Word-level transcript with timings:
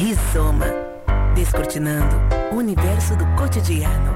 Rizoma. 0.00 0.64
Descortinando 1.34 2.16
o 2.50 2.56
universo 2.56 3.14
do 3.16 3.26
cotidiano. 3.36 4.14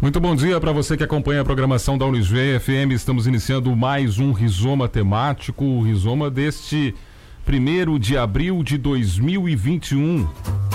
Muito 0.00 0.18
bom 0.18 0.34
dia 0.34 0.60
para 0.60 0.72
você 0.72 0.96
que 0.96 1.04
acompanha 1.04 1.42
a 1.42 1.44
programação 1.44 1.96
da 1.96 2.04
Unisv 2.04 2.34
FM. 2.58 2.90
Estamos 2.90 3.28
iniciando 3.28 3.74
mais 3.76 4.18
um 4.18 4.32
Rizoma 4.32 4.88
temático, 4.88 5.64
o 5.64 5.82
Rizoma 5.82 6.28
deste 6.28 6.96
primeiro 7.44 8.00
de 8.00 8.18
abril 8.18 8.64
de 8.64 8.78
2021. 8.78 10.71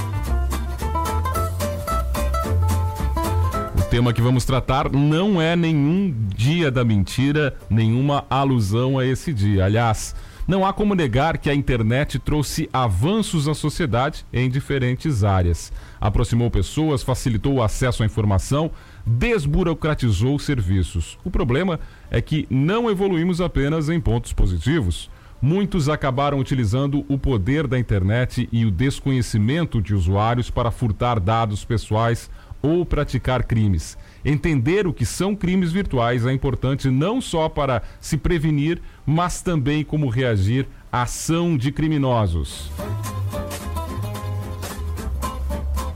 Tema 3.89 4.11
que 4.11 4.21
vamos 4.21 4.43
tratar 4.43 4.91
não 4.91 5.41
é 5.41 5.55
nenhum 5.55 6.13
dia 6.35 6.69
da 6.69 6.83
mentira, 6.83 7.55
nenhuma 7.69 8.25
alusão 8.29 8.99
a 8.99 9.05
esse 9.05 9.33
dia. 9.33 9.63
Aliás, 9.63 10.13
não 10.45 10.65
há 10.65 10.73
como 10.73 10.93
negar 10.93 11.37
que 11.37 11.49
a 11.49 11.55
internet 11.55 12.19
trouxe 12.19 12.69
avanços 12.73 13.47
à 13.47 13.53
sociedade 13.53 14.25
em 14.33 14.49
diferentes 14.49 15.23
áreas. 15.23 15.71
Aproximou 16.01 16.51
pessoas, 16.51 17.01
facilitou 17.01 17.55
o 17.55 17.63
acesso 17.63 18.03
à 18.03 18.05
informação, 18.05 18.71
desburocratizou 19.05 20.37
serviços. 20.37 21.17
O 21.23 21.31
problema 21.31 21.79
é 22.11 22.21
que 22.21 22.45
não 22.49 22.89
evoluímos 22.89 23.39
apenas 23.39 23.87
em 23.87 24.01
pontos 24.01 24.33
positivos. 24.33 25.09
Muitos 25.41 25.87
acabaram 25.87 26.39
utilizando 26.39 27.05
o 27.07 27.17
poder 27.17 27.67
da 27.67 27.77
internet 27.77 28.49
e 28.51 28.65
o 28.65 28.71
desconhecimento 28.71 29.81
de 29.81 29.93
usuários 29.93 30.49
para 30.49 30.71
furtar 30.71 31.19
dados 31.19 31.63
pessoais 31.63 32.29
ou 32.67 32.85
praticar 32.85 33.43
crimes. 33.43 33.97
Entender 34.23 34.85
o 34.85 34.93
que 34.93 35.05
são 35.05 35.35
crimes 35.35 35.71
virtuais 35.71 36.25
é 36.25 36.33
importante 36.33 36.89
não 36.89 37.21
só 37.21 37.47
para 37.47 37.81
se 37.99 38.17
prevenir, 38.17 38.81
mas 39.05 39.41
também 39.41 39.83
como 39.83 40.09
reagir 40.09 40.67
à 40.91 41.03
ação 41.03 41.55
de 41.55 41.71
criminosos. 41.71 42.69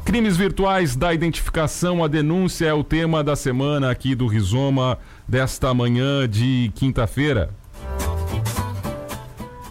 Crimes 0.05 0.36
virtuais 0.36 0.95
da 0.95 1.14
identificação, 1.14 2.03
a 2.03 2.08
denúncia 2.08 2.66
é 2.66 2.73
o 2.73 2.83
tema 2.83 3.23
da 3.23 3.36
semana 3.36 3.89
aqui 3.89 4.14
do 4.14 4.27
Rizoma 4.27 4.97
desta 5.27 5.73
manhã 5.73 6.27
de 6.27 6.72
quinta-feira. 6.75 7.49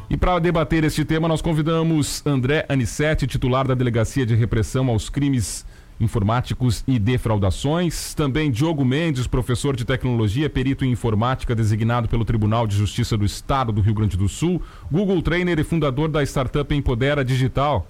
E 0.09 0.17
para 0.17 0.39
debater 0.39 0.83
este 0.83 1.05
tema, 1.05 1.29
nós 1.29 1.41
convidamos 1.41 2.21
André 2.27 2.67
Anicete, 2.69 3.27
titular 3.27 3.69
da 3.69 3.75
Delegacia 3.75 4.27
de 4.27 4.35
Repressão 4.35 4.89
aos 4.89 5.09
Crimes 5.09 5.65
Informáticos 6.01 6.83
e 6.89 6.99
Defraudações. 6.99 8.15
Também 8.15 8.51
Diogo 8.51 8.85
Mendes, 8.85 9.27
professor 9.27 9.77
de 9.77 9.85
tecnologia, 9.85 10.49
perito 10.49 10.85
em 10.85 10.91
informática, 10.91 11.55
designado 11.55 12.09
pelo 12.09 12.25
Tribunal 12.25 12.67
de 12.67 12.77
Justiça 12.77 13.17
do 13.17 13.25
Estado 13.25 13.71
do 13.71 13.81
Rio 13.81 13.95
Grande 13.95 14.17
do 14.17 14.29
Sul. 14.29 14.63
Google 14.91 15.21
Trainer 15.23 15.59
e 15.59 15.65
fundador 15.65 16.09
da 16.09 16.23
startup 16.23 16.75
Empodera 16.75 17.25
Digital. 17.25 17.87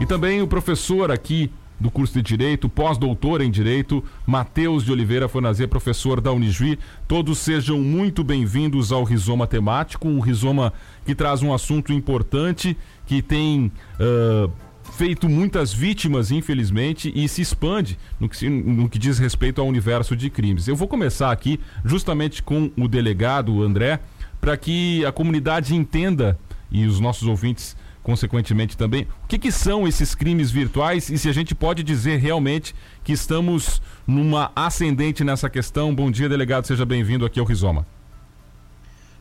E 0.00 0.06
também 0.06 0.42
o 0.42 0.48
professor 0.48 1.10
aqui 1.10 1.50
do 1.82 1.90
curso 1.90 2.14
de 2.14 2.22
Direito, 2.22 2.68
pós-doutor 2.68 3.40
em 3.40 3.50
Direito, 3.50 4.04
Matheus 4.24 4.84
de 4.84 4.92
Oliveira 4.92 5.28
Fornazer, 5.28 5.68
professor 5.68 6.20
da 6.20 6.32
Unijuí. 6.32 6.78
Todos 7.08 7.38
sejam 7.38 7.80
muito 7.80 8.22
bem-vindos 8.22 8.92
ao 8.92 9.02
Rizoma 9.02 9.48
Temático, 9.48 10.08
um 10.08 10.20
rizoma 10.20 10.72
que 11.04 11.14
traz 11.14 11.42
um 11.42 11.52
assunto 11.52 11.92
importante, 11.92 12.76
que 13.04 13.20
tem 13.20 13.72
uh, 13.98 14.50
feito 14.92 15.28
muitas 15.28 15.72
vítimas, 15.72 16.30
infelizmente, 16.30 17.10
e 17.14 17.28
se 17.28 17.40
expande 17.40 17.98
no 18.20 18.28
que, 18.28 18.48
no 18.48 18.88
que 18.88 18.98
diz 18.98 19.18
respeito 19.18 19.60
ao 19.60 19.66
universo 19.66 20.14
de 20.14 20.28
crimes. 20.28 20.68
Eu 20.68 20.76
vou 20.76 20.86
começar 20.86 21.32
aqui 21.32 21.58
justamente 21.84 22.42
com 22.42 22.70
o 22.76 22.86
delegado 22.86 23.62
André, 23.62 24.00
para 24.40 24.56
que 24.56 25.04
a 25.04 25.12
comunidade 25.12 25.74
entenda 25.74 26.38
e 26.70 26.86
os 26.86 27.00
nossos 27.00 27.26
ouvintes 27.26 27.76
consequentemente 28.02 28.76
também. 28.76 29.06
O 29.24 29.28
que, 29.28 29.38
que, 29.38 29.52
são 29.52 29.86
esses 29.86 30.14
crimes 30.14 30.50
virtuais 30.50 31.08
e 31.08 31.16
se 31.16 31.28
a 31.28 31.32
gente 31.32 31.54
pode 31.54 31.82
dizer 31.82 32.16
realmente 32.18 32.74
que 33.04 33.12
estamos 33.12 33.80
numa 34.06 34.50
ascendente 34.54 35.22
nessa 35.22 35.48
questão? 35.48 35.94
Bom 35.94 36.10
dia, 36.10 36.28
delegado, 36.28 36.66
seja 36.66 36.84
bem-vindo 36.84 37.24
aqui 37.24 37.38
ao 37.38 37.46
Rizoma. 37.46 37.86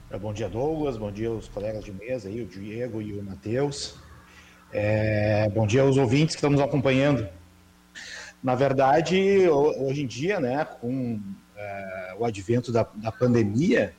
É, 0.09 0.17
bom 0.17 0.33
dia, 0.33 0.49
Douglas, 0.49 0.97
bom 0.97 1.11
dia 1.11 1.29
aos 1.29 1.47
colegas 1.47 1.85
de 1.85 1.91
mesa 1.91 2.27
aí, 2.27 2.41
o 2.41 2.45
Diego 2.45 3.01
e 3.01 3.13
o 3.13 3.23
Matheus. 3.23 3.95
É, 4.73 5.49
bom 5.49 5.67
dia 5.67 5.81
aos 5.81 5.97
ouvintes 5.97 6.35
que 6.35 6.39
estão 6.39 6.49
nos 6.49 6.61
acompanhando. 6.61 7.27
Na 8.41 8.55
verdade, 8.55 9.47
hoje 9.49 10.03
em 10.03 10.07
dia, 10.07 10.39
né, 10.39 10.65
com 10.79 11.19
é, 11.55 12.15
o 12.17 12.25
advento 12.25 12.71
da, 12.71 12.87
da 12.95 13.11
pandemia, 13.11 13.93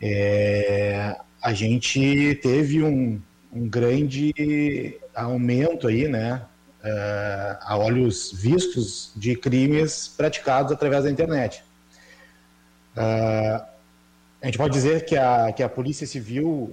é, 0.00 1.16
a 1.42 1.52
gente 1.54 2.34
teve 2.42 2.82
um, 2.82 3.20
um 3.52 3.68
grande 3.68 5.00
aumento 5.14 5.88
aí, 5.88 6.06
né, 6.06 6.42
uh, 6.84 7.58
a 7.60 7.76
olhos 7.76 8.32
vistos 8.32 9.12
de 9.16 9.36
crimes 9.36 10.08
praticados 10.08 10.72
através 10.72 11.04
da 11.04 11.10
internet. 11.10 11.64
Uh, 12.96 13.69
a 14.42 14.46
gente 14.46 14.56
pode 14.56 14.72
dizer 14.72 15.04
que 15.04 15.16
a, 15.16 15.52
que 15.52 15.62
a 15.62 15.68
Polícia 15.68 16.06
Civil 16.06 16.72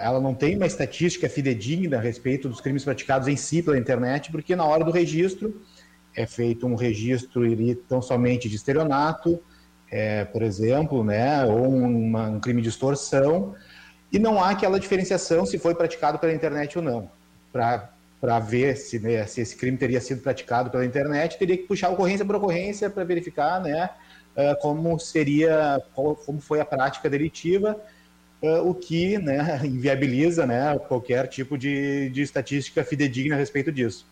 ela 0.00 0.20
não 0.20 0.34
tem 0.34 0.56
uma 0.56 0.66
estatística 0.66 1.28
fidedigna 1.28 1.98
a 1.98 2.00
respeito 2.00 2.48
dos 2.48 2.60
crimes 2.60 2.84
praticados 2.84 3.26
em 3.26 3.34
si 3.34 3.60
pela 3.60 3.76
internet, 3.76 4.30
porque 4.30 4.54
na 4.54 4.64
hora 4.64 4.84
do 4.84 4.92
registro 4.92 5.60
é 6.14 6.26
feito 6.26 6.66
um 6.66 6.76
registro 6.76 7.42
tão 7.88 8.00
somente 8.00 8.48
de 8.48 8.54
estelionato, 8.54 9.40
é, 9.90 10.24
por 10.26 10.42
exemplo, 10.42 11.02
né, 11.02 11.44
ou 11.44 11.68
uma, 11.68 12.28
um 12.28 12.40
crime 12.40 12.62
de 12.62 12.68
extorsão, 12.68 13.54
e 14.12 14.18
não 14.18 14.42
há 14.42 14.50
aquela 14.50 14.78
diferenciação 14.78 15.44
se 15.44 15.58
foi 15.58 15.74
praticado 15.74 16.18
pela 16.18 16.32
internet 16.32 16.78
ou 16.78 16.84
não. 16.84 17.10
Para 17.52 18.38
ver 18.38 18.76
se, 18.76 18.98
né, 19.00 19.26
se 19.26 19.40
esse 19.40 19.56
crime 19.56 19.76
teria 19.76 20.00
sido 20.00 20.22
praticado 20.22 20.70
pela 20.70 20.84
internet, 20.84 21.36
teria 21.36 21.56
que 21.56 21.64
puxar 21.64 21.90
ocorrência 21.90 22.24
por 22.24 22.36
ocorrência 22.36 22.88
para 22.88 23.02
verificar 23.02 23.60
né, 23.60 23.90
como 24.60 24.98
seria, 24.98 25.82
como 25.94 26.40
foi 26.40 26.60
a 26.60 26.64
prática 26.64 27.10
delitiva, 27.10 27.76
uh, 28.42 28.68
o 28.68 28.74
que 28.74 29.18
né, 29.18 29.60
inviabiliza 29.64 30.46
né, 30.46 30.78
qualquer 30.78 31.26
tipo 31.28 31.56
de, 31.56 32.10
de 32.10 32.22
estatística 32.22 32.84
fidedigna 32.84 33.34
a 33.34 33.38
respeito 33.38 33.72
disso. 33.72 34.06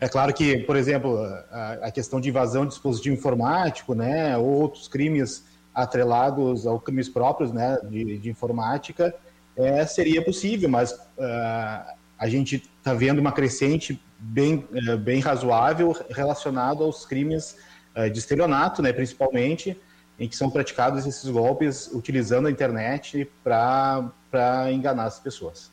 É 0.00 0.08
claro 0.08 0.32
que, 0.32 0.58
por 0.58 0.76
exemplo, 0.76 1.18
a, 1.50 1.72
a 1.82 1.90
questão 1.90 2.20
de 2.20 2.30
invasão 2.30 2.64
de 2.64 2.70
dispositivo 2.70 3.14
informático, 3.14 3.94
né, 3.94 4.36
ou 4.36 4.46
outros 4.46 4.88
crimes 4.88 5.44
atrelados 5.74 6.66
ao 6.66 6.80
crimes 6.80 7.08
próprios 7.08 7.52
né, 7.52 7.78
de, 7.84 8.18
de 8.18 8.30
informática, 8.30 9.14
é, 9.56 9.84
seria 9.84 10.24
possível, 10.24 10.68
mas 10.68 10.92
uh, 10.92 11.94
a 12.18 12.28
gente 12.28 12.68
está 12.78 12.94
vendo 12.94 13.18
uma 13.18 13.32
crescente 13.32 14.00
bem, 14.18 14.66
uh, 14.72 14.96
bem 14.96 15.20
razoável 15.20 15.94
relacionado 16.10 16.82
aos 16.82 17.04
crimes 17.04 17.56
de 18.12 18.18
estelionato, 18.18 18.82
né, 18.82 18.92
principalmente, 18.92 19.76
em 20.18 20.28
que 20.28 20.36
são 20.36 20.50
praticados 20.50 21.06
esses 21.06 21.28
golpes 21.28 21.90
utilizando 21.92 22.46
a 22.46 22.50
internet 22.50 23.28
para 23.42 24.70
enganar 24.72 25.04
as 25.04 25.18
pessoas. 25.18 25.70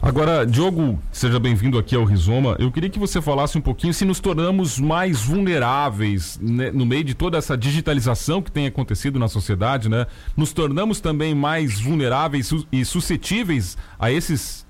Agora, 0.00 0.46
Diogo, 0.46 1.00
seja 1.10 1.40
bem-vindo 1.40 1.78
aqui 1.78 1.96
ao 1.96 2.04
Rizoma. 2.04 2.56
Eu 2.58 2.70
queria 2.70 2.90
que 2.90 2.98
você 2.98 3.20
falasse 3.20 3.58
um 3.58 3.60
pouquinho 3.60 3.92
se 3.92 4.04
nos 4.04 4.20
tornamos 4.20 4.78
mais 4.78 5.22
vulneráveis 5.22 6.38
né, 6.40 6.70
no 6.70 6.86
meio 6.86 7.02
de 7.02 7.14
toda 7.14 7.38
essa 7.38 7.56
digitalização 7.56 8.42
que 8.42 8.52
tem 8.52 8.66
acontecido 8.66 9.18
na 9.18 9.26
sociedade, 9.26 9.88
né? 9.88 10.06
Nos 10.36 10.52
tornamos 10.52 11.00
também 11.00 11.34
mais 11.34 11.80
vulneráveis 11.80 12.50
e 12.70 12.84
suscetíveis 12.84 13.76
a 13.98 14.12
esses 14.12 14.64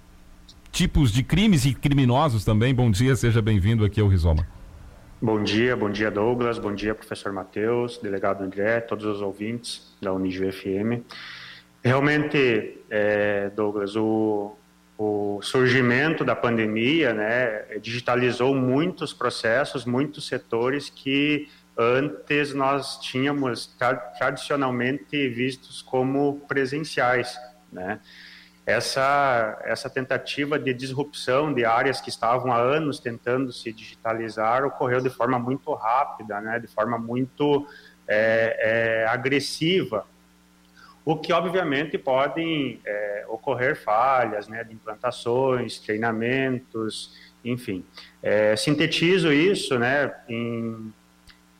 tipos 0.72 1.12
de 1.12 1.22
crimes 1.22 1.66
e 1.66 1.74
criminosos 1.74 2.44
também. 2.44 2.74
Bom 2.74 2.90
dia, 2.90 3.14
seja 3.14 3.42
bem-vindo 3.42 3.84
aqui 3.84 4.00
ao 4.00 4.08
Rizoma. 4.08 4.46
Bom 5.22 5.42
dia, 5.42 5.76
bom 5.76 5.90
dia 5.90 6.10
Douglas, 6.10 6.58
bom 6.58 6.74
dia 6.74 6.94
professor 6.94 7.32
Matheus, 7.32 7.98
delegado 7.98 8.42
André, 8.42 8.80
todos 8.80 9.04
os 9.04 9.22
ouvintes 9.22 9.96
da 10.02 10.12
Unijo 10.12 10.44
FM. 10.50 11.06
Realmente, 11.82 12.78
é, 12.90 13.48
Douglas, 13.50 13.94
o, 13.94 14.56
o 14.98 15.40
surgimento 15.40 16.24
da 16.24 16.34
pandemia 16.34 17.14
né, 17.14 17.78
digitalizou 17.80 18.54
muitos 18.54 19.14
processos, 19.14 19.84
muitos 19.84 20.26
setores 20.26 20.90
que 20.90 21.48
antes 21.78 22.52
nós 22.52 22.98
tínhamos 23.00 23.66
tra 23.66 23.94
tradicionalmente 23.94 25.28
vistos 25.28 25.80
como 25.80 26.40
presenciais. 26.48 27.38
Né? 27.72 28.00
Essa, 28.66 29.60
essa 29.64 29.90
tentativa 29.90 30.58
de 30.58 30.72
disrupção 30.72 31.52
de 31.52 31.64
áreas 31.64 32.00
que 32.00 32.08
estavam 32.08 32.50
há 32.50 32.56
anos 32.56 32.98
tentando 32.98 33.52
se 33.52 33.72
digitalizar 33.72 34.64
ocorreu 34.64 35.00
de 35.00 35.10
forma 35.10 35.38
muito 35.38 35.72
rápida, 35.74 36.40
né? 36.40 36.58
de 36.58 36.66
forma 36.66 36.98
muito 36.98 37.66
é, 38.08 39.02
é, 39.02 39.06
agressiva 39.06 40.06
o 41.04 41.16
que 41.16 41.32
obviamente 41.32 41.98
podem 41.98 42.80
é, 42.84 43.26
ocorrer 43.28 43.76
falhas 43.76 44.48
né, 44.48 44.64
de 44.64 44.72
implantações, 44.72 45.78
treinamentos, 45.78 47.14
enfim. 47.44 47.84
É, 48.22 48.56
sintetizo 48.56 49.30
isso 49.30 49.78
né, 49.78 50.14
em, 50.26 50.92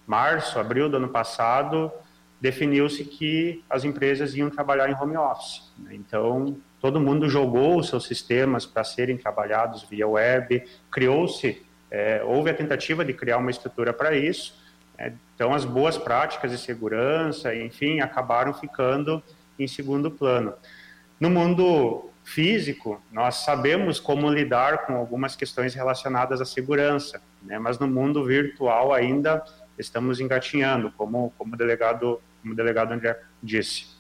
março, 0.07 0.59
abril 0.59 0.89
do 0.89 0.97
ano 0.97 1.09
passado, 1.09 1.93
definiu-se 2.41 3.05
que 3.05 3.63
as 3.69 3.85
empresas 3.85 4.35
iam 4.35 4.49
trabalhar 4.49 4.89
em 4.89 4.95
home 4.95 5.17
office. 5.17 5.71
Né? 5.79 5.95
Então, 5.95 6.59
todo 6.85 7.01
mundo 7.01 7.31
jogou 7.31 7.79
os 7.79 7.89
seus 7.89 8.05
sistemas 8.05 8.67
para 8.67 8.85
serem 8.85 9.17
trabalhados 9.17 9.85
via 9.85 10.07
web, 10.07 10.63
criou-se, 10.91 11.65
é, 11.91 12.23
houve 12.23 12.51
a 12.51 12.55
tentativa 12.55 13.03
de 13.03 13.15
criar 13.15 13.39
uma 13.39 13.51
estrutura 13.51 13.91
para 13.91 14.15
isso. 14.15 14.55
É, 14.99 15.11
então, 15.35 15.55
as 15.55 15.65
boas 15.65 15.97
práticas 15.97 16.51
de 16.51 16.59
segurança, 16.59 17.55
enfim, 17.55 18.01
acabaram 18.01 18.53
ficando 18.53 19.23
em 19.59 19.67
segundo 19.67 20.11
plano. 20.11 20.53
No 21.19 21.31
mundo 21.31 22.11
físico, 22.23 23.03
nós 23.11 23.37
sabemos 23.37 23.99
como 23.99 24.29
lidar 24.29 24.85
com 24.85 24.95
algumas 24.95 25.35
questões 25.35 25.73
relacionadas 25.73 26.39
à 26.43 26.45
segurança, 26.45 27.19
né? 27.43 27.59
mas 27.59 27.79
no 27.79 27.89
mundo 27.89 28.27
virtual 28.27 28.93
ainda 28.93 29.43
estamos 29.79 30.21
engatinhando, 30.21 30.93
como, 30.93 31.33
como, 31.39 31.55
o, 31.55 31.57
delegado, 31.57 32.21
como 32.43 32.53
o 32.53 32.57
delegado 32.57 32.93
André 32.93 33.19
disse. 33.43 33.94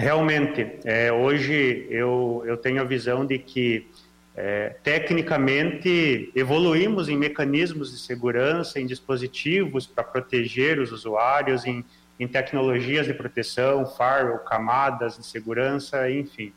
Realmente, 0.00 0.78
é, 0.84 1.12
hoje 1.12 1.88
eu, 1.90 2.44
eu 2.46 2.56
tenho 2.56 2.80
a 2.80 2.84
visão 2.84 3.26
de 3.26 3.36
que, 3.36 3.90
é, 4.36 4.76
tecnicamente, 4.84 6.30
evoluímos 6.36 7.08
em 7.08 7.18
mecanismos 7.18 7.90
de 7.90 7.98
segurança, 7.98 8.78
em 8.78 8.86
dispositivos 8.86 9.88
para 9.88 10.04
proteger 10.04 10.78
os 10.78 10.92
usuários, 10.92 11.66
em, 11.66 11.84
em 12.20 12.28
tecnologias 12.28 13.08
de 13.08 13.12
proteção, 13.12 13.84
firewall, 13.86 14.38
camadas 14.38 15.16
de 15.16 15.26
segurança, 15.26 16.08
enfim. 16.08 16.52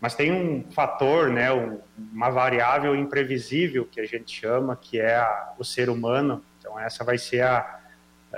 Mas 0.00 0.14
tem 0.14 0.32
um 0.32 0.64
fator, 0.72 1.28
né, 1.28 1.52
um, 1.52 1.78
uma 2.10 2.30
variável 2.30 2.96
imprevisível 2.96 3.84
que 3.84 4.00
a 4.00 4.06
gente 4.06 4.34
chama, 4.40 4.76
que 4.80 4.98
é 4.98 5.16
a, 5.16 5.52
o 5.58 5.64
ser 5.64 5.90
humano. 5.90 6.42
Então 6.58 6.80
essa 6.80 7.04
vai 7.04 7.18
ser 7.18 7.42
a 7.42 7.80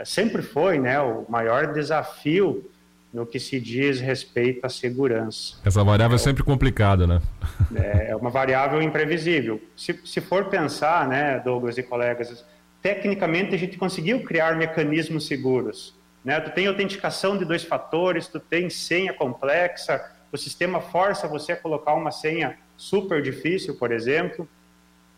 sempre 0.05 0.43
foi, 0.43 0.81
né, 0.81 0.99
o 1.01 1.25
maior 1.29 1.73
desafio 1.73 2.69
no 3.15 3.25
que 3.25 3.39
se 3.39 3.61
diz 3.61 4.01
respeito 4.01 4.67
à 4.67 4.69
segurança. 4.69 5.57
Essa 5.65 5.85
variável 5.85 6.17
é 6.17 6.19
sempre 6.19 6.43
complicada, 6.43 7.07
né? 7.07 7.23
É, 7.75 8.11
é 8.11 8.17
uma 8.17 8.31
variável 8.31 8.83
imprevisível. 8.83 9.61
Se, 9.77 9.99
se 10.05 10.21
for 10.21 10.47
pensar, 10.47 11.09
né, 11.09 11.41
Douglas 11.41 11.79
e 11.79 11.83
colegas, 11.83 12.45
tecnicamente 12.83 13.55
a 13.55 13.59
gente 13.59 13.79
conseguiu 13.79 14.23
criar 14.23 14.57
mecanismos 14.57 15.27
seguros. 15.27 15.95
Né? 16.25 16.39
Tu 16.41 16.51
tem 16.51 16.67
autenticação 16.67 17.37
de 17.37 17.45
dois 17.45 17.65
fatores, 17.65 18.27
tu 18.29 18.39
tem 18.39 18.69
senha 18.69 19.13
complexa, 19.13 20.05
o 20.33 20.37
sistema 20.37 20.81
força 20.81 21.29
você 21.29 21.53
a 21.53 21.57
colocar 21.57 21.95
uma 21.95 22.11
senha 22.11 22.59
super 22.77 23.23
difícil, 23.23 23.77
por 23.77 23.93
exemplo. 23.93 24.49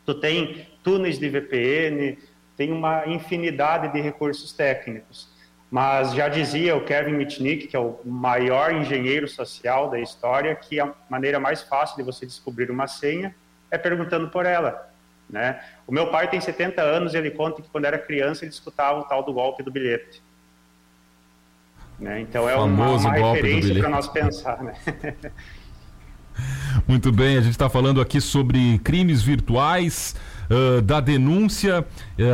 Tu 0.05 0.15
tem 0.15 0.67
túneis 0.83 1.19
de 1.19 1.29
VPN, 1.29 2.19
tem 2.57 2.73
uma 2.73 3.07
infinidade 3.07 3.93
de 3.93 4.01
recursos 4.01 4.53
técnicos. 4.53 5.29
Mas 5.77 6.15
já 6.15 6.27
dizia 6.27 6.75
o 6.75 6.81
Kevin 6.81 7.13
Mitnick, 7.13 7.67
que 7.67 7.77
é 7.77 7.79
o 7.79 8.01
maior 8.03 8.73
engenheiro 8.73 9.29
social 9.29 9.91
da 9.91 10.01
história, 10.01 10.57
que 10.57 10.81
a 10.81 10.91
maneira 11.07 11.39
mais 11.39 11.61
fácil 11.61 11.99
de 11.99 12.03
você 12.03 12.25
descobrir 12.25 12.71
uma 12.71 12.87
senha 12.87 13.35
é 13.71 13.77
perguntando 13.77 14.31
por 14.31 14.47
ela. 14.47 14.89
Né? 15.29 15.61
O 15.87 15.93
meu 15.93 16.11
pai 16.11 16.31
tem 16.31 16.41
70 16.41 16.81
anos 16.81 17.13
e 17.13 17.19
ele 17.19 17.31
conta 17.31 17.61
que 17.61 17.69
quando 17.69 17.85
era 17.85 17.99
criança 17.99 18.47
ele 18.47 18.53
escutava 18.53 19.01
o 19.01 19.05
tal 19.05 19.23
do 19.23 19.35
golpe 19.35 19.63
do 19.63 19.71
bilhete. 19.71 20.23
Né? 21.99 22.23
Então 22.23 22.49
é 22.49 22.57
uma, 22.57 22.93
uma 22.93 23.13
referência 23.13 23.75
para 23.75 23.91
nós 23.91 24.09
pensar. 24.09 24.65
Né? 24.65 24.75
Muito 26.89 27.13
bem, 27.13 27.37
a 27.37 27.43
gente 27.43 27.53
está 27.53 27.69
falando 27.69 28.01
aqui 28.01 28.19
sobre 28.19 28.79
crimes 28.79 29.23
virtuais, 29.23 30.17
uh, 30.51 30.81
da 30.81 31.01
denúncia, 31.01 31.85
uh, 32.19 32.25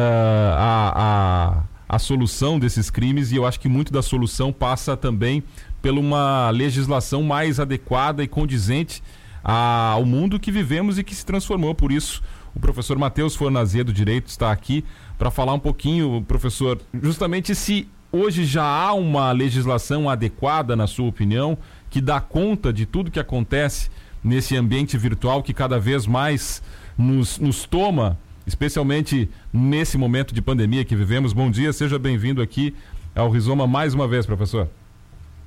a, 0.57 0.93
a, 0.95 1.63
a 1.93 1.99
solução 1.99 2.59
desses 2.59 2.89
crimes, 2.89 3.33
e 3.33 3.37
eu 3.37 3.45
acho 3.45 3.61
que 3.61 3.69
muito 3.69 3.93
da 3.93 4.01
solução 4.01 4.51
passa 4.51 4.97
também 4.97 5.43
por 5.83 5.91
uma 5.93 6.49
legislação 6.49 7.23
mais 7.23 7.61
adequada 7.61 8.25
e 8.25 8.27
condizente 8.27 9.03
ao 9.45 10.03
mundo 10.07 10.41
que 10.41 10.51
vivemos 10.51 10.99
e 10.99 11.05
que 11.05 11.15
se 11.15 11.27
transformou. 11.27 11.75
Por 11.75 11.93
isso, 11.93 12.23
o 12.55 12.61
professor 12.61 12.97
Matheus 12.97 13.37
Fornazia 13.37 13.85
do 13.85 13.93
Direito 13.93 14.29
está 14.29 14.51
aqui 14.51 14.83
para 15.19 15.31
falar 15.31 15.53
um 15.53 15.59
pouquinho, 15.59 16.25
professor, 16.27 16.81
justamente 17.03 17.55
se 17.55 17.87
hoje 18.11 18.47
já 18.47 18.65
há 18.65 18.95
uma 18.95 19.31
legislação 19.31 20.09
adequada, 20.09 20.75
na 20.75 20.87
sua 20.87 21.09
opinião, 21.09 21.59
que 21.91 22.01
dá 22.01 22.23
conta 22.23 22.73
de 22.73 22.87
tudo 22.87 23.11
que 23.11 23.21
acontece 23.21 23.91
nesse 24.25 24.57
ambiente 24.57 24.97
virtual 24.97 25.43
que 25.43 25.53
cada 25.53 25.79
vez 25.79 26.07
mais 26.07 26.63
nos, 26.97 27.39
nos 27.39 27.67
toma, 27.67 28.19
especialmente 28.47 29.29
nesse 29.53 29.97
momento 29.97 30.35
de 30.35 30.43
pandemia 30.43 30.85
que 30.85 30.97
vivemos. 30.97 31.33
Bom 31.33 31.51
dia, 31.51 31.73
seja 31.73 31.99
bem-vindo 31.99 32.43
aqui 32.43 32.75
ao 33.15 33.31
Rizoma 33.31 33.67
mais 33.67 33.95
uma 33.95 34.09
vez, 34.09 34.27
professor. 34.27 34.69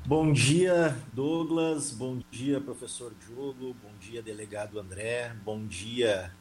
Bom 0.06 0.32
dia, 0.32 0.96
Douglas. 1.14 1.92
Bom 1.92 2.20
dia, 2.30 2.62
professor 2.62 3.12
Diogo. 3.26 3.76
Bom 3.82 3.92
dia, 4.00 4.22
delegado 4.22 4.80
André. 4.80 5.32
Bom 5.44 5.66
dia 5.66 6.32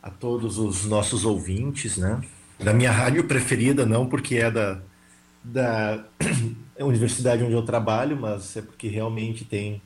a 0.00 0.08
todos 0.08 0.56
os 0.58 0.84
nossos 0.84 1.24
ouvintes, 1.24 1.96
né? 1.96 2.20
Da 2.60 2.72
minha 2.72 2.92
rádio 2.92 3.24
preferida, 3.24 3.84
não 3.84 4.06
porque 4.06 4.36
é 4.36 4.50
da, 4.50 4.80
da 5.42 6.04
universidade 6.78 7.42
onde 7.42 7.54
eu 7.54 7.62
trabalho, 7.62 8.16
mas 8.16 8.56
é 8.56 8.62
porque 8.62 8.86
realmente 8.86 9.44
tem 9.44 9.82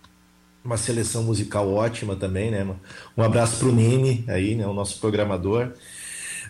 uma 0.62 0.76
seleção 0.76 1.24
musical 1.24 1.72
ótima 1.72 2.14
também, 2.14 2.50
né? 2.50 2.66
Um 3.16 3.22
abraço 3.22 3.58
para 3.58 3.68
o 3.68 3.72
Nene 3.72 4.24
aí, 4.28 4.54
né? 4.54 4.66
O 4.66 4.74
nosso 4.74 5.00
programador. 5.00 5.72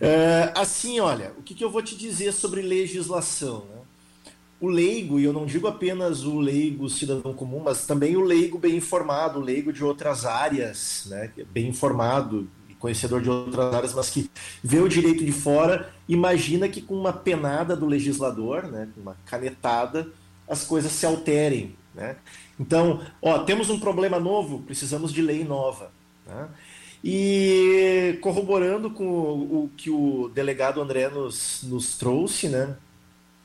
Uh, 0.03 0.51
assim, 0.57 0.99
olha, 0.99 1.33
o 1.39 1.43
que, 1.43 1.55
que, 1.55 1.63
eu 1.63 1.71
vou 1.71 1.81
te 1.81 1.97
dizer 1.97 2.33
sobre 2.33 2.61
legislação, 2.61 3.65
né? 3.71 3.83
O 4.61 4.69
leigo, 4.69 5.19
e 5.19 5.25
eu 5.25 5.33
não 5.33 5.47
digo 5.47 5.69
apenas 5.69 6.25
o 6.25 6.41
leigo 6.41 6.89
cidadão 6.89 7.33
comum, 7.33 7.61
mas 7.61 7.87
também 7.87 8.17
o 8.17 8.21
leigo 8.21 8.59
bem 8.59 8.77
informado, 8.77 9.39
o 9.39 9.43
leigo 9.43 9.73
de 9.73 9.85
outras 9.85 10.25
áreas, 10.25 11.05
né? 11.09 11.31
Bem 11.53 11.69
informado, 11.69 12.49
conhecedor 12.83 13.23
de 13.23 13.31
outras 13.31 13.73
áreas, 13.73 13.95
mas 13.95 14.11
que 14.11 14.29
vê 14.63 14.81
o 14.81 14.89
direito 14.89 15.25
de 15.25 15.31
fora, 15.31 15.95
imagina 16.09 16.69
que 16.69 16.83
com 16.83 16.97
uma 16.97 17.13
penada 17.13 17.77
do 17.77 17.87
legislador, 17.87 18.65
né, 18.65 18.89
uma 18.97 19.17
canetada, 19.25 20.09
as 20.49 20.65
coisas 20.65 20.91
se 20.91 21.07
alterem. 21.07 21.77
Né? 21.95 22.17
Então, 22.59 23.01
ó, 23.23 23.39
temos 23.39 23.71
um 23.71 23.79
problema 23.79 24.19
novo, 24.19 24.63
precisamos 24.63 25.13
de 25.13 25.23
lei 25.23 25.45
nova. 25.45 25.93
Né? 26.27 26.49
E 27.05 28.19
corroborando 28.21 28.91
com 28.91 29.05
o, 29.05 29.65
o, 29.65 29.71
que 29.77 29.91
o 29.91 30.31
delegado 30.33 30.81
André 30.81 31.09
nos, 31.09 31.63
nos 31.65 31.97
trouxe, 31.97 32.49
né? 32.49 32.77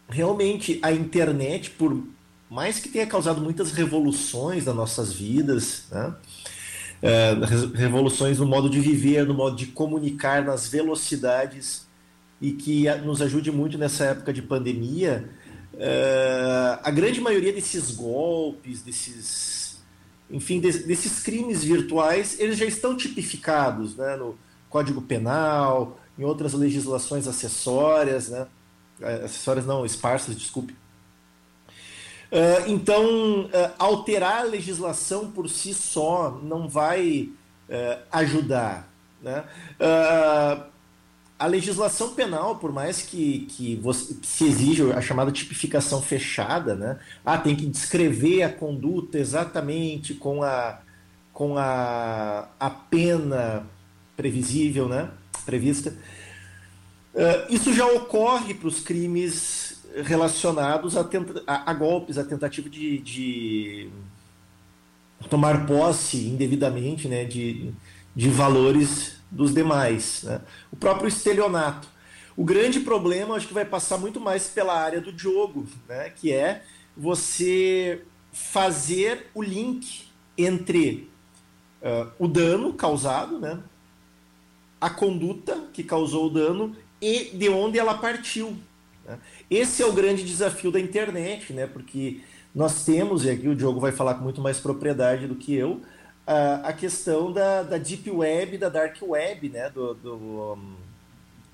realmente 0.10 0.80
a 0.82 0.92
internet, 0.92 1.72
por 1.72 2.02
mais 2.50 2.80
que 2.80 2.90
tenha 2.90 3.06
causado 3.06 3.42
muitas 3.42 3.72
revoluções 3.72 4.66
nas 4.66 4.76
nossas 4.76 5.12
vidas, 5.12 5.86
né? 5.92 6.16
é, 7.02 7.34
revoluções 7.76 8.40
no 8.40 8.46
modo 8.46 8.70
de 8.70 8.80
viver, 8.80 9.26
no 9.26 9.34
modo 9.34 9.56
de 9.56 9.68
comunicar, 9.68 10.44
nas 10.44 10.68
velocidades 10.68 11.86
e 12.42 12.52
que 12.52 12.90
nos 13.04 13.22
ajude 13.22 13.52
muito 13.52 13.78
nessa 13.78 14.06
época 14.06 14.32
de 14.32 14.42
pandemia. 14.42 15.30
É, 15.78 16.80
a 16.82 16.90
grande 16.90 17.20
maioria 17.20 17.52
desses 17.52 17.92
golpes, 17.92 18.82
desses, 18.82 19.57
enfim, 20.30 20.60
desses 20.60 21.22
crimes 21.22 21.64
virtuais, 21.64 22.40
eles 22.40 22.58
já 22.58 22.66
estão 22.66 22.96
tipificados, 22.96 23.96
né, 23.96 24.16
no 24.18 24.38
Código 24.70 25.02
Penal, 25.02 25.98
em 26.20 26.24
outras 26.24 26.54
legislações 26.54 27.28
acessórias, 27.28 28.30
né, 28.30 28.48
é, 29.02 29.26
acessórias 29.26 29.66
não, 29.66 29.86
esparsas, 29.86 30.36
desculpe. 30.36 30.76
Uh, 32.30 32.70
então, 32.70 33.46
uh, 33.46 33.74
alterar 33.80 34.42
a 34.42 34.44
legislação 34.44 35.32
por 35.32 35.50
si 35.50 35.74
só 35.74 36.32
não 36.44 36.68
vai 36.68 37.30
uh, 37.70 38.04
ajudar. 38.12 38.92
Né? 39.22 39.46
A 41.40 41.46
legislação 41.46 42.14
penal, 42.14 42.56
por 42.56 42.72
mais 42.72 43.02
que, 43.02 43.48
que, 43.50 43.76
você, 43.76 44.16
que, 44.16 44.26
se 44.26 44.46
exija 44.46 44.98
a 44.98 45.02
chamada 45.02 45.32
tipificação 45.32 46.02
fechada, 46.02 46.76
né? 46.76 47.00
ah, 47.26 47.38
tem 47.38 47.56
que 47.56 47.66
descrever 47.68 48.44
a 48.44 48.50
conduta 48.50 49.20
exatamente 49.20 50.16
com 50.16 50.42
a, 50.42 50.80
com 51.32 51.58
a, 51.58 52.48
a 52.60 52.70
pena 52.70 53.68
previsível, 54.16 54.90
né? 54.90 55.12
prevista. 55.46 55.96
isso 57.50 57.74
já 57.74 57.86
ocorre 57.86 58.54
para 58.54 58.68
os 58.68 58.82
crimes 58.82 59.84
relacionados 60.04 60.98
a, 60.98 61.04
tenta, 61.04 61.44
a, 61.48 61.72
a 61.72 61.74
golpes, 61.74 62.18
a 62.18 62.24
tentativa 62.24 62.70
de, 62.70 63.00
de, 63.00 63.90
tomar 65.30 65.66
posse 65.66 66.28
indevidamente 66.28 67.08
né, 67.08 67.26
de, 67.26 67.72
de 68.16 68.30
valores 68.30 69.17
dos 69.30 69.54
demais. 69.54 70.24
Né? 70.24 70.42
O 70.72 70.76
próprio 70.76 71.08
estelionato. 71.08 71.88
O 72.36 72.44
grande 72.44 72.80
problema, 72.80 73.36
acho 73.36 73.48
que 73.48 73.54
vai 73.54 73.66
passar 73.66 73.98
muito 73.98 74.20
mais 74.20 74.48
pela 74.48 74.80
área 74.80 75.02
do 75.02 75.18
jogo, 75.18 75.66
né, 75.90 76.12
que 76.12 76.32
é 76.32 76.64
você 76.96 78.04
fazer 78.32 79.32
o 79.34 79.42
link 79.42 80.06
entre 80.38 81.10
uh, 81.82 82.12
o 82.20 82.28
dano 82.28 82.74
causado, 82.74 83.40
né, 83.40 83.60
a 84.80 84.88
conduta 84.88 85.64
que 85.74 85.84
causou 85.84 86.28
o 86.28 86.30
dano 86.30 86.76
e 87.02 87.32
de 87.34 87.50
onde 87.50 87.80
ela 87.80 87.98
partiu. 87.98 88.56
Né? 89.04 89.18
Esse 89.50 89.82
é 89.82 89.86
o 89.88 89.94
grande 89.94 90.24
desafio 90.24 90.72
da 90.72 90.80
internet, 90.80 91.52
né? 91.54 91.66
porque 91.66 92.22
nós 92.54 92.86
temos, 92.86 93.26
e 93.26 93.32
aqui 93.32 93.48
o 93.48 93.56
Diogo 93.56 93.80
vai 93.80 93.92
falar 93.92 94.16
com 94.16 94.24
muito 94.24 94.42
mais 94.42 94.60
propriedade 94.60 95.26
do 95.26 95.36
que 95.36 95.56
eu, 95.56 95.82
a, 96.28 96.68
a 96.68 96.74
questão 96.74 97.32
da, 97.32 97.64
da 97.64 97.78
Deep 97.78 98.12
Web, 98.12 98.58
da 98.58 98.68
Dark 98.68 98.98
Web, 99.02 99.48
né? 99.50 99.70
do, 99.70 99.94
do 99.94 100.16
um, 100.54 100.76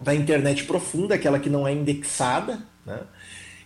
da 0.02 0.16
internet 0.16 0.64
profunda, 0.64 1.14
aquela 1.14 1.40
que 1.40 1.50
não 1.50 1.68
é 1.68 1.72
indexada, 1.72 2.60
né? 2.84 3.02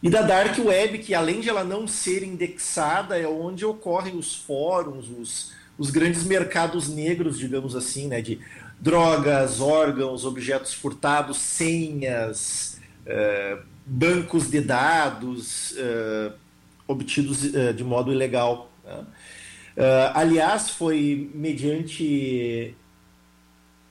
e 0.04 0.10
da 0.10 0.22
Dark 0.22 0.60
Web, 0.60 1.00
que 1.00 1.16
além 1.16 1.40
de 1.40 1.48
ela 1.48 1.64
não 1.64 1.88
ser 1.88 2.24
indexada, 2.24 3.18
é 3.18 3.26
onde 3.26 3.66
ocorrem 3.66 4.18
os 4.18 4.36
fóruns, 4.36 5.10
os, 5.10 5.54
os 5.78 5.90
grandes 5.90 6.26
mercados 6.26 6.90
negros, 6.90 7.40
digamos 7.40 7.74
assim, 7.74 8.08
né? 8.08 8.22
de 8.22 8.40
drogas, 8.78 9.62
órgãos, 9.62 10.26
objetos 10.26 10.74
furtados, 10.74 11.38
senhas, 11.38 12.80
uh, 13.06 13.64
bancos 13.86 14.52
de 14.52 14.60
dados 14.60 15.72
uh, 15.72 16.34
obtidos 16.86 17.44
uh, 17.46 17.74
de 17.74 17.84
modo 17.84 18.12
ilegal. 18.12 18.70
Né? 18.84 19.06
Aliás, 20.14 20.70
foi 20.70 21.30
mediante 21.34 22.76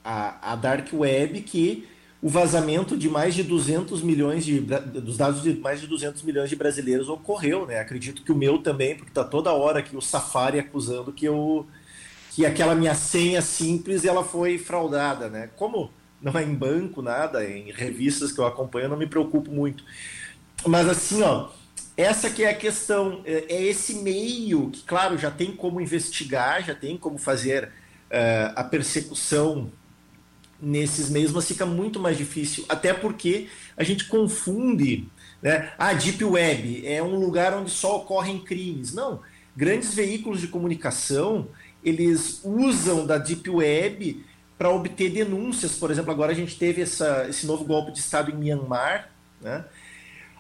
a, 0.04 0.52
a 0.52 0.56
Dark 0.56 0.88
Web 0.92 1.40
que 1.42 1.86
o 2.22 2.28
vazamento 2.28 2.96
de 2.96 3.08
mais 3.08 3.34
de 3.34 3.42
200 3.42 4.02
milhões 4.02 4.44
de 4.44 4.60
dos 4.60 5.16
dados 5.16 5.42
de 5.42 5.54
mais 5.54 5.80
de 5.80 5.86
200 5.86 6.22
milhões 6.22 6.48
de 6.50 6.56
brasileiros 6.56 7.08
ocorreu, 7.08 7.66
né? 7.66 7.78
Acredito 7.78 8.22
que 8.22 8.32
o 8.32 8.36
meu 8.36 8.58
também, 8.58 8.96
porque 8.96 9.10
está 9.10 9.22
toda 9.22 9.52
hora 9.52 9.80
aqui 9.80 9.96
o 9.96 10.00
Safari 10.00 10.58
acusando 10.58 11.12
que 11.12 11.26
eu 11.26 11.66
que 12.34 12.44
aquela 12.44 12.74
minha 12.74 12.94
senha 12.94 13.40
simples 13.40 14.04
ela 14.04 14.24
foi 14.24 14.58
fraudada, 14.58 15.28
né? 15.28 15.50
Como 15.56 15.90
não 16.20 16.32
é 16.38 16.42
em 16.42 16.54
banco 16.54 17.02
nada, 17.02 17.44
é 17.44 17.58
em 17.58 17.70
revistas 17.70 18.32
que 18.32 18.38
eu 18.38 18.46
acompanho, 18.46 18.86
eu 18.86 18.90
não 18.90 18.96
me 18.96 19.06
preocupo 19.06 19.50
muito. 19.50 19.84
Mas 20.66 20.88
assim, 20.88 21.22
ó, 21.22 21.48
essa 21.96 22.28
que 22.28 22.44
é 22.44 22.50
a 22.50 22.54
questão, 22.54 23.22
é, 23.24 23.44
é 23.48 23.62
esse 23.62 23.94
meio 23.96 24.70
que, 24.70 24.82
claro, 24.82 25.16
já 25.16 25.30
tem 25.30 25.52
como 25.52 25.80
investigar, 25.80 26.64
já 26.64 26.74
tem 26.74 26.96
como 26.96 27.18
fazer 27.18 27.64
uh, 27.64 28.52
a 28.54 28.64
persecução 28.64 29.70
nesses 30.60 31.10
meios, 31.10 31.32
mas 31.32 31.46
fica 31.46 31.66
muito 31.66 32.00
mais 32.00 32.16
difícil, 32.16 32.64
até 32.68 32.92
porque 32.92 33.48
a 33.76 33.84
gente 33.84 34.06
confunde, 34.06 35.06
né? 35.42 35.72
A 35.78 35.88
ah, 35.88 35.92
Deep 35.92 36.24
Web 36.24 36.86
é 36.86 37.02
um 37.02 37.16
lugar 37.16 37.52
onde 37.54 37.70
só 37.70 37.98
ocorrem 37.98 38.38
crimes. 38.38 38.94
Não, 38.94 39.20
grandes 39.54 39.94
veículos 39.94 40.40
de 40.40 40.48
comunicação 40.48 41.48
eles 41.86 42.40
usam 42.42 43.06
da 43.06 43.16
Deep 43.16 43.48
Web 43.48 44.24
para 44.58 44.70
obter 44.70 45.08
denúncias. 45.08 45.76
Por 45.76 45.88
exemplo, 45.88 46.10
agora 46.10 46.32
a 46.32 46.34
gente 46.34 46.58
teve 46.58 46.82
essa, 46.82 47.26
esse 47.28 47.46
novo 47.46 47.64
golpe 47.64 47.92
de 47.92 48.00
Estado 48.00 48.32
em 48.32 48.34
Myanmar. 48.34 49.08
Né? 49.40 49.64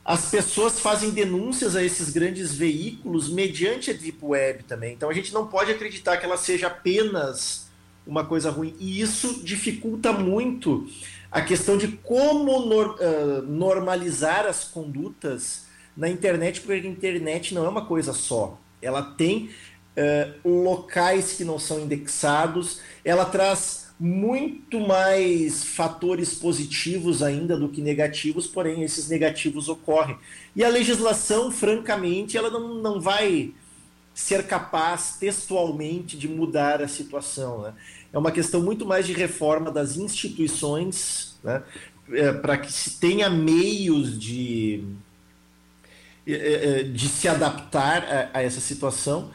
As 0.06 0.30
pessoas 0.30 0.78
fazem 0.78 1.10
denúncias 1.10 1.74
a 1.74 1.82
esses 1.82 2.10
grandes 2.10 2.54
veículos 2.54 3.28
mediante 3.28 3.90
a 3.90 3.92
Deep 3.92 4.18
Web 4.22 4.62
também. 4.62 4.94
Então 4.94 5.10
a 5.10 5.12
gente 5.12 5.34
não 5.34 5.48
pode 5.48 5.72
acreditar 5.72 6.16
que 6.16 6.24
ela 6.24 6.36
seja 6.36 6.68
apenas 6.68 7.66
uma 8.06 8.24
coisa 8.24 8.48
ruim. 8.48 8.76
E 8.78 9.00
isso 9.00 9.42
dificulta 9.42 10.12
muito 10.12 10.88
a 11.28 11.42
questão 11.42 11.76
de 11.76 11.88
como 11.88 12.66
nor, 12.66 13.00
uh, 13.00 13.42
normalizar 13.42 14.46
as 14.46 14.62
condutas 14.62 15.66
na 15.96 16.08
internet, 16.08 16.60
porque 16.60 16.86
a 16.86 16.88
internet 16.88 17.52
não 17.52 17.66
é 17.66 17.68
uma 17.68 17.84
coisa 17.84 18.12
só. 18.12 18.60
Ela 18.80 19.02
tem 19.02 19.50
uh, 19.96 20.48
locais 20.62 21.32
que 21.32 21.42
não 21.42 21.58
são 21.58 21.80
indexados, 21.80 22.80
ela 23.04 23.24
traz 23.24 23.85
muito 23.98 24.78
mais 24.78 25.64
fatores 25.64 26.34
positivos 26.34 27.22
ainda 27.22 27.56
do 27.56 27.68
que 27.68 27.80
negativos, 27.80 28.46
porém 28.46 28.82
esses 28.82 29.08
negativos 29.08 29.68
ocorrem. 29.68 30.18
E 30.54 30.62
a 30.62 30.68
legislação, 30.68 31.50
francamente, 31.50 32.36
ela 32.36 32.50
não, 32.50 32.74
não 32.74 33.00
vai 33.00 33.54
ser 34.14 34.46
capaz 34.46 35.16
textualmente 35.18 36.16
de 36.16 36.28
mudar 36.28 36.82
a 36.82 36.88
situação. 36.88 37.62
Né? 37.62 37.74
É 38.12 38.18
uma 38.18 38.30
questão 38.30 38.62
muito 38.62 38.84
mais 38.84 39.06
de 39.06 39.14
reforma 39.14 39.70
das 39.70 39.96
instituições, 39.96 41.38
né? 41.42 41.62
é, 42.12 42.32
para 42.32 42.58
que 42.58 42.70
se 42.70 42.98
tenha 42.98 43.30
meios 43.30 44.18
de, 44.18 44.84
de 46.92 47.08
se 47.08 47.28
adaptar 47.28 48.04
a, 48.04 48.38
a 48.38 48.42
essa 48.42 48.60
situação 48.60 49.30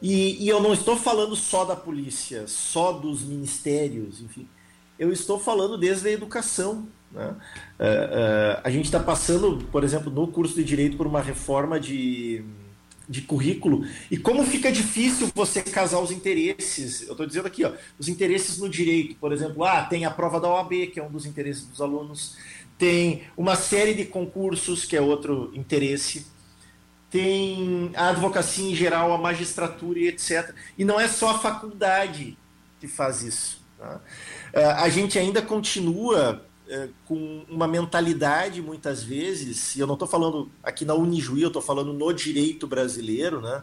e, 0.00 0.44
e, 0.44 0.48
eu 0.48 0.60
não 0.60 0.72
estou 0.72 0.96
falando 0.96 1.34
só 1.34 1.64
da 1.64 1.74
polícia, 1.74 2.46
só 2.46 2.92
dos 2.92 3.22
ministérios, 3.22 4.20
enfim. 4.20 4.48
Eu 4.98 5.12
estou 5.12 5.38
falando 5.38 5.76
desde 5.76 6.08
a 6.08 6.12
educação. 6.12 6.88
Né? 7.10 7.28
Uh, 7.28 7.82
uh, 7.82 8.60
a 8.62 8.70
gente 8.70 8.84
está 8.84 9.00
passando, 9.00 9.64
por 9.72 9.82
exemplo, 9.82 10.12
no 10.12 10.28
curso 10.28 10.54
de 10.54 10.64
Direito 10.64 10.96
por 10.96 11.06
uma 11.06 11.20
reforma 11.20 11.80
de, 11.80 12.44
de 13.08 13.22
currículo. 13.22 13.84
E 14.10 14.16
como 14.16 14.44
fica 14.44 14.70
difícil 14.70 15.30
você 15.34 15.62
casar 15.62 15.98
os 16.00 16.12
interesses. 16.12 17.02
Eu 17.02 17.12
estou 17.12 17.26
dizendo 17.26 17.46
aqui, 17.46 17.64
ó, 17.64 17.72
os 17.98 18.08
interesses 18.08 18.58
no 18.58 18.68
direito. 18.68 19.16
Por 19.16 19.32
exemplo, 19.32 19.64
ah, 19.64 19.82
tem 19.84 20.04
a 20.04 20.10
prova 20.10 20.40
da 20.40 20.48
OAB, 20.48 20.88
que 20.92 21.00
é 21.00 21.02
um 21.02 21.10
dos 21.10 21.26
interesses 21.26 21.66
dos 21.66 21.80
alunos. 21.80 22.36
Tem 22.76 23.24
uma 23.36 23.56
série 23.56 23.94
de 23.94 24.04
concursos, 24.04 24.84
que 24.84 24.96
é 24.96 25.00
outro 25.00 25.50
interesse 25.54 26.37
tem 27.10 27.90
a 27.94 28.10
advocacia 28.10 28.70
em 28.70 28.74
geral, 28.74 29.12
a 29.12 29.18
magistratura 29.18 29.98
e 29.98 30.08
etc. 30.08 30.54
E 30.76 30.84
não 30.84 31.00
é 31.00 31.08
só 31.08 31.30
a 31.30 31.38
faculdade 31.38 32.36
que 32.80 32.86
faz 32.86 33.22
isso. 33.22 33.60
Tá? 33.78 34.00
É, 34.52 34.64
a 34.64 34.88
gente 34.88 35.18
ainda 35.18 35.40
continua 35.40 36.44
é, 36.68 36.88
com 37.06 37.44
uma 37.48 37.66
mentalidade, 37.66 38.60
muitas 38.60 39.02
vezes, 39.02 39.74
e 39.74 39.80
eu 39.80 39.86
não 39.86 39.94
estou 39.94 40.06
falando 40.06 40.50
aqui 40.62 40.84
na 40.84 40.94
Unijuí, 40.94 41.42
eu 41.42 41.48
estou 41.48 41.62
falando 41.62 41.92
no 41.92 42.12
direito 42.12 42.66
brasileiro, 42.66 43.40
né, 43.40 43.62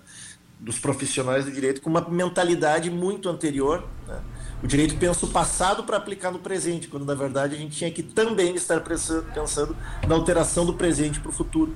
dos 0.60 0.80
profissionais 0.80 1.46
do 1.46 1.52
direito, 1.52 1.82
com 1.82 1.90
uma 1.90 2.02
mentalidade 2.10 2.90
muito 2.90 3.30
anterior. 3.30 3.84
Né? 4.08 4.20
O 4.64 4.68
direito 4.68 4.98
pensa 4.98 5.26
o 5.26 5.30
passado 5.30 5.84
para 5.84 5.98
aplicar 5.98 6.32
no 6.32 6.40
presente, 6.40 6.88
quando 6.88 7.06
na 7.06 7.14
verdade 7.14 7.56
a 7.56 7.58
gente 7.58 7.78
tinha 7.78 7.92
que 7.92 8.02
também 8.02 8.56
estar 8.56 8.82
pensando 8.82 9.76
na 10.08 10.16
alteração 10.16 10.66
do 10.66 10.74
presente 10.74 11.20
para 11.20 11.30
o 11.30 11.34
futuro. 11.34 11.76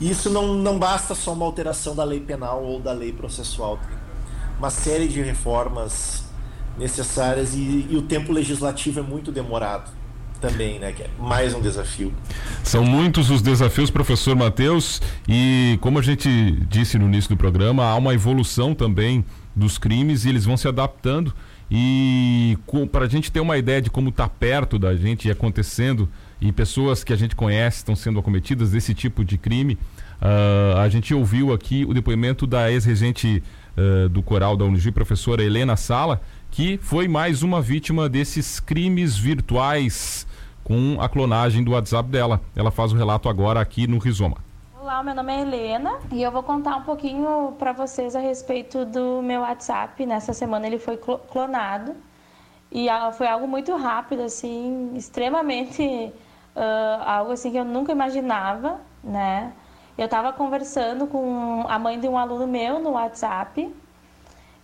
E 0.00 0.10
isso 0.10 0.28
não, 0.30 0.54
não 0.54 0.78
basta 0.78 1.14
só 1.14 1.32
uma 1.32 1.44
alteração 1.44 1.94
da 1.94 2.04
lei 2.04 2.20
penal 2.20 2.62
ou 2.62 2.80
da 2.80 2.92
lei 2.92 3.12
processual. 3.12 3.78
Tem 3.78 3.96
uma 4.58 4.70
série 4.70 5.08
de 5.08 5.22
reformas 5.22 6.24
necessárias 6.78 7.54
e, 7.54 7.86
e 7.88 7.96
o 7.96 8.02
tempo 8.02 8.32
legislativo 8.32 9.00
é 9.00 9.02
muito 9.02 9.32
demorado 9.32 9.90
também, 10.40 10.78
né? 10.78 10.92
Que 10.92 11.04
é 11.04 11.10
mais 11.18 11.54
um 11.54 11.60
desafio. 11.60 12.12
São 12.62 12.84
muitos 12.84 13.30
os 13.30 13.40
desafios, 13.40 13.90
professor 13.90 14.36
Matheus, 14.36 15.00
e 15.26 15.78
como 15.80 15.98
a 15.98 16.02
gente 16.02 16.52
disse 16.68 16.98
no 16.98 17.06
início 17.06 17.30
do 17.30 17.36
programa, 17.36 17.84
há 17.84 17.96
uma 17.96 18.14
evolução 18.14 18.74
também 18.74 19.24
dos 19.54 19.78
crimes 19.78 20.24
e 20.24 20.28
eles 20.28 20.44
vão 20.44 20.56
se 20.56 20.68
adaptando. 20.68 21.32
E 21.70 22.56
para 22.92 23.06
a 23.06 23.08
gente 23.08 23.32
ter 23.32 23.40
uma 23.40 23.56
ideia 23.56 23.82
de 23.82 23.90
como 23.90 24.10
está 24.10 24.28
perto 24.28 24.78
da 24.78 24.94
gente 24.94 25.26
e 25.26 25.30
acontecendo 25.30 26.08
e 26.40 26.52
pessoas 26.52 27.02
que 27.02 27.12
a 27.12 27.16
gente 27.16 27.34
conhece 27.34 27.78
estão 27.78 27.96
sendo 27.96 28.18
acometidas 28.18 28.70
desse 28.70 28.94
tipo 28.94 29.24
de 29.24 29.38
crime. 29.38 29.78
Uh, 30.20 30.78
a 30.78 30.88
gente 30.88 31.14
ouviu 31.14 31.52
aqui 31.52 31.84
o 31.84 31.92
depoimento 31.92 32.46
da 32.46 32.70
ex-regente 32.70 33.42
uh, 33.76 34.08
do 34.08 34.22
coral 34.22 34.56
da 34.56 34.64
Unijuí, 34.64 34.92
professora 34.92 35.42
Helena 35.42 35.76
Sala, 35.76 36.20
que 36.50 36.78
foi 36.82 37.08
mais 37.08 37.42
uma 37.42 37.60
vítima 37.60 38.08
desses 38.08 38.60
crimes 38.60 39.16
virtuais 39.16 40.26
com 40.64 40.98
a 41.00 41.08
clonagem 41.08 41.62
do 41.62 41.72
WhatsApp 41.72 42.08
dela. 42.08 42.40
Ela 42.54 42.70
faz 42.70 42.92
o 42.92 42.96
relato 42.96 43.28
agora 43.28 43.60
aqui 43.60 43.86
no 43.86 43.98
Rizoma. 43.98 44.38
Olá, 44.80 45.02
meu 45.02 45.14
nome 45.14 45.32
é 45.32 45.40
Helena 45.40 45.98
e 46.12 46.22
eu 46.22 46.30
vou 46.30 46.42
contar 46.42 46.76
um 46.76 46.82
pouquinho 46.82 47.54
para 47.58 47.72
vocês 47.72 48.14
a 48.14 48.20
respeito 48.20 48.84
do 48.84 49.20
meu 49.20 49.40
WhatsApp. 49.40 50.06
Nessa 50.06 50.32
semana 50.32 50.66
ele 50.66 50.78
foi 50.78 50.96
clonado 50.96 51.94
e 52.70 52.86
foi 53.16 53.26
algo 53.26 53.48
muito 53.48 53.74
rápido, 53.76 54.22
assim, 54.22 54.92
extremamente 54.94 56.12
uh, 56.56 57.02
algo 57.04 57.32
assim 57.32 57.50
que 57.50 57.58
eu 57.58 57.64
nunca 57.64 57.92
imaginava, 57.92 58.80
né? 59.04 59.52
Eu 59.96 60.06
estava 60.06 60.32
conversando 60.32 61.06
com 61.06 61.64
a 61.68 61.78
mãe 61.78 61.98
de 62.00 62.08
um 62.08 62.18
aluno 62.18 62.46
meu 62.46 62.78
no 62.78 62.90
WhatsApp 62.92 63.72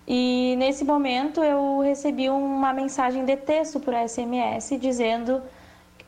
e 0.07 0.55
nesse 0.59 0.85
momento 0.85 1.43
eu 1.43 1.81
recebi 1.81 2.29
uma 2.29 2.73
mensagem 2.73 3.25
de 3.25 3.37
texto 3.37 3.79
por 3.79 3.95
SMS 3.95 4.79
dizendo 4.81 5.41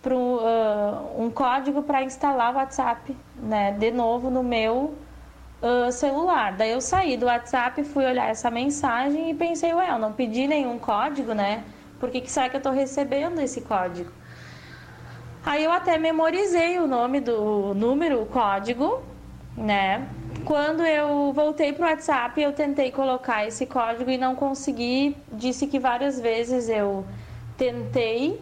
pro, 0.03 0.17
uh, 0.17 1.23
um 1.23 1.31
código 1.31 1.83
para 1.83 2.03
instalar 2.03 2.53
o 2.53 2.57
WhatsApp, 2.57 3.17
né? 3.37 3.73
De 3.73 3.91
novo 3.91 4.31
no 4.31 4.43
meu 4.43 4.95
uh, 5.63 5.93
celular. 5.93 6.53
Daí 6.53 6.73
eu 6.73 6.81
saí 6.81 7.17
do 7.17 7.27
WhatsApp, 7.27 7.83
fui 7.85 8.05
olhar 8.05 8.29
essa 8.29 8.51
mensagem 8.51 9.31
e 9.31 9.35
pensei, 9.35 9.73
ué, 9.73 9.91
eu 9.91 9.99
não 9.99 10.13
pedi 10.13 10.47
nenhum 10.47 10.79
código, 10.79 11.33
né? 11.33 11.65
Por 11.99 12.11
que, 12.11 12.21
que 12.21 12.31
será 12.31 12.51
que 12.51 12.57
eu 12.57 12.59
estou 12.59 12.73
recebendo 12.73 13.41
esse 13.41 13.63
código? 13.63 14.11
Aí 15.47 15.63
eu 15.63 15.73
até 15.73 15.99
memorizei 15.99 16.79
o 16.79 16.87
nome 16.87 17.21
do 17.21 17.75
número, 17.75 18.23
o 18.23 18.27
código, 18.27 19.03
né? 19.55 20.09
Quando 20.45 20.83
eu 20.83 21.33
voltei 21.35 21.73
para 21.73 21.87
o 21.87 21.91
WhatsApp, 21.91 22.41
eu 22.41 22.53
tentei 22.53 22.91
colocar 22.91 23.47
esse 23.47 23.67
código 23.67 24.11
e 24.11 24.17
não 24.17 24.35
consegui. 24.35 25.17
Disse 25.33 25.67
que 25.67 25.79
várias 25.79 26.19
vezes 26.19 26.69
eu 26.69 27.05
tentei, 27.59 28.41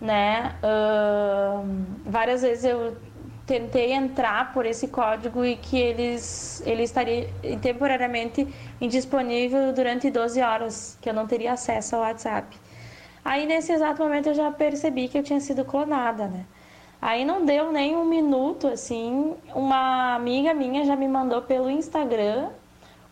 né? 0.00 0.54
Uh, 0.62 1.84
várias 2.06 2.42
vezes 2.42 2.64
eu 2.64 2.96
tentei 3.44 3.92
entrar 3.92 4.52
por 4.52 4.64
esse 4.64 4.86
código 4.88 5.44
e 5.44 5.56
que 5.56 5.76
eles, 5.76 6.62
ele 6.66 6.82
estaria 6.82 7.28
temporariamente 7.60 8.46
indisponível 8.80 9.72
durante 9.72 10.10
12 10.10 10.40
horas, 10.40 10.98
que 11.00 11.08
eu 11.08 11.14
não 11.14 11.26
teria 11.26 11.54
acesso 11.54 11.96
ao 11.96 12.02
WhatsApp. 12.02 12.56
Aí 13.28 13.44
nesse 13.44 13.70
exato 13.70 14.02
momento 14.02 14.30
eu 14.30 14.34
já 14.34 14.50
percebi 14.50 15.06
que 15.06 15.18
eu 15.18 15.22
tinha 15.22 15.38
sido 15.38 15.62
clonada, 15.62 16.28
né? 16.28 16.46
Aí 16.98 17.26
não 17.26 17.44
deu 17.44 17.70
nem 17.70 17.94
um 17.94 18.06
minuto, 18.06 18.66
assim, 18.66 19.34
uma 19.54 20.14
amiga 20.14 20.54
minha 20.54 20.82
já 20.86 20.96
me 20.96 21.06
mandou 21.06 21.42
pelo 21.42 21.68
Instagram 21.68 22.48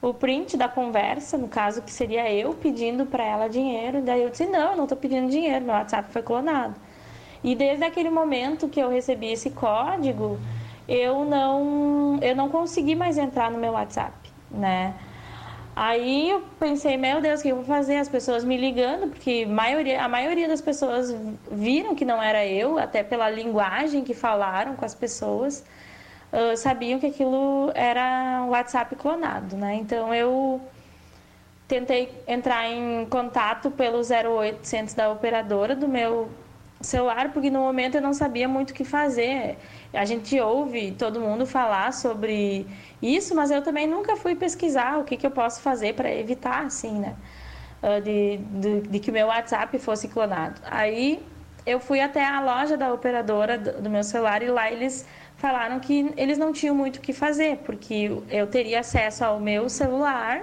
o 0.01 0.15
print 0.15 0.57
da 0.57 0.71
conversa, 0.71 1.37
no 1.37 1.49
caso 1.49 1.83
que 1.83 1.93
seria 1.93 2.33
eu 2.33 2.55
pedindo 2.55 3.05
para 3.05 3.23
ela 3.25 3.47
dinheiro. 3.47 4.01
Daí 4.01 4.23
eu 4.23 4.31
disse: 4.31 4.47
"Não, 4.47 4.71
eu 4.71 4.77
não 4.79 4.85
estou 4.85 4.97
pedindo 4.97 5.29
dinheiro, 5.31 5.63
meu 5.63 5.75
WhatsApp 5.75 6.11
foi 6.11 6.23
clonado". 6.23 6.75
E 7.45 7.55
desde 7.55 7.85
aquele 7.85 8.09
momento 8.09 8.71
que 8.71 8.81
eu 8.81 8.89
recebi 8.89 9.33
esse 9.33 9.51
código, 9.51 10.41
eu 10.89 11.27
não, 11.27 12.19
eu 12.23 12.35
não 12.35 12.49
consegui 12.49 12.95
mais 12.95 13.19
entrar 13.19 13.51
no 13.51 13.59
meu 13.59 13.73
WhatsApp, 13.73 14.15
né? 14.51 14.95
Aí 15.77 16.31
eu 16.31 16.43
pensei, 16.59 16.97
meu 16.97 17.21
Deus, 17.21 17.41
o 17.41 17.43
que 17.43 17.51
eu 17.51 17.57
vou 17.57 17.65
fazer? 17.67 17.97
As 17.99 18.09
pessoas 18.09 18.43
me 18.45 18.57
ligando, 18.57 19.11
porque 19.11 19.45
maioria, 19.45 20.03
a 20.03 20.09
maioria 20.09 20.49
das 20.49 20.63
pessoas 20.63 21.15
viram 21.53 21.95
que 21.95 22.03
não 22.03 22.23
era 22.23 22.47
eu, 22.47 22.79
até 22.79 23.03
pela 23.03 23.29
linguagem 23.29 24.03
que 24.03 24.15
falaram 24.15 24.75
com 24.75 24.87
as 24.87 24.95
pessoas, 24.95 25.63
uh, 26.33 26.57
sabiam 26.57 26.99
que 26.99 27.05
aquilo 27.05 27.71
era 27.75 28.43
um 28.47 28.51
WhatsApp 28.51 28.97
clonado, 28.97 29.55
né? 29.55 29.75
Então 29.75 30.15
eu 30.15 30.63
tentei 31.69 32.11
entrar 32.27 32.67
em 32.71 33.05
contato 33.07 33.71
pelo 33.71 33.99
0800 34.01 34.95
da 34.95 35.11
operadora 35.11 35.77
do 35.77 35.87
meu 35.87 36.31
celular, 36.87 37.33
porque 37.33 37.51
no 37.51 37.61
momento 37.61 37.97
eu 37.97 38.03
não 38.03 38.13
sabia 38.13 38.49
muito 38.49 38.71
o 38.71 38.75
que 38.75 38.85
fazer. 38.85 39.59
A 39.93 40.05
gente 40.05 40.39
ouve 40.41 40.93
todo 40.93 41.21
mundo 41.21 41.47
falar 41.47 41.93
sobre 41.93 42.67
isso, 43.03 43.35
mas 43.35 43.51
eu 43.51 43.63
também 43.63 43.87
nunca 43.87 44.17
fui 44.17 44.35
pesquisar 44.35 44.99
o 44.99 45.05
que, 45.05 45.17
que 45.17 45.27
eu 45.27 45.31
posso 45.31 45.61
fazer 45.61 45.95
para 45.95 46.13
evitar, 46.15 46.65
assim, 46.65 46.99
né? 46.99 47.15
Ah, 47.83 48.01
de, 48.01 48.39
de, 48.39 48.81
de, 48.81 48.99
que 48.99 49.11
o 49.11 49.13
meu 49.13 49.27
WhatsApp 49.29 49.79
fosse 49.79 50.09
clonado. 50.09 50.61
Aí 50.65 51.23
eu 51.65 51.79
fui 51.79 52.01
até 52.01 52.25
a 52.25 52.41
loja 52.41 52.77
da 52.77 52.93
operadora 52.93 53.59
do, 53.59 53.83
do 53.83 53.91
meu 53.91 54.03
celular 54.03 54.43
e 54.43 54.49
lá 54.49 54.71
eles 54.71 55.07
falaram 55.37 55.79
que 55.79 56.13
eles 56.17 56.39
não 56.39 56.53
tinham 56.53 56.75
muito 56.75 56.97
o 56.97 57.01
que 57.01 57.13
fazer, 57.13 57.59
porque 57.59 58.11
eu 58.31 58.47
teria 58.47 58.81
acesso 58.81 59.25
ao 59.25 59.39
meu 59.39 59.69
celular 59.69 60.43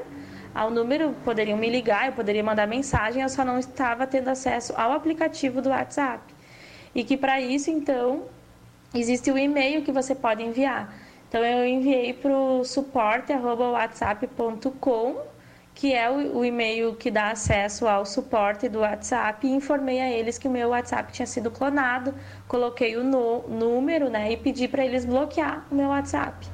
ao 0.53 0.69
número, 0.69 1.13
poderiam 1.25 1.57
me 1.57 1.69
ligar, 1.69 2.07
eu 2.07 2.13
poderia 2.13 2.43
mandar 2.43 2.67
mensagem, 2.67 3.23
eu 3.23 3.29
só 3.29 3.43
não 3.43 3.57
estava 3.57 4.05
tendo 4.05 4.27
acesso 4.29 4.73
ao 4.77 4.91
aplicativo 4.91 5.61
do 5.61 5.69
WhatsApp. 5.69 6.32
E 6.95 7.03
que 7.03 7.17
para 7.17 7.41
isso, 7.41 7.71
então, 7.71 8.25
existe 8.93 9.31
o 9.31 9.37
e-mail 9.37 9.81
que 9.83 9.91
você 9.91 10.13
pode 10.13 10.43
enviar. 10.43 10.93
Então, 11.27 11.43
eu 11.43 11.65
enviei 11.65 12.13
para 12.13 12.31
o 12.31 12.63
suporte.whatsapp.com, 12.63 15.17
que 15.73 15.91
é 15.93 16.07
o, 16.09 16.37
o, 16.37 16.45
e-mail 16.45 16.95
que 16.95 17.09
dá 17.09 17.31
acesso 17.31 17.87
ao 17.87 18.05
suporte 18.05 18.69
do 18.69 18.81
WhatsApp, 18.81 19.47
e 19.47 19.51
informei 19.51 19.99
a 19.99 20.11
eles 20.11 20.37
que 20.37 20.47
o 20.47 20.51
meu 20.51 20.69
WhatsApp 20.69 21.11
tinha 21.11 21.25
sido 21.25 21.49
clonado, 21.49 22.13
coloquei 22.47 22.95
o 22.95 23.03
no, 23.03 23.41
número 23.47 24.07
né, 24.09 24.31
e 24.31 24.37
pedi 24.37 24.67
para 24.67 24.85
eles 24.85 25.05
bloquear 25.05 25.65
o 25.71 25.75
meu 25.75 25.89
WhatsApp. 25.89 26.47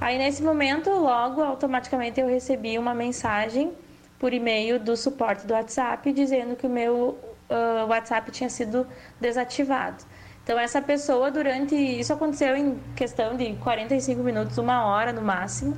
Aí 0.00 0.18
nesse 0.18 0.42
momento, 0.42 0.90
logo 0.90 1.40
automaticamente 1.40 2.20
eu 2.20 2.26
recebi 2.26 2.76
uma 2.78 2.92
mensagem 2.92 3.72
por 4.18 4.32
e-mail 4.32 4.80
do 4.80 4.96
suporte 4.96 5.46
do 5.46 5.54
WhatsApp 5.54 6.12
dizendo 6.12 6.56
que 6.56 6.66
o 6.66 6.70
meu 6.70 7.16
uh, 7.50 7.86
WhatsApp 7.88 8.30
tinha 8.30 8.50
sido 8.50 8.86
desativado. 9.20 10.04
Então 10.42 10.58
essa 10.58 10.80
pessoa 10.80 11.30
durante 11.30 11.74
isso 11.74 12.12
aconteceu 12.12 12.56
em 12.56 12.78
questão 12.94 13.36
de 13.36 13.54
45 13.56 14.22
minutos, 14.22 14.56
uma 14.58 14.84
hora 14.86 15.12
no 15.12 15.20
máximo, 15.20 15.76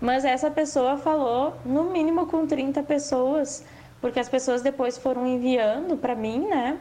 mas 0.00 0.24
essa 0.24 0.50
pessoa 0.50 0.96
falou 0.96 1.56
no 1.64 1.84
mínimo 1.84 2.26
com 2.26 2.44
30 2.44 2.82
pessoas, 2.82 3.64
porque 4.00 4.18
as 4.18 4.28
pessoas 4.28 4.60
depois 4.60 4.98
foram 4.98 5.24
enviando 5.24 5.96
para 5.96 6.16
mim, 6.16 6.48
né, 6.48 6.78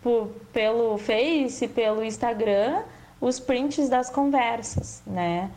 por, 0.00 0.28
pelo 0.52 0.96
Face, 0.98 1.66
pelo 1.66 2.04
Instagram, 2.04 2.82
os 3.20 3.40
prints 3.40 3.88
das 3.88 4.08
conversas, 4.08 5.02
né? 5.06 5.50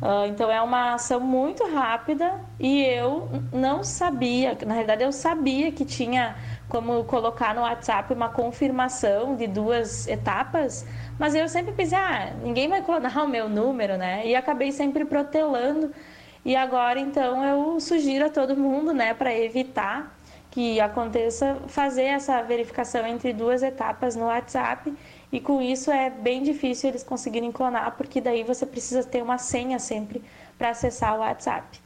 Uh, 0.00 0.26
então 0.28 0.48
é 0.48 0.62
uma 0.62 0.94
ação 0.94 1.18
muito 1.18 1.64
rápida 1.74 2.40
e 2.60 2.82
eu 2.84 3.28
não 3.52 3.82
sabia, 3.82 4.56
na 4.64 4.74
realidade 4.74 5.02
eu 5.02 5.10
sabia 5.10 5.72
que 5.72 5.84
tinha 5.84 6.36
como 6.68 7.02
colocar 7.04 7.54
no 7.54 7.62
WhatsApp 7.62 8.12
uma 8.12 8.28
confirmação 8.28 9.34
de 9.36 9.46
duas 9.46 10.06
etapas, 10.06 10.86
mas 11.18 11.34
eu 11.34 11.48
sempre 11.48 11.72
pensei, 11.72 11.96
ah, 11.98 12.32
ninguém 12.42 12.68
vai 12.68 12.82
clonar 12.82 13.16
o 13.24 13.28
meu 13.28 13.48
número, 13.48 13.96
né? 13.96 14.26
E 14.26 14.34
acabei 14.34 14.70
sempre 14.72 15.04
protelando. 15.04 15.92
E 16.44 16.54
agora 16.54 17.00
então 17.00 17.44
eu 17.44 17.80
sugiro 17.80 18.26
a 18.26 18.30
todo 18.30 18.56
mundo, 18.56 18.92
né, 18.92 19.12
para 19.14 19.34
evitar 19.34 20.16
que 20.50 20.80
aconteça, 20.80 21.56
fazer 21.68 22.04
essa 22.04 22.42
verificação 22.42 23.06
entre 23.06 23.32
duas 23.32 23.62
etapas 23.62 24.16
no 24.16 24.26
WhatsApp 24.26 24.92
e 25.30 25.40
com 25.40 25.60
isso 25.60 25.90
é 25.90 26.08
bem 26.08 26.42
difícil 26.42 26.88
eles 26.88 27.02
conseguirem 27.02 27.52
clonar, 27.52 27.94
porque 27.96 28.20
daí 28.20 28.42
você 28.42 28.64
precisa 28.64 29.04
ter 29.04 29.22
uma 29.22 29.36
senha 29.36 29.78
sempre 29.78 30.22
para 30.56 30.70
acessar 30.70 31.16
o 31.16 31.18
WhatsApp. 31.18 31.78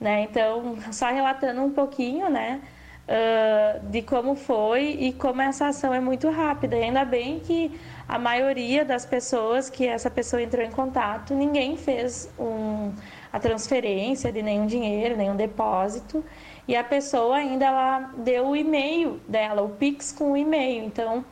Né? 0.00 0.22
Então, 0.22 0.78
só 0.92 1.06
relatando 1.06 1.62
um 1.62 1.72
pouquinho, 1.72 2.30
né, 2.30 2.60
uh, 3.08 3.80
de 3.88 4.02
como 4.02 4.34
foi 4.34 4.96
e 5.00 5.12
como 5.12 5.40
essa 5.42 5.66
ação 5.68 5.92
é 5.94 6.00
muito 6.00 6.28
rápida. 6.30 6.76
E 6.76 6.84
ainda 6.84 7.04
bem 7.04 7.40
que 7.40 7.78
a 8.08 8.18
maioria 8.18 8.84
das 8.84 9.06
pessoas 9.06 9.70
que 9.70 9.86
essa 9.86 10.10
pessoa 10.10 10.42
entrou 10.42 10.64
em 10.64 10.70
contato, 10.70 11.34
ninguém 11.34 11.76
fez 11.76 12.30
um, 12.38 12.92
a 13.32 13.38
transferência 13.38 14.30
de 14.32 14.42
nenhum 14.42 14.66
dinheiro, 14.66 15.16
nenhum 15.16 15.36
depósito. 15.36 16.24
E 16.68 16.74
a 16.74 16.82
pessoa 16.82 17.36
ainda 17.36 17.66
ela 17.66 18.12
deu 18.18 18.48
o 18.48 18.56
e-mail 18.56 19.20
dela, 19.28 19.62
o 19.62 19.68
Pix 19.68 20.10
com 20.10 20.32
o 20.32 20.36
e-mail. 20.36 20.84
Então, 20.84 21.24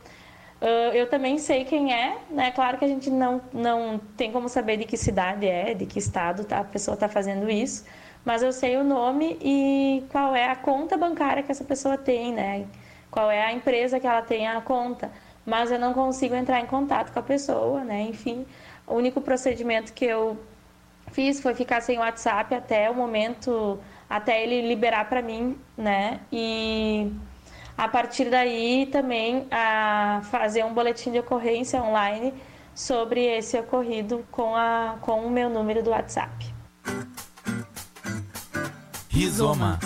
eu 0.93 1.07
também 1.09 1.37
sei 1.37 1.65
quem 1.65 1.93
é, 1.93 2.17
né? 2.29 2.51
Claro 2.51 2.77
que 2.77 2.85
a 2.85 2.87
gente 2.87 3.09
não, 3.09 3.41
não 3.53 3.99
tem 4.17 4.31
como 4.31 4.49
saber 4.49 4.77
de 4.77 4.85
que 4.85 4.97
cidade 4.97 5.45
é, 5.45 5.73
de 5.73 5.85
que 5.85 5.99
estado 5.99 6.43
tá, 6.43 6.59
a 6.59 6.63
pessoa 6.63 6.95
está 6.95 7.07
fazendo 7.07 7.49
isso, 7.49 7.85
mas 8.25 8.41
eu 8.41 8.51
sei 8.51 8.75
o 8.77 8.83
nome 8.83 9.37
e 9.39 10.03
qual 10.09 10.35
é 10.35 10.49
a 10.49 10.55
conta 10.55 10.97
bancária 10.97 11.43
que 11.43 11.51
essa 11.51 11.63
pessoa 11.63 11.97
tem, 11.97 12.33
né? 12.33 12.65
Qual 13.11 13.29
é 13.29 13.45
a 13.45 13.53
empresa 13.53 13.99
que 13.99 14.07
ela 14.07 14.23
tem 14.23 14.47
a 14.47 14.59
conta, 14.59 15.11
mas 15.45 15.71
eu 15.71 15.79
não 15.79 15.93
consigo 15.93 16.33
entrar 16.33 16.59
em 16.59 16.65
contato 16.65 17.13
com 17.13 17.19
a 17.19 17.23
pessoa, 17.23 17.83
né? 17.83 18.01
Enfim, 18.01 18.45
o 18.87 18.95
único 18.95 19.21
procedimento 19.21 19.93
que 19.93 20.05
eu 20.05 20.37
fiz 21.11 21.39
foi 21.39 21.53
ficar 21.53 21.81
sem 21.81 21.99
WhatsApp 21.99 22.55
até 22.55 22.89
o 22.89 22.95
momento, 22.95 23.79
até 24.09 24.41
ele 24.43 24.67
liberar 24.67 25.07
para 25.07 25.21
mim, 25.21 25.57
né? 25.77 26.19
E 26.31 27.11
a 27.77 27.87
partir 27.87 28.29
daí 28.29 28.87
também 28.87 29.45
a 29.51 30.21
fazer 30.31 30.65
um 30.65 30.73
boletim 30.73 31.11
de 31.11 31.19
ocorrência 31.19 31.81
online 31.81 32.33
sobre 32.73 33.23
esse 33.23 33.57
ocorrido 33.57 34.25
com, 34.31 34.55
a, 34.55 34.97
com 35.01 35.25
o 35.25 35.29
meu 35.29 35.49
número 35.49 35.83
do 35.83 35.91
WhatsApp. 35.91 36.54
Rizoma. 39.15 39.79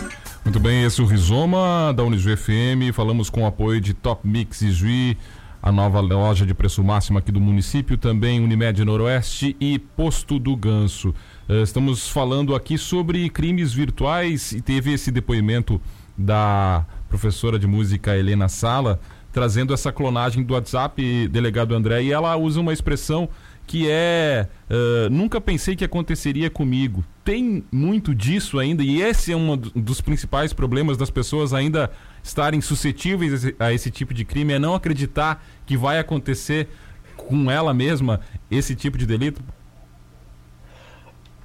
Muito 0.44 0.60
bem, 0.60 0.84
esse 0.86 1.00
é 1.00 1.04
o 1.04 1.06
Rizoma 1.06 1.94
da 1.96 2.04
Unijuí 2.04 2.36
FM. 2.36 2.92
Falamos 2.92 3.30
com 3.30 3.44
o 3.44 3.46
apoio 3.46 3.80
de 3.80 3.94
Top 3.94 4.28
Mix 4.28 4.63
e 4.63 4.72
Juí, 4.72 5.15
a 5.62 5.72
nova 5.72 6.00
loja 6.00 6.48
de 6.48 6.54
preço 6.56 6.84
máximo 6.84 7.20
aqui 7.20 7.32
do 7.32 7.39
município, 7.39 7.96
também 7.96 8.44
Unimed 8.44 8.84
Noroeste 8.84 9.56
e 9.60 9.78
Posto 9.78 10.39
do 10.39 10.56
Ganso. 10.56 11.13
Eh, 11.48 11.62
estamos 11.62 12.10
falando 12.10 12.56
aqui 12.56 12.76
sobre 12.76 13.30
crimes 13.30 13.72
virtuais 13.72 14.52
e 14.52 14.62
teve 14.62 14.94
esse 14.94 15.12
depoimento 15.12 15.80
da 16.18 16.84
professora 17.08 17.60
de 17.60 17.68
música 17.68 18.18
Helena 18.18 18.50
Sala, 18.50 19.00
trazendo 19.32 19.76
essa 19.76 19.92
clonagem 19.92 20.42
do 20.42 20.56
WhatsApp, 20.56 21.28
delegado 21.28 21.76
André, 21.76 22.02
e 22.02 22.12
ela 22.12 22.36
usa 22.36 22.60
uma 22.60 22.74
expressão 22.74 23.30
que 23.68 23.88
é 23.88 24.48
uh, 24.68 25.10
nunca 25.12 25.39
pensei 25.39 25.76
que 25.76 25.86
aconteceria 25.86 26.50
comigo. 26.50 27.06
Tem 27.30 27.63
muito 27.72 28.15
disso 28.15 28.58
ainda, 28.58 28.82
e 28.82 29.04
esse 29.04 29.32
é 29.32 29.38
um 29.38 29.56
dos 29.56 30.02
principais 30.02 30.52
problemas 30.52 30.98
das 30.98 31.12
pessoas 31.12 31.54
ainda 31.54 31.92
estarem 32.24 32.60
suscetíveis 32.60 33.46
a 33.60 33.72
esse 33.72 33.92
tipo 33.92 34.15
de 34.15 34.26
crime, 34.26 34.54
é 34.54 34.58
não 34.58 34.74
acreditar 34.74 35.46
que 35.63 35.78
vai 35.78 36.00
acontecer 36.00 36.68
com 37.15 37.52
ela 37.52 37.72
mesma 37.72 38.20
esse 38.50 38.74
tipo 38.74 38.98
de 38.98 39.06
delito. 39.06 39.44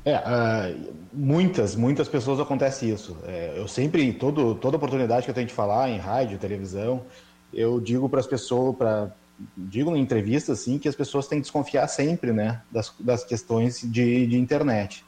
É, 0.06 0.16
uh, 0.16 0.94
muitas, 1.12 1.76
muitas 1.76 2.08
pessoas 2.08 2.40
acontece 2.40 2.88
isso. 2.88 3.14
É, 3.26 3.52
eu 3.54 3.68
sempre, 3.68 4.10
todo, 4.14 4.54
toda 4.54 4.78
oportunidade 4.78 5.26
que 5.26 5.30
eu 5.30 5.34
tenho 5.34 5.48
de 5.48 5.52
falar 5.52 5.90
em 5.90 5.98
rádio, 5.98 6.38
televisão, 6.38 7.02
eu 7.52 7.78
digo 7.78 8.08
para 8.08 8.20
as 8.20 8.26
pessoas, 8.26 8.74
para 8.74 9.10
digo 9.54 9.94
em 9.94 10.00
entrevistas 10.00 10.60
assim, 10.60 10.78
que 10.78 10.88
as 10.88 10.96
pessoas 10.96 11.28
têm 11.28 11.40
que 11.40 11.42
desconfiar 11.42 11.86
sempre, 11.88 12.32
né, 12.32 12.62
das, 12.72 12.90
das 12.98 13.22
questões 13.22 13.82
de, 13.82 14.26
de 14.26 14.38
internet. 14.38 15.04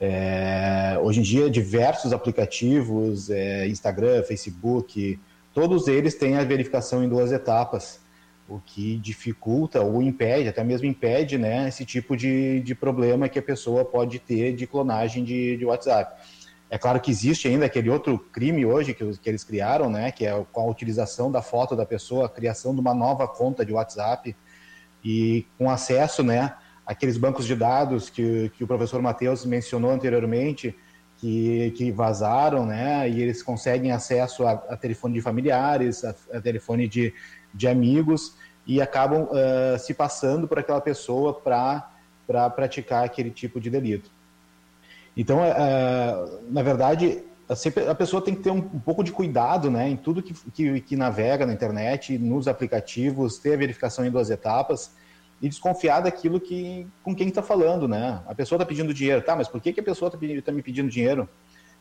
É, 0.00 0.98
hoje 1.02 1.20
em 1.20 1.22
dia, 1.22 1.50
diversos 1.50 2.12
aplicativos, 2.12 3.30
é, 3.30 3.66
Instagram, 3.66 4.22
Facebook, 4.22 5.18
todos 5.52 5.88
eles 5.88 6.14
têm 6.14 6.36
a 6.36 6.44
verificação 6.44 7.02
em 7.02 7.08
duas 7.08 7.32
etapas. 7.32 8.00
o 8.48 8.58
que 8.64 8.96
dificulta 8.96 9.82
ou 9.82 10.00
impede, 10.00 10.48
até 10.48 10.64
mesmo 10.64 10.86
impede, 10.86 11.36
né, 11.36 11.68
esse 11.68 11.84
tipo 11.84 12.16
de, 12.16 12.60
de 12.60 12.74
problema 12.74 13.28
que 13.28 13.38
a 13.38 13.42
pessoa 13.42 13.84
pode 13.84 14.18
ter 14.18 14.54
de 14.54 14.66
clonagem 14.66 15.22
de, 15.22 15.56
de 15.58 15.64
WhatsApp. 15.66 16.14
É 16.70 16.78
claro 16.78 17.00
que 17.00 17.10
existe 17.10 17.46
ainda 17.46 17.66
aquele 17.66 17.90
outro 17.90 18.18
crime 18.18 18.64
hoje 18.64 18.94
que, 18.94 19.18
que 19.18 19.28
eles 19.28 19.44
criaram, 19.44 19.90
né, 19.90 20.10
que 20.10 20.24
é 20.24 20.46
com 20.50 20.60
a 20.62 20.66
utilização 20.66 21.30
da 21.30 21.42
foto 21.42 21.76
da 21.76 21.84
pessoa, 21.84 22.26
a 22.26 22.28
criação 22.28 22.74
de 22.74 22.80
uma 22.80 22.94
nova 22.94 23.28
conta 23.28 23.64
de 23.66 23.72
WhatsApp 23.72 24.34
e 25.04 25.46
com 25.58 25.70
acesso, 25.70 26.22
né, 26.22 26.54
àqueles 26.88 27.18
bancos 27.18 27.44
de 27.44 27.54
dados 27.54 28.08
que, 28.08 28.50
que 28.56 28.64
o 28.64 28.66
professor 28.66 29.02
Matheus 29.02 29.44
mencionou 29.44 29.90
anteriormente, 29.90 30.74
que, 31.18 31.70
que 31.76 31.92
vazaram, 31.92 32.64
né, 32.64 33.10
e 33.10 33.20
eles 33.20 33.42
conseguem 33.42 33.92
acesso 33.92 34.46
a, 34.46 34.52
a 34.52 34.76
telefone 34.76 35.12
de 35.12 35.20
familiares, 35.20 36.02
a, 36.02 36.14
a 36.32 36.40
telefone 36.40 36.88
de, 36.88 37.12
de 37.52 37.68
amigos 37.68 38.34
e 38.66 38.80
acabam 38.80 39.24
uh, 39.24 39.78
se 39.78 39.92
passando 39.92 40.48
por 40.48 40.58
aquela 40.58 40.80
pessoa 40.80 41.38
para 41.38 41.92
pra 42.26 42.50
praticar 42.50 43.04
aquele 43.04 43.30
tipo 43.30 43.58
de 43.58 43.70
delito. 43.70 44.10
Então, 45.16 45.38
uh, 45.38 46.40
na 46.50 46.62
verdade, 46.62 47.24
a 47.88 47.94
pessoa 47.94 48.20
tem 48.20 48.34
que 48.34 48.42
ter 48.42 48.50
um, 48.50 48.58
um, 48.58 48.78
pouco 48.78 49.02
de 49.02 49.10
cuidado 49.10 49.70
né, 49.70 49.88
em 49.88 49.96
tudo 49.96 50.22
que, 50.22 50.34
que, 50.52 50.80
que, 50.82 50.94
navega 50.94 51.46
na 51.46 51.54
internet, 51.54 52.18
nos 52.18 52.46
aplicativos, 52.46 53.38
ter 53.38 53.54
a 53.54 53.56
verificação 53.56 54.04
em 54.04 54.10
duas 54.10 54.28
etapas 54.28 54.90
e 55.40 55.48
desconfiar 55.48 56.00
daquilo 56.00 56.40
que 56.40 56.86
com 57.02 57.14
quem 57.14 57.28
está 57.28 57.42
falando. 57.42 57.86
Né? 57.86 58.20
A 58.26 58.34
pessoa 58.34 58.56
está 58.56 58.66
pedindo 58.66 58.92
dinheiro, 58.92 59.22
tá, 59.22 59.36
mas 59.36 59.48
por 59.48 59.60
que, 59.60 59.72
que 59.72 59.80
a 59.80 59.84
pessoa 59.84 60.08
está 60.08 60.42
tá 60.44 60.52
me 60.52 60.62
pedindo 60.62 60.88
dinheiro? 60.88 61.28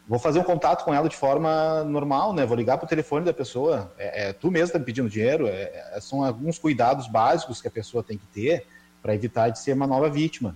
vou 0.08 0.18
fazer 0.18 0.40
um 0.40 0.44
contato 0.44 0.86
com 0.86 0.94
ela 0.94 1.10
de 1.10 1.18
forma 1.18 1.84
normal, 1.84 2.34
né? 2.34 2.46
Vou 2.46 2.56
ligar 2.56 2.78
para 2.78 2.86
o 2.86 2.88
telefone 2.88 3.26
da 3.26 3.34
pessoa. 3.34 3.92
É, 3.98 4.30
é 4.30 4.34
tu 4.34 4.50
mesmo 4.50 4.68
está 4.68 4.80
me 4.80 4.86
pedindo 4.86 5.10
dinheiro. 5.10 5.48
É, 5.48 5.92
é, 5.94 6.00
são 6.00 6.24
alguns 6.24 6.58
cuidados 6.58 7.08
básicos 7.08 7.62
que 7.62 7.68
a 7.68 7.72
pessoa 7.72 8.02
tem 8.02 8.18
que 8.18 8.26
ter 8.28 8.66
para 9.02 9.14
evitar 9.14 9.50
de 9.50 9.60
ser 9.60 9.74
uma 9.74 9.86
nova 9.86 10.10
vítima. 10.10 10.56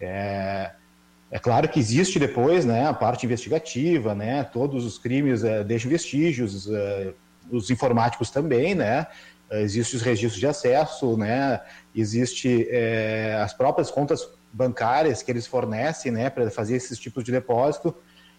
É, 0.00 0.72
é, 1.30 1.38
claro 1.38 1.68
que 1.68 1.78
existe 1.78 2.18
depois, 2.18 2.64
né, 2.64 2.86
a 2.86 2.94
parte 2.94 3.24
investigativa, 3.24 4.14
né? 4.14 4.42
Todos 4.44 4.84
os 4.84 4.98
crimes 4.98 5.44
é, 5.44 5.62
deixam 5.62 5.90
vestígios, 5.90 6.68
é, 6.68 7.12
os 7.50 7.70
informáticos 7.70 8.30
também, 8.30 8.74
né? 8.74 9.06
Existem 9.50 9.96
os 9.96 10.02
registros 10.02 10.40
de 10.40 10.46
acesso, 10.46 11.16
né? 11.16 11.60
Existe 11.94 12.68
as 13.42 13.54
próprias 13.54 13.90
contas 13.90 14.28
bancárias 14.52 15.22
que 15.22 15.30
eles 15.30 15.46
fornecem, 15.46 16.10
né, 16.12 16.30
para 16.30 16.50
fazer 16.50 16.76
esses 16.76 16.98
tipos 16.98 17.22
de 17.22 17.32
depósito 17.32 17.94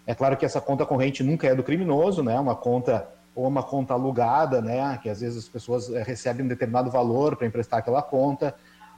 é 0.09 0.15
claro 0.15 0.35
que 0.35 0.43
essa 0.43 0.59
conta 0.59 0.87
corrente 0.87 1.23
nunca 1.23 1.45
é 1.45 1.53
do 1.53 1.61
criminoso, 1.61 2.23
né? 2.23 2.39
Uma 2.39 2.55
conta 2.55 3.07
ou 3.35 3.47
uma 3.47 3.61
conta 3.61 3.93
alugada, 3.93 4.59
né? 4.59 4.99
Que 5.03 5.07
às 5.07 5.21
vezes 5.21 5.37
as 5.37 5.47
pessoas 5.47 5.87
eh, 5.87 6.01
recebem 6.01 6.43
um 6.43 6.49
determinado 6.49 6.89
valor 6.89 7.35
para 7.35 7.45
emprestar 7.45 7.77
aquela 7.77 8.01
conta, 8.01 8.55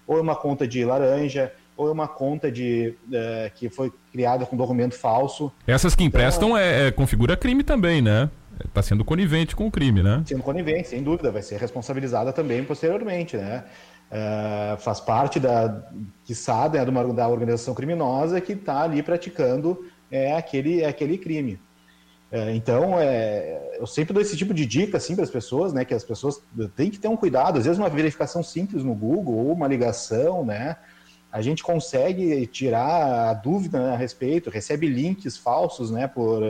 ou 0.08 0.17
é 0.17 0.21
uma 0.21 0.38
conta 0.38 0.65
de 0.65 0.86
laranja, 0.86 1.52
ou 1.76 1.89
é 1.89 1.91
uma 1.91 2.08
conta 2.08 2.50
de 2.50 2.95
uh, 3.08 3.54
que 3.56 3.69
foi 3.69 3.91
criada 4.10 4.45
com 4.45 4.56
documento 4.56 4.95
falso. 4.95 5.52
Essas 5.67 5.95
que 5.95 6.04
emprestam 6.06 6.52
então, 6.52 6.58
é, 6.58 6.88
é, 6.88 6.91
configura 6.91 7.36
crime 7.36 7.62
também, 7.62 8.02
né? 8.02 8.30
Está 8.65 8.82
sendo 8.82 9.04
conivente 9.06 9.56
com 9.56 9.67
o 9.67 9.71
crime, 9.71 10.02
né? 10.02 10.24
Sendo 10.26 10.43
conivente, 10.43 10.89
sem 10.89 11.04
dúvida, 11.04 11.32
vai 11.32 11.41
ser 11.41 11.58
responsabilizada 11.58 12.32
também 12.34 12.63
posteriormente, 12.63 13.38
né? 13.38 13.63
Uh, 14.12 14.78
faz 14.82 15.00
parte 15.00 15.39
da, 15.39 15.84
sabe, 16.34 16.78
né, 16.78 16.86
da 17.13 17.28
organização 17.30 17.74
criminosa 17.74 18.41
que 18.41 18.52
está 18.54 18.82
ali 18.82 19.02
praticando 19.02 19.86
é 20.12 20.36
aquele, 20.36 20.84
aquele 20.84 21.17
crime. 21.17 21.58
É, 22.32 22.56
então, 22.56 22.97
é, 22.97 23.78
eu 23.78 23.86
sempre 23.86 24.13
dou 24.13 24.21
esse 24.21 24.38
tipo 24.38 24.54
de 24.54 24.65
dica 24.65 24.97
assim, 24.97 25.15
para 25.15 25.24
as 25.24 25.30
pessoas, 25.30 25.74
né, 25.74 25.84
que 25.84 25.93
as 25.93 26.04
pessoas 26.04 26.41
têm 26.76 26.89
que 26.89 26.97
ter 26.97 27.10
um 27.10 27.17
cuidado. 27.17 27.58
Às 27.58 27.65
vezes, 27.65 27.78
uma 27.78 27.89
verificação 27.89 28.41
simples 28.41 28.84
no 28.84 28.93
Google 28.95 29.36
ou 29.36 29.52
uma 29.52 29.67
ligação, 29.67 30.45
né, 30.45 30.78
a 31.32 31.41
gente 31.41 31.63
consegue 31.63 32.46
tirar 32.48 33.30
a 33.30 33.34
dúvida 33.34 33.80
né, 33.80 33.94
a 33.94 33.98
respeito, 33.98 34.50
recebe 34.50 34.88
links 34.88 35.38
falsos, 35.38 35.89
né, 35.89 36.08
por, 36.08 36.44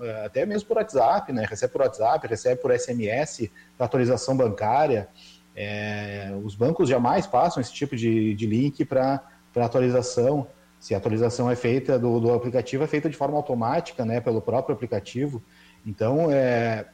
é, 0.00 0.24
até 0.24 0.46
mesmo 0.46 0.68
por 0.68 0.78
WhatsApp, 0.78 1.32
né, 1.32 1.44
recebe 1.48 1.72
por 1.72 1.82
WhatsApp, 1.82 2.26
recebe 2.26 2.60
por 2.60 2.72
SMS, 2.72 3.50
para 3.76 3.86
atualização 3.86 4.36
bancária. 4.36 5.08
É, 5.54 6.32
os 6.42 6.54
bancos 6.54 6.88
jamais 6.88 7.26
passam 7.26 7.60
esse 7.60 7.72
tipo 7.72 7.94
de, 7.94 8.34
de 8.34 8.46
link 8.46 8.84
para 8.86 9.20
atualização 9.54 10.46
se 10.82 10.96
a 10.96 10.98
atualização 10.98 11.48
é 11.48 11.54
feita 11.54 11.96
do, 11.96 12.18
do, 12.18 12.34
aplicativo, 12.34 12.82
é 12.82 12.88
feita 12.88 13.08
de 13.08 13.16
forma 13.16 13.36
automática, 13.36 14.04
né, 14.04 14.20
pelo 14.20 14.40
próprio 14.40 14.74
aplicativo. 14.74 15.40
Então, 15.86 16.28
é, 16.28 16.86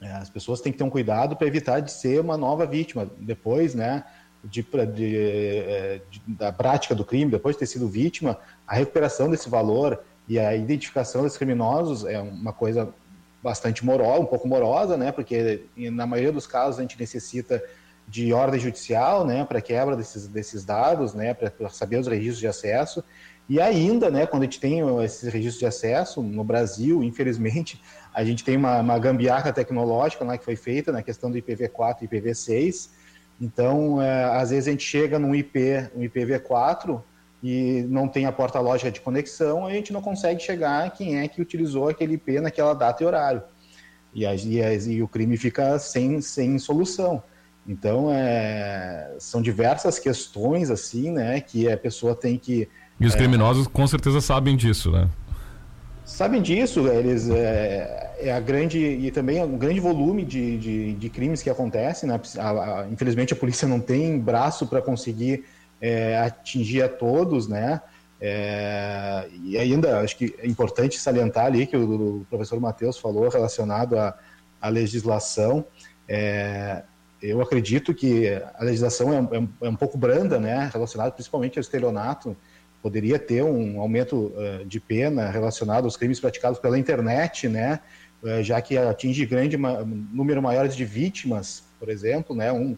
as 0.00 0.30
pessoas 0.30 0.60
têm 0.60 0.70
que 0.70 0.78
ter 0.78 0.84
um 0.84 0.90
cuidado 0.90 1.34
para 1.34 1.48
evitar 1.48 1.80
de 1.80 1.90
ser 1.90 2.20
uma 2.20 2.36
nova 2.36 2.64
vítima 2.64 3.10
depois, 3.18 3.74
né, 3.74 4.04
de, 4.44 4.62
de, 4.62 5.16
é, 5.16 6.00
de, 6.10 6.22
da 6.26 6.52
prática 6.52 6.94
do 6.94 7.04
crime, 7.04 7.30
depois 7.30 7.56
de 7.56 7.60
ter 7.60 7.66
sido 7.66 7.88
vítima, 7.88 8.38
a 8.66 8.74
recuperação 8.74 9.30
desse 9.30 9.48
valor 9.48 10.00
e 10.28 10.38
a 10.38 10.54
identificação 10.54 11.22
desses 11.22 11.38
criminosos 11.38 12.04
é 12.04 12.20
uma 12.20 12.52
coisa 12.52 12.92
bastante 13.42 13.84
morosa, 13.84 14.20
um 14.20 14.26
pouco 14.26 14.46
morosa, 14.46 14.96
né, 14.96 15.12
porque 15.12 15.64
na 15.76 16.06
maioria 16.06 16.32
dos 16.32 16.46
casos 16.46 16.78
a 16.78 16.82
gente 16.82 16.98
necessita 16.98 17.62
de 18.06 18.32
ordem 18.32 18.58
judicial, 18.58 19.26
né, 19.26 19.44
para 19.44 19.60
quebra 19.60 19.96
desses, 19.96 20.26
desses 20.26 20.64
dados, 20.64 21.14
né, 21.14 21.34
para 21.34 21.68
saber 21.68 21.98
os 21.98 22.06
registros 22.06 22.38
de 22.38 22.46
acesso. 22.46 23.04
E 23.48 23.60
ainda, 23.60 24.10
né, 24.10 24.26
quando 24.26 24.42
a 24.42 24.44
gente 24.46 24.60
tem 24.60 24.80
esses 25.02 25.32
registros 25.32 25.60
de 25.60 25.66
acesso 25.66 26.22
no 26.22 26.44
Brasil, 26.44 27.02
infelizmente, 27.02 27.80
a 28.12 28.24
gente 28.24 28.44
tem 28.44 28.56
uma, 28.56 28.80
uma 28.80 28.98
gambiarra 28.98 29.52
tecnológica 29.52 30.24
né, 30.24 30.36
que 30.36 30.44
foi 30.44 30.56
feita 30.56 30.92
na 30.92 31.02
questão 31.02 31.30
do 31.30 31.38
IPv4 31.38 32.02
e 32.02 32.08
IPv6. 32.08 32.90
Então, 33.40 34.02
é, 34.02 34.24
às 34.24 34.50
vezes 34.50 34.68
a 34.68 34.70
gente 34.72 34.84
chega 34.84 35.18
num 35.18 35.34
IP, 35.34 35.88
um 35.94 36.00
IPv4 36.00 37.00
e 37.42 37.86
não 37.88 38.08
tem 38.08 38.26
a 38.26 38.32
porta 38.32 38.58
lógica 38.58 38.90
de 38.90 39.00
conexão, 39.00 39.66
a 39.66 39.70
gente 39.70 39.92
não 39.92 40.02
consegue 40.02 40.40
chegar 40.40 40.86
a 40.86 40.90
quem 40.90 41.20
é 41.20 41.28
que 41.28 41.40
utilizou 41.40 41.88
aquele 41.88 42.14
IP 42.14 42.40
naquela 42.40 42.74
data 42.74 43.02
e 43.02 43.06
horário. 43.06 43.42
E, 44.12 44.26
a, 44.26 44.34
e, 44.34 44.62
a, 44.62 44.74
e 44.74 45.02
o 45.02 45.08
crime 45.08 45.36
fica 45.36 45.78
sem, 45.78 46.20
sem 46.20 46.58
solução. 46.58 47.22
Então, 47.66 48.10
é, 48.10 49.14
são 49.18 49.40
diversas 49.40 49.98
questões, 49.98 50.70
assim, 50.70 51.10
né, 51.12 51.40
que 51.40 51.70
a 51.70 51.76
pessoa 51.76 52.14
tem 52.14 52.38
que... 52.38 52.68
E 52.98 53.06
os 53.06 53.14
é, 53.14 53.18
criminosos 53.18 53.68
com 53.68 53.86
certeza 53.86 54.20
sabem 54.20 54.56
disso, 54.56 54.90
né? 54.90 55.08
Sabem 56.04 56.42
disso, 56.42 56.88
eles... 56.88 57.28
É, 57.28 58.07
é 58.18 58.32
a 58.32 58.40
grande... 58.40 58.78
E 58.78 59.10
também 59.10 59.42
um 59.42 59.58
grande 59.58 59.80
volume 59.80 60.24
de, 60.24 60.58
de, 60.58 60.92
de 60.94 61.08
crimes 61.08 61.42
que 61.42 61.50
acontecem, 61.50 62.08
né? 62.08 62.20
A, 62.38 62.50
a, 62.50 62.88
infelizmente, 62.88 63.32
a 63.32 63.36
polícia 63.36 63.66
não 63.66 63.80
tem 63.80 64.18
braço 64.18 64.66
para 64.66 64.82
conseguir 64.82 65.44
é, 65.80 66.18
atingir 66.18 66.82
a 66.82 66.88
todos, 66.88 67.48
né? 67.48 67.80
É, 68.20 69.28
e 69.44 69.56
ainda 69.56 70.00
acho 70.00 70.16
que 70.16 70.34
é 70.38 70.46
importante 70.46 70.98
salientar 70.98 71.46
ali 71.46 71.66
que 71.66 71.76
o, 71.76 72.20
o 72.20 72.26
professor 72.28 72.58
Matheus 72.58 72.98
falou 72.98 73.28
relacionado 73.28 73.96
à, 73.96 74.18
à 74.60 74.68
legislação. 74.68 75.64
É, 76.08 76.82
eu 77.22 77.40
acredito 77.40 77.94
que 77.94 78.28
a 78.28 78.64
legislação 78.64 79.12
é, 79.12 79.18
é, 79.36 79.66
é, 79.66 79.68
um 79.68 79.76
pouco 79.76 79.96
branda, 79.96 80.38
né, 80.38 80.70
relacionada 80.72 81.12
principalmente 81.12 81.58
ao 81.58 81.60
estelionato. 81.60 82.36
Poderia 82.82 83.18
ter 83.18 83.42
um 83.42 83.80
aumento 83.80 84.32
uh, 84.36 84.64
de 84.64 84.78
pena 84.78 85.28
relacionado 85.30 85.84
aos 85.84 85.96
crimes 85.96 86.20
praticados 86.20 86.60
pela 86.60 86.78
internet, 86.78 87.48
né, 87.48 87.80
já 88.42 88.60
que 88.60 88.76
atinge 88.76 89.24
grande 89.26 89.56
número 89.56 90.42
maior 90.42 90.66
de 90.68 90.84
vítimas, 90.84 91.64
por 91.78 91.88
exemplo, 91.88 92.34
né, 92.34 92.52
um, 92.52 92.76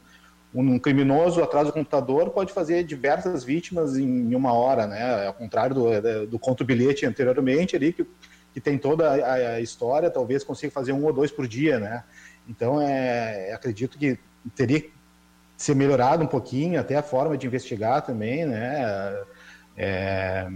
um 0.54 0.78
criminoso 0.78 1.42
atrás 1.42 1.66
do 1.66 1.72
computador 1.72 2.30
pode 2.30 2.52
fazer 2.52 2.84
diversas 2.84 3.42
vítimas 3.42 3.96
em, 3.96 4.34
uma 4.34 4.52
hora, 4.52 4.86
né, 4.86 5.26
ao 5.26 5.34
contrário 5.34 5.74
do, 5.74 6.26
do 6.26 6.38
conto 6.38 6.64
bilhete 6.64 7.06
anteriormente 7.06 7.74
ali, 7.74 7.92
que, 7.92 8.06
que 8.52 8.60
tem 8.60 8.76
toda 8.76 9.10
a, 9.10 9.34
a 9.54 9.60
história, 9.60 10.10
talvez 10.10 10.44
consiga 10.44 10.72
fazer 10.72 10.92
um 10.92 11.04
ou 11.04 11.12
dois 11.12 11.30
por 11.30 11.46
dia, 11.48 11.78
né. 11.78 12.04
Então, 12.48 12.80
é, 12.80 13.52
acredito 13.52 13.96
que 13.96 14.18
teria 14.54 14.80
que 14.80 14.92
ser 15.56 15.76
melhorado 15.76 16.24
um 16.24 16.26
pouquinho, 16.26 16.80
até 16.80 16.96
a 16.96 17.02
forma 17.02 17.36
de 17.36 17.46
investigar 17.46 18.02
também, 18.02 18.46
né? 18.46 19.22
É, 19.76 20.50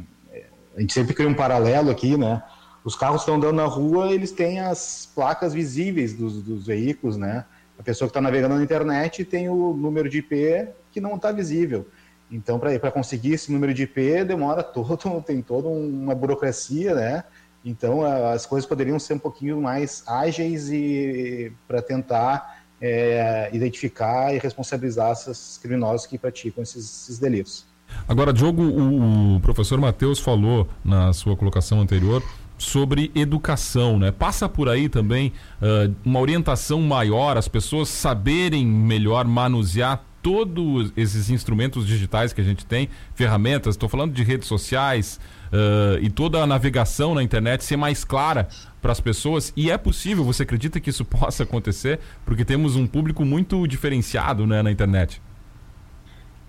a 0.76 0.80
gente 0.80 0.92
sempre 0.92 1.14
cria 1.14 1.28
um 1.28 1.34
paralelo 1.34 1.90
aqui, 1.90 2.16
né? 2.16 2.42
Os 2.84 2.94
carros 2.94 3.22
estão 3.22 3.36
andando 3.36 3.56
na 3.56 3.64
rua, 3.64 4.12
eles 4.12 4.30
têm 4.30 4.60
as 4.60 5.08
placas 5.14 5.54
visíveis 5.54 6.12
dos, 6.12 6.42
dos 6.42 6.66
veículos, 6.66 7.16
né? 7.16 7.46
A 7.78 7.82
pessoa 7.82 8.06
que 8.06 8.10
está 8.10 8.20
navegando 8.20 8.54
na 8.54 8.62
internet 8.62 9.24
tem 9.24 9.48
o 9.48 9.72
número 9.72 10.08
de 10.08 10.18
IP 10.18 10.68
que 10.92 11.00
não 11.00 11.16
está 11.16 11.32
visível. 11.32 11.88
Então, 12.30 12.58
para 12.58 12.90
conseguir 12.90 13.32
esse 13.32 13.50
número 13.50 13.72
de 13.72 13.84
IP, 13.84 14.24
demora 14.24 14.62
todo, 14.62 15.22
tem 15.24 15.40
toda 15.40 15.68
uma 15.68 16.14
burocracia, 16.14 16.94
né? 16.94 17.24
Então, 17.64 18.04
as 18.04 18.44
coisas 18.44 18.68
poderiam 18.68 18.98
ser 18.98 19.14
um 19.14 19.18
pouquinho 19.18 19.60
mais 19.60 20.04
ágeis 20.06 20.70
e 20.70 21.50
para 21.66 21.80
tentar 21.80 22.62
é, 22.80 23.48
identificar 23.54 24.34
e 24.34 24.38
responsabilizar 24.38 25.12
esses 25.12 25.56
criminosos 25.56 26.06
que 26.06 26.18
praticam 26.18 26.62
esses, 26.62 26.84
esses 26.84 27.18
delitos. 27.18 27.66
Agora, 28.06 28.32
Diogo, 28.32 28.62
o, 28.62 29.40
professor 29.40 29.80
Matheus 29.80 30.18
falou 30.18 30.68
na 30.84 31.12
sua 31.14 31.36
colocação 31.36 31.80
anterior 31.80 32.22
sobre 32.64 33.10
educação, 33.14 33.98
né? 33.98 34.10
Passa 34.10 34.48
por 34.48 34.68
aí 34.68 34.88
também 34.88 35.32
uh, 35.60 35.94
uma 36.04 36.20
orientação 36.20 36.80
maior, 36.80 37.36
as 37.36 37.48
pessoas 37.48 37.88
saberem 37.88 38.66
melhor 38.66 39.26
manusear 39.26 40.04
todos 40.24 40.90
esses 40.96 41.28
instrumentos 41.28 41.86
digitais 41.86 42.32
que 42.32 42.40
a 42.40 42.44
gente 42.44 42.64
tem, 42.64 42.88
ferramentas, 43.14 43.74
estou 43.74 43.90
falando 43.90 44.14
de 44.14 44.24
redes 44.24 44.48
sociais 44.48 45.20
uh, 45.52 45.98
e 46.00 46.08
toda 46.08 46.42
a 46.42 46.46
navegação 46.46 47.14
na 47.14 47.22
internet 47.22 47.62
ser 47.62 47.76
mais 47.76 48.04
clara 48.04 48.48
para 48.80 48.90
as 48.90 49.00
pessoas. 49.00 49.52
E 49.54 49.70
é 49.70 49.76
possível, 49.76 50.24
você 50.24 50.42
acredita 50.42 50.80
que 50.80 50.88
isso 50.88 51.04
possa 51.06 51.42
acontecer? 51.42 52.00
Porque 52.24 52.42
temos 52.42 52.74
um 52.74 52.86
público 52.86 53.22
muito 53.22 53.66
diferenciado 53.66 54.46
né, 54.46 54.62
na 54.62 54.70
internet. 54.70 55.20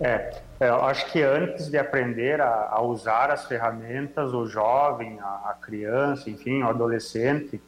É, 0.00 0.42
eu 0.60 0.84
acho 0.84 1.10
que 1.12 1.22
antes 1.22 1.68
de 1.68 1.76
aprender 1.76 2.40
a, 2.40 2.68
a 2.70 2.82
usar 2.82 3.30
as 3.30 3.44
ferramentas, 3.44 4.32
o 4.32 4.46
jovem, 4.46 5.18
a, 5.20 5.50
a, 5.50 5.54
criança, 5.60 6.30
enfim, 6.30 6.62
o 6.62 6.68
adolescente, 6.68 7.60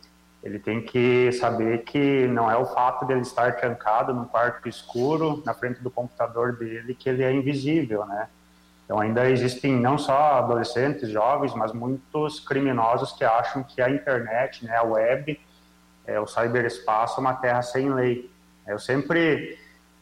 ele 0.43 0.59
tem 0.59 0.81
que 0.81 1.31
saber 1.33 1.85
que 1.85 2.27
não 2.29 2.51
é 2.51 2.57
o 2.57 2.65
fato 2.65 3.05
dele 3.05 3.21
estar 3.21 3.57
trancado 3.57 4.15
num 4.15 4.25
quarto 4.25 4.69
escuro 4.69 5.43
na 5.45 5.53
frente 5.53 5.83
do 5.83 5.91
computador 5.91 6.57
dele 6.57 6.95
que 6.95 7.09
ele 7.09 7.23
é 7.23 7.33
invisível, 7.33 8.07
né? 8.07 8.29
Então 8.85 8.99
ainda 8.99 9.29
existem 9.29 9.75
não 9.75 9.99
só 9.99 10.39
adolescentes, 10.39 11.11
jovens, 11.11 11.55
mas 11.55 11.75
muitos 11.75 12.41
criminosos 12.41 13.13
que 13.13 13.23
acham 13.23 13.63
que 13.63 13.83
a 13.83 13.91
internet, 13.91 14.65
né, 14.65 14.75
a 14.77 14.83
web, 14.83 15.39
é, 16.07 16.19
o 16.19 16.27
cyberespaço 16.27 17.19
é 17.19 17.21
uma 17.21 17.35
terra 17.35 17.61
sem 17.61 17.93
lei. 17.93 18.31
Eu 18.67 18.79
sempre 18.79 19.59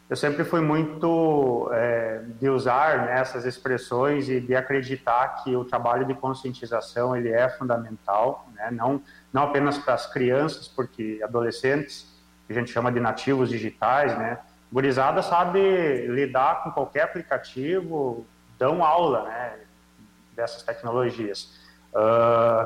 eu 0.09 0.15
sempre 0.15 0.45
fui 0.45 0.61
muito 0.61 1.69
é, 1.73 2.21
de 2.39 2.49
usar 2.49 3.05
né, 3.05 3.19
essas 3.19 3.45
expressões 3.45 4.29
e 4.29 4.39
de 4.39 4.55
acreditar 4.55 5.43
que 5.43 5.53
o 5.55 5.65
trabalho 5.65 6.05
de 6.05 6.13
conscientização 6.13 7.15
ele 7.15 7.29
é 7.29 7.49
fundamental, 7.49 8.47
né, 8.55 8.69
não 8.71 9.01
não 9.33 9.43
apenas 9.43 9.77
para 9.77 9.93
as 9.93 10.11
crianças, 10.11 10.67
porque 10.67 11.19
adolescentes 11.21 12.07
que 12.47 12.53
a 12.53 12.55
gente 12.55 12.71
chama 12.71 12.89
de 12.91 12.99
nativos 12.99 13.49
digitais, 13.49 14.17
né, 14.17 14.39
gurizada 14.71 15.21
sabe 15.21 16.07
lidar 16.07 16.63
com 16.63 16.71
qualquer 16.71 17.03
aplicativo, 17.03 18.25
dão 18.57 18.83
aula, 18.83 19.23
né, 19.23 19.59
dessas 20.33 20.63
tecnologias. 20.63 21.59
Uh, 21.93 22.65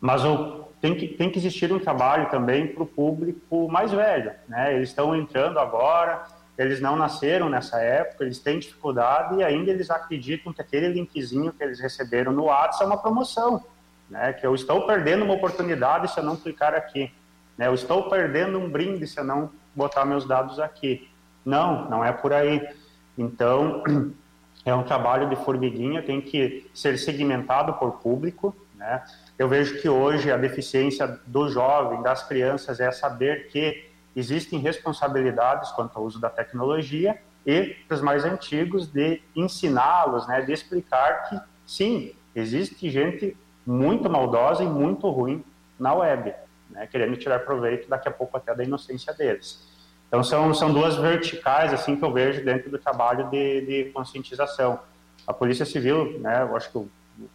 mas 0.00 0.24
o, 0.24 0.64
tem 0.80 0.96
que 0.96 1.08
tem 1.08 1.30
que 1.30 1.38
existir 1.38 1.70
um 1.70 1.78
trabalho 1.78 2.30
também 2.30 2.68
para 2.68 2.82
o 2.82 2.86
público 2.86 3.68
mais 3.68 3.92
velho, 3.92 4.32
né? 4.48 4.74
Eles 4.74 4.88
estão 4.88 5.14
entrando 5.14 5.58
agora 5.58 6.24
eles 6.60 6.78
não 6.78 6.94
nasceram 6.94 7.48
nessa 7.48 7.80
época, 7.80 8.22
eles 8.22 8.38
têm 8.38 8.58
dificuldade 8.58 9.36
e 9.36 9.42
ainda 9.42 9.70
eles 9.70 9.90
acreditam 9.90 10.52
que 10.52 10.60
aquele 10.60 10.88
linkzinho 10.88 11.52
que 11.54 11.64
eles 11.64 11.80
receberam 11.80 12.32
no 12.32 12.44
WhatsApp 12.44 12.84
é 12.84 12.86
uma 12.86 12.98
promoção, 12.98 13.64
né? 14.10 14.34
Que 14.34 14.46
eu 14.46 14.54
estou 14.54 14.86
perdendo 14.86 15.24
uma 15.24 15.32
oportunidade 15.32 16.12
se 16.12 16.20
eu 16.20 16.24
não 16.24 16.36
clicar 16.36 16.74
aqui, 16.74 17.10
né? 17.56 17.66
Eu 17.66 17.72
estou 17.72 18.10
perdendo 18.10 18.58
um 18.58 18.68
brinde 18.68 19.06
se 19.06 19.18
eu 19.18 19.24
não 19.24 19.50
botar 19.74 20.04
meus 20.04 20.26
dados 20.26 20.60
aqui. 20.60 21.08
Não, 21.46 21.88
não 21.88 22.04
é 22.04 22.12
por 22.12 22.30
aí. 22.30 22.68
Então, 23.16 23.82
é 24.62 24.74
um 24.74 24.82
trabalho 24.82 25.30
de 25.30 25.36
formiguinha, 25.36 26.02
tem 26.02 26.20
que 26.20 26.70
ser 26.74 26.98
segmentado 26.98 27.72
por 27.72 27.92
público, 28.00 28.54
né? 28.74 29.02
Eu 29.38 29.48
vejo 29.48 29.80
que 29.80 29.88
hoje 29.88 30.30
a 30.30 30.36
deficiência 30.36 31.06
do 31.26 31.48
jovem, 31.48 32.02
das 32.02 32.22
crianças, 32.28 32.80
é 32.80 32.92
saber 32.92 33.48
que 33.48 33.89
existem 34.14 34.58
responsabilidades 34.58 35.70
quanto 35.70 35.98
ao 35.98 36.04
uso 36.04 36.20
da 36.20 36.28
tecnologia 36.28 37.20
e 37.46 37.76
para 37.86 37.94
os 37.94 38.02
mais 38.02 38.24
antigos 38.24 38.86
de 38.86 39.22
ensiná-los, 39.34 40.26
né, 40.26 40.42
de 40.42 40.52
explicar 40.52 41.28
que 41.28 41.40
sim, 41.66 42.12
existe 42.34 42.90
gente 42.90 43.36
muito 43.66 44.10
maldosa 44.10 44.62
e 44.62 44.66
muito 44.66 45.08
ruim 45.08 45.44
na 45.78 45.94
web, 45.94 46.34
né, 46.68 46.86
querendo 46.86 47.16
tirar 47.16 47.40
proveito 47.40 47.88
daqui 47.88 48.08
a 48.08 48.12
pouco 48.12 48.36
até 48.36 48.54
da 48.54 48.64
inocência 48.64 49.12
deles. 49.14 49.68
Então 50.08 50.24
são, 50.24 50.52
são 50.52 50.72
duas 50.72 50.96
verticais 50.96 51.72
assim 51.72 51.96
que 51.96 52.04
eu 52.04 52.12
vejo 52.12 52.44
dentro 52.44 52.70
do 52.70 52.78
trabalho 52.78 53.30
de, 53.30 53.60
de 53.60 53.90
conscientização. 53.92 54.80
A 55.26 55.32
Polícia 55.32 55.64
Civil, 55.64 56.18
né, 56.18 56.42
eu 56.42 56.56
acho 56.56 56.70
que 56.70 56.78
o, 56.78 56.88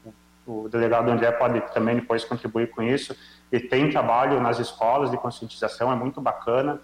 o, 0.06 0.14
o 0.46 0.70
delegado 0.70 1.10
André 1.10 1.32
pode 1.32 1.60
também 1.74 1.96
depois 1.96 2.24
contribuir 2.24 2.70
com 2.72 2.82
isso, 2.82 3.16
e 3.52 3.60
tem 3.60 3.90
trabalho 3.90 4.40
nas 4.40 4.60
escolas 4.60 5.10
de 5.10 5.18
conscientização, 5.18 5.92
é 5.92 5.96
muito 5.96 6.22
bacana. 6.22 6.80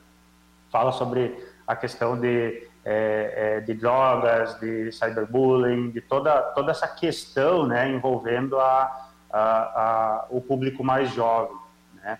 Fala 0.71 0.91
sobre 0.91 1.37
a 1.67 1.75
questão 1.75 2.19
de, 2.19 2.67
é, 2.83 3.57
é, 3.57 3.59
de 3.61 3.73
drogas, 3.73 4.59
de 4.59 4.91
cyberbullying, 4.91 5.91
de 5.91 6.01
toda, 6.01 6.41
toda 6.53 6.71
essa 6.71 6.87
questão 6.87 7.67
né, 7.67 7.89
envolvendo 7.89 8.59
a, 8.59 9.09
a, 9.31 9.39
a, 9.41 10.25
o 10.29 10.41
público 10.41 10.83
mais 10.83 11.13
jovem. 11.13 11.57
Né? 11.95 12.19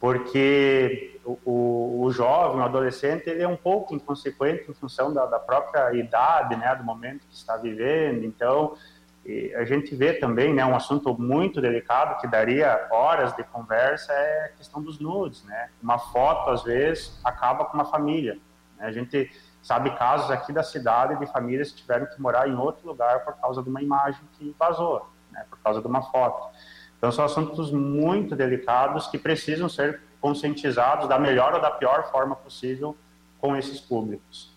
Porque 0.00 1.18
o, 1.24 2.02
o, 2.04 2.12
jovem, 2.12 2.60
o 2.60 2.64
adolescente, 2.64 3.28
ele 3.28 3.42
é 3.42 3.48
um 3.48 3.56
pouco 3.56 3.94
inconsequente 3.94 4.70
em 4.70 4.74
função 4.74 5.12
da, 5.12 5.24
da 5.24 5.38
própria 5.38 5.94
idade, 5.94 6.56
né, 6.56 6.74
do 6.74 6.84
momento 6.84 7.26
que 7.26 7.34
está 7.34 7.56
vivendo. 7.56 8.24
Então, 8.24 8.76
e 9.24 9.54
a 9.54 9.64
gente 9.64 9.94
vê 9.94 10.12
também, 10.12 10.52
né, 10.52 10.64
um 10.66 10.76
assunto 10.76 11.18
muito 11.18 11.60
delicado 11.60 12.20
que 12.20 12.26
daria 12.26 12.88
horas 12.90 13.34
de 13.34 13.42
conversa 13.42 14.12
é 14.12 14.44
a 14.44 14.48
questão 14.50 14.82
dos 14.82 14.98
nudes, 14.98 15.42
né? 15.44 15.70
Uma 15.82 15.98
foto 15.98 16.50
às 16.50 16.62
vezes 16.62 17.18
acaba 17.24 17.64
com 17.64 17.74
uma 17.74 17.86
família. 17.86 18.38
Né? 18.76 18.86
A 18.86 18.92
gente 18.92 19.30
sabe 19.62 19.96
casos 19.96 20.30
aqui 20.30 20.52
da 20.52 20.62
cidade 20.62 21.18
de 21.18 21.26
famílias 21.26 21.70
que 21.70 21.78
tiveram 21.78 22.04
que 22.04 22.20
morar 22.20 22.46
em 22.48 22.54
outro 22.54 22.86
lugar 22.86 23.24
por 23.24 23.34
causa 23.36 23.62
de 23.62 23.68
uma 23.70 23.80
imagem 23.80 24.20
que 24.38 24.54
vazou, 24.58 25.08
né? 25.30 25.46
Por 25.48 25.58
causa 25.60 25.80
de 25.80 25.86
uma 25.86 26.02
foto. 26.02 26.54
Então 26.98 27.10
são 27.10 27.24
assuntos 27.24 27.72
muito 27.72 28.36
delicados 28.36 29.06
que 29.06 29.16
precisam 29.16 29.70
ser 29.70 30.02
conscientizados 30.20 31.08
da 31.08 31.18
melhor 31.18 31.54
ou 31.54 31.60
da 31.62 31.70
pior 31.70 32.10
forma 32.10 32.36
possível 32.36 32.94
com 33.40 33.56
esses 33.56 33.80
públicos. 33.80 34.53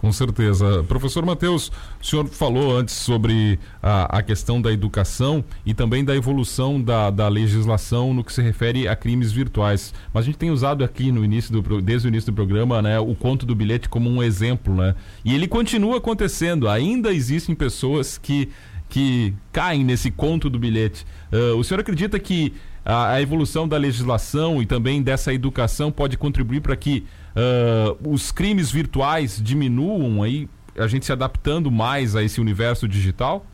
Com 0.00 0.10
certeza. 0.12 0.82
Professor 0.88 1.26
Matheus, 1.26 1.70
o 2.00 2.06
senhor 2.06 2.26
falou 2.26 2.74
antes 2.74 2.94
sobre 2.94 3.58
a, 3.82 4.16
a, 4.16 4.22
questão 4.22 4.58
da 4.58 4.72
educação 4.72 5.44
e 5.66 5.74
também 5.74 6.02
da 6.02 6.16
evolução 6.16 6.80
da, 6.80 7.10
da, 7.10 7.28
legislação 7.28 8.14
no 8.14 8.24
que 8.24 8.32
se 8.32 8.40
refere 8.40 8.88
a 8.88 8.96
crimes 8.96 9.30
virtuais. 9.30 9.92
Mas 10.10 10.22
a 10.22 10.24
gente 10.24 10.38
tem 10.38 10.50
usado 10.50 10.82
aqui 10.82 11.12
no 11.12 11.22
início 11.22 11.52
do, 11.52 11.82
desde 11.82 12.08
o 12.08 12.08
início 12.08 12.32
do 12.32 12.34
programa 12.34 12.80
né, 12.80 12.98
o 12.98 13.14
conto 13.14 13.44
do 13.44 13.54
bilhete 13.54 13.90
como 13.90 14.08
um 14.08 14.22
exemplo. 14.22 14.74
Né? 14.74 14.94
E 15.22 15.34
ele 15.34 15.46
continua 15.46 15.98
acontecendo. 15.98 16.66
Ainda 16.66 17.12
existem 17.12 17.54
pessoas 17.54 18.16
que, 18.16 18.48
que 18.88 19.34
caem 19.52 19.84
nesse 19.84 20.10
conto 20.10 20.48
do 20.48 20.58
bilhete. 20.58 21.04
Uh, 21.30 21.58
o 21.58 21.62
senhor 21.62 21.80
acredita 21.80 22.18
que 22.18 22.54
a, 22.82 23.12
a 23.12 23.20
evolução 23.20 23.68
da 23.68 23.76
legislação 23.76 24.62
e 24.62 24.66
também 24.66 25.02
dessa 25.02 25.34
educação 25.34 25.92
pode 25.92 26.16
contribuir 26.16 26.62
para 26.62 26.74
que 26.74 27.04
uh, 27.36 28.10
os 28.10 28.32
crimes 28.32 28.70
virtuais 28.70 29.40
diminuam 29.42 30.22
aí, 30.22 30.48
a 30.76 30.86
gente 30.86 31.04
se 31.04 31.12
adaptando 31.12 31.70
mais 31.70 32.16
a 32.16 32.22
esse 32.22 32.40
universo 32.40 32.88
digital? 32.88 33.44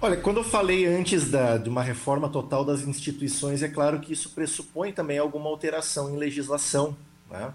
Olha, 0.00 0.16
quando 0.16 0.36
eu 0.36 0.44
falei 0.44 0.86
antes 0.86 1.30
da, 1.30 1.56
de 1.56 1.68
uma 1.68 1.82
reforma 1.82 2.28
total 2.28 2.64
das 2.64 2.82
instituições, 2.82 3.62
é 3.62 3.68
claro 3.68 3.98
que 3.98 4.12
isso 4.12 4.30
pressupõe 4.30 4.92
também 4.92 5.18
alguma 5.18 5.48
alteração 5.48 6.10
em 6.10 6.16
legislação. 6.18 6.96
Né? 7.30 7.54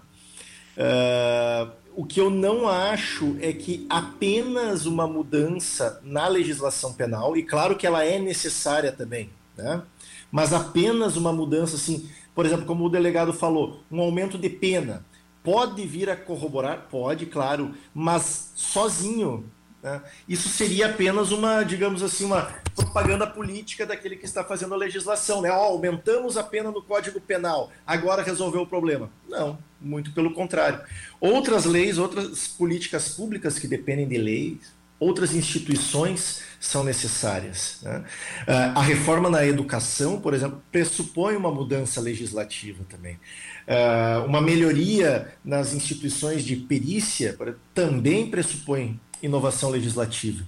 Uh, 0.76 1.70
o 1.94 2.04
que 2.04 2.20
eu 2.20 2.30
não 2.30 2.68
acho 2.68 3.36
é 3.40 3.52
que 3.52 3.86
apenas 3.88 4.86
uma 4.86 5.06
mudança 5.06 6.00
na 6.02 6.26
legislação 6.26 6.92
penal, 6.94 7.36
e 7.36 7.42
claro 7.42 7.76
que 7.76 7.86
ela 7.86 8.04
é 8.04 8.18
necessária 8.18 8.90
também, 8.90 9.30
né? 9.56 9.82
mas 10.30 10.52
apenas 10.52 11.16
uma 11.16 11.32
mudança 11.32 11.76
assim, 11.76 12.08
por 12.34 12.46
exemplo, 12.46 12.64
como 12.66 12.84
o 12.84 12.88
delegado 12.88 13.32
falou, 13.32 13.82
um 13.90 14.00
aumento 14.00 14.38
de 14.38 14.48
pena 14.48 15.04
pode 15.42 15.84
vir 15.86 16.08
a 16.08 16.16
corroborar? 16.16 16.86
Pode, 16.90 17.26
claro, 17.26 17.74
mas 17.94 18.52
sozinho. 18.54 19.44
Né? 19.82 20.00
Isso 20.28 20.48
seria 20.48 20.86
apenas 20.86 21.32
uma, 21.32 21.64
digamos 21.64 22.02
assim, 22.02 22.24
uma 22.24 22.42
propaganda 22.74 23.26
política 23.26 23.84
daquele 23.84 24.16
que 24.16 24.24
está 24.24 24.44
fazendo 24.44 24.74
a 24.74 24.76
legislação. 24.76 25.42
Né? 25.42 25.50
Oh, 25.50 25.72
aumentamos 25.72 26.36
a 26.36 26.42
pena 26.42 26.70
no 26.70 26.82
Código 26.82 27.20
Penal, 27.20 27.70
agora 27.86 28.22
resolveu 28.22 28.62
o 28.62 28.66
problema. 28.66 29.10
Não, 29.28 29.58
muito 29.80 30.12
pelo 30.12 30.32
contrário. 30.32 30.80
Outras 31.20 31.64
leis, 31.64 31.98
outras 31.98 32.46
políticas 32.46 33.08
públicas 33.08 33.58
que 33.58 33.66
dependem 33.66 34.06
de 34.06 34.18
leis, 34.18 34.72
outras 35.00 35.34
instituições 35.34 36.51
são 36.62 36.84
necessárias. 36.84 37.78
Né? 37.82 38.04
Ah, 38.46 38.72
a 38.76 38.82
reforma 38.82 39.28
na 39.28 39.44
educação, 39.44 40.20
por 40.20 40.32
exemplo, 40.32 40.62
pressupõe 40.70 41.34
uma 41.34 41.50
mudança 41.50 42.00
legislativa 42.00 42.84
também. 42.88 43.18
Ah, 43.66 44.22
uma 44.24 44.40
melhoria 44.40 45.34
nas 45.44 45.74
instituições 45.74 46.44
de 46.44 46.54
perícia 46.54 47.36
também 47.74 48.30
pressupõe 48.30 48.98
inovação 49.20 49.70
legislativa. 49.70 50.44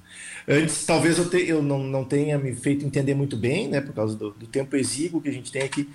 Antes, 0.46 0.84
talvez 0.84 1.18
eu, 1.18 1.28
te, 1.28 1.48
eu 1.48 1.60
não, 1.60 1.82
não, 1.82 2.04
tenha 2.04 2.38
me 2.38 2.54
feito 2.54 2.86
entender 2.86 3.14
muito 3.14 3.36
bem, 3.36 3.68
né, 3.68 3.80
por 3.80 3.92
causa 3.92 4.16
do, 4.16 4.30
do 4.30 4.46
tempo 4.46 4.76
exíguo 4.76 5.20
que 5.20 5.28
a 5.28 5.32
gente 5.32 5.50
tem 5.50 5.62
aqui. 5.62 5.88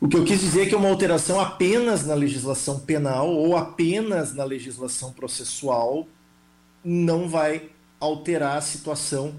O 0.00 0.08
que 0.08 0.16
eu 0.16 0.24
quis 0.24 0.40
dizer 0.40 0.62
é 0.62 0.66
que 0.66 0.74
uma 0.74 0.88
alteração 0.88 1.38
apenas 1.38 2.06
na 2.06 2.14
legislação 2.14 2.80
penal 2.80 3.28
ou 3.28 3.54
apenas 3.56 4.34
na 4.34 4.44
legislação 4.44 5.12
processual 5.12 6.08
não 6.84 7.28
vai 7.28 7.70
alterar 8.02 8.58
a 8.58 8.60
situação 8.60 9.34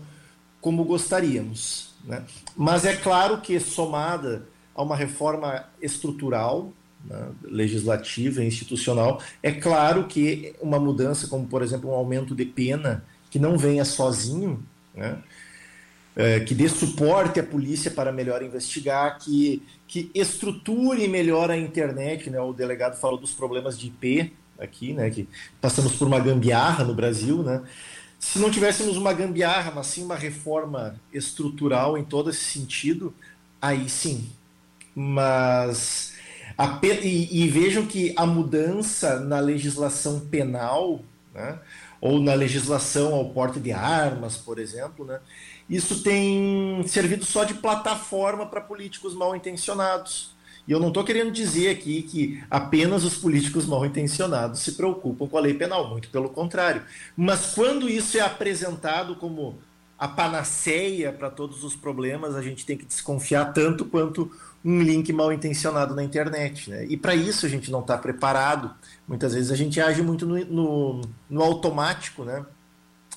como 0.62 0.84
gostaríamos. 0.84 1.94
Né? 2.04 2.24
Mas 2.56 2.86
é 2.86 2.96
claro 2.96 3.42
que, 3.42 3.60
somada 3.60 4.48
a 4.76 4.82
uma 4.82 4.96
reforma 4.96 5.66
estrutural, 5.82 6.72
né, 7.06 7.28
legislativa 7.44 8.44
e 8.44 8.48
institucional. 8.48 9.22
É 9.42 9.52
claro 9.52 10.06
que 10.06 10.56
uma 10.62 10.80
mudança, 10.80 11.28
como 11.28 11.46
por 11.46 11.62
exemplo 11.62 11.90
um 11.92 11.94
aumento 11.94 12.34
de 12.34 12.46
pena, 12.46 13.06
que 13.30 13.38
não 13.38 13.58
venha 13.58 13.84
sozinho, 13.84 14.64
né, 14.96 15.18
é, 16.16 16.40
que 16.40 16.54
dê 16.54 16.70
suporte 16.70 17.40
à 17.40 17.44
polícia 17.44 17.92
para 17.92 18.12
melhor 18.12 18.42
investigar, 18.44 19.18
que, 19.20 19.62
que 19.88 20.12
estruture 20.14 21.08
melhor 21.08 21.52
a 21.52 21.58
internet. 21.58 22.30
Né, 22.30 22.40
o 22.40 22.54
delegado 22.54 23.00
falou 23.00 23.20
dos 23.20 23.32
problemas 23.32 23.78
de 23.78 23.88
IP 23.88 24.34
aqui, 24.58 24.94
né, 24.94 25.10
que 25.10 25.28
passamos 25.60 25.94
por 25.94 26.08
uma 26.08 26.20
gambiarra 26.20 26.84
no 26.84 26.94
Brasil, 26.94 27.44
né, 27.44 27.62
se 28.24 28.40
não 28.40 28.50
tivéssemos 28.50 28.96
uma 28.96 29.12
gambiarra, 29.12 29.74
mas 29.76 29.88
sim 29.88 30.04
uma 30.04 30.16
reforma 30.16 30.96
estrutural 31.12 31.98
em 31.98 32.06
todo 32.06 32.30
esse 32.30 32.44
sentido, 32.46 33.14
aí 33.62 33.90
sim. 33.90 34.32
Mas 34.96 36.14
a, 36.58 36.80
e, 36.84 37.44
e, 37.44 37.48
vejam 37.50 37.86
que 37.86 38.14
a 38.16 38.26
mudança 38.26 39.20
na 39.20 39.40
legislação 39.40 40.22
penal, 40.22 41.02
né, 41.34 41.60
ou 42.00 42.20
na 42.20 42.34
legislação 42.34 43.14
ao 43.14 43.30
porte 43.30 43.60
de 43.60 43.74
armas, 43.74 44.38
por 44.38 44.58
exemplo, 44.58 45.06
né, 45.06 45.20
isso 45.70 46.02
tem 46.02 46.82
servido 46.88 47.26
só 47.26 47.44
de 47.44 47.54
plataforma 47.56 48.46
para 48.46 48.62
políticos 48.62 49.14
mal 49.14 49.36
intencionados. 49.36 50.33
E 50.68 50.72
eu 50.72 50.80
não 50.80 50.88
estou 50.88 51.04
querendo 51.04 51.32
dizer 51.32 51.70
aqui 51.70 52.04
que 52.04 52.44
apenas 52.50 53.04
os 53.04 53.18
políticos 53.18 53.66
mal 53.66 53.86
intencionados 53.86 54.62
se 54.62 54.74
preocupam 54.74 55.28
com 55.28 55.38
a 55.38 55.42
lei 55.42 55.54
penal, 55.54 55.90
muito 55.90 56.10
pelo 56.10 56.30
contrário. 56.30 56.84
Mas 57.18 57.54
quando 57.54 57.90
isso 57.90 58.18
é 58.18 58.22
apresentado 58.22 59.16
como 59.16 59.60
a 60.00 60.08
panaceia 60.08 61.12
para 61.12 61.30
todos 61.30 61.64
os 61.64 61.76
problemas, 61.76 62.36
a 62.36 62.42
gente 62.42 62.66
tem 62.66 62.78
que 62.78 62.86
desconfiar 62.86 63.54
tanto 63.54 63.86
quanto 63.86 64.32
um 64.64 64.82
link 64.82 65.12
mal 65.12 65.32
intencionado 65.34 65.94
na 65.94 66.04
internet. 66.04 66.70
Né? 66.70 66.86
E 66.86 66.96
para 66.96 67.14
isso 67.14 67.46
a 67.46 67.50
gente 67.50 67.70
não 67.70 67.82
está 67.82 67.98
preparado. 67.98 68.74
Muitas 69.08 69.34
vezes 69.34 69.52
a 69.52 69.56
gente 69.56 69.80
age 69.82 70.02
muito 70.02 70.26
no, 70.26 70.44
no, 70.46 71.02
no 71.30 71.42
automático. 71.42 72.24
Né? 72.24 72.46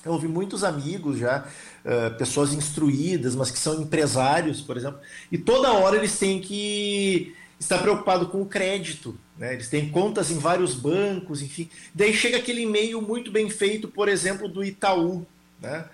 Eu 0.07 0.13
ouvi 0.13 0.27
muitos 0.27 0.63
amigos 0.63 1.19
já, 1.19 1.45
uh, 1.85 2.17
pessoas 2.17 2.53
instruídas, 2.53 3.35
mas 3.35 3.51
que 3.51 3.59
são 3.59 3.81
empresários, 3.81 4.61
por 4.61 4.77
exemplo, 4.77 4.99
e 5.31 5.37
toda 5.37 5.73
hora 5.73 5.97
eles 5.97 6.17
têm 6.17 6.39
que 6.39 7.35
estar 7.59 7.79
preocupado 7.79 8.27
com 8.27 8.41
o 8.41 8.45
crédito. 8.45 9.17
Né? 9.37 9.53
Eles 9.53 9.69
têm 9.69 9.89
contas 9.89 10.31
em 10.31 10.37
vários 10.37 10.73
bancos, 10.73 11.41
enfim. 11.41 11.69
Daí 11.93 12.13
chega 12.13 12.37
aquele 12.37 12.61
e-mail 12.61 13.01
muito 13.01 13.31
bem 13.31 13.49
feito, 13.49 13.87
por 13.87 14.07
exemplo, 14.07 14.47
do 14.47 14.63
Itaú. 14.63 15.25
Né? 15.61 15.85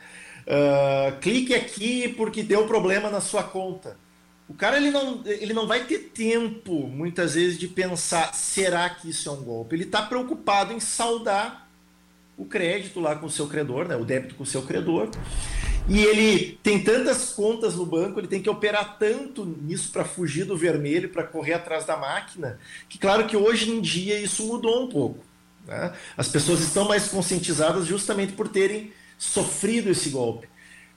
Uh, 0.45 1.19
clique 1.19 1.54
aqui 1.54 2.10
porque 2.10 2.43
deu 2.43 2.67
problema 2.67 3.10
na 3.10 3.19
sua 3.21 3.43
conta. 3.43 3.97
O 4.47 4.54
cara 4.54 4.78
ele 4.78 4.91
não, 4.91 5.21
ele 5.26 5.54
não 5.54 5.65
vai 5.65 5.86
ter 5.86 6.12
tempo, 6.13 6.88
muitas 6.88 7.34
vezes, 7.36 7.58
de 7.58 7.67
pensar: 7.67 8.34
será 8.36 8.89
que 8.89 9.10
isso 9.10 9.30
é 9.30 9.32
um 9.32 9.41
golpe? 9.41 9.76
Ele 9.76 9.86
está 9.86 10.02
preocupado 10.02 10.73
em 10.73 10.80
saldar 10.80 11.62
o 12.38 12.46
crédito 12.46 13.00
lá 13.00 13.15
com 13.15 13.28
o 13.28 13.32
seu 13.32 13.48
credor, 13.48 13.88
né? 13.88 13.96
o 13.96 14.06
débito 14.06 14.36
com 14.36 14.43
o 14.43 14.48
seu 14.48 14.62
credor. 14.63 15.10
E 15.88 16.02
ele 16.02 16.58
tem 16.63 16.82
tantas 16.82 17.32
contas 17.32 17.76
no 17.76 17.86
banco, 17.86 18.19
ele 18.19 18.28
tem 18.28 18.41
que 18.41 18.50
operar 18.50 18.98
tanto 18.98 19.46
nisso 19.46 19.91
para 19.91 20.06
fugir 20.06 20.46
do 20.46 20.58
vermelho, 20.58 21.10
para 21.10 21.24
correr 21.24 21.54
atrás 21.54 21.86
da 21.86 21.98
máquina, 21.98 22.58
que 22.88 22.98
claro 22.98 23.28
que 23.28 23.36
hoje 23.36 23.69
em 23.69 23.82
dia 23.82 24.17
isso 24.19 24.48
mudou 24.48 24.86
um 24.86 24.88
pouco. 24.88 25.24
Né? 25.67 25.93
As 26.15 26.30
pessoas 26.30 26.62
estão 26.62 26.88
mais 26.88 27.10
conscientizadas 27.10 27.86
justamente 27.86 28.34
por 28.34 28.48
terem 28.48 28.93
sofrido 29.17 29.89
esse 29.89 30.10
golpe. 30.10 30.48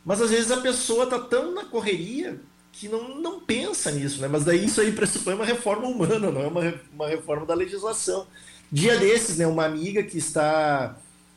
Mas 0.05 0.23
às 0.23 0.31
vezes 0.31 0.53
a 0.53 0.59
pessoa 0.59 1.05
está 1.05 1.19
tão 1.19 1.53
na 1.53 1.65
correria 1.65 2.41
que 2.71 2.89
não, 2.89 3.21
não 3.21 3.41
pensa 3.41 3.91
nisso, 3.91 4.21
né? 4.21 4.29
Mas 4.29 4.45
daí 4.45 4.67
isso 4.67 4.81
aí 4.81 4.93
pressupõe 4.93 5.35
uma 5.35 5.45
reforma 5.47 5.89
humana, 5.89 6.31
não 6.31 6.43
é 6.43 6.47
uma, 6.47 6.75
uma 6.93 7.09
reforma 7.09 7.47
da 7.47 7.55
legislação. 7.55 8.27
Dia 8.71 8.99
desses, 8.99 9.39
né, 9.39 9.47
uma 9.47 9.65
amiga 9.65 10.03
que 10.03 10.19
está 10.19 10.97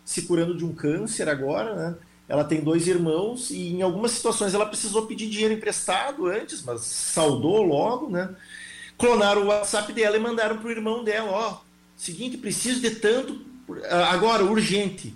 se 0.10 0.24
curando 0.24 0.58
de 0.58 0.66
um 0.66 0.74
câncer 0.74 1.30
agora, 1.30 1.76
né? 1.76 1.96
Ela 2.28 2.44
tem 2.44 2.62
dois 2.62 2.88
irmãos 2.88 3.52
e 3.52 3.74
em 3.74 3.84
algumas 3.84 4.10
situações 4.10 4.56
ela 4.56 4.66
precisou 4.66 5.06
pedir 5.06 5.30
dinheiro 5.30 5.54
emprestado 5.54 6.26
antes, 6.26 6.64
mas 6.64 6.82
saldou 6.82 7.62
logo, 7.62 8.10
né? 8.10 8.36
Clonaram 8.98 9.44
o 9.44 9.48
WhatsApp 9.50 9.94
dela 9.94 10.18
e 10.18 10.20
mandaram 10.20 10.58
para 10.58 10.68
o 10.68 10.72
irmão 10.72 11.04
dela, 11.04 11.30
ó, 11.30 11.62
seguinte, 11.96 12.38
preciso 12.38 12.82
de 12.82 12.90
tanto 12.96 13.40
agora, 14.10 14.44
urgente. 14.44 15.16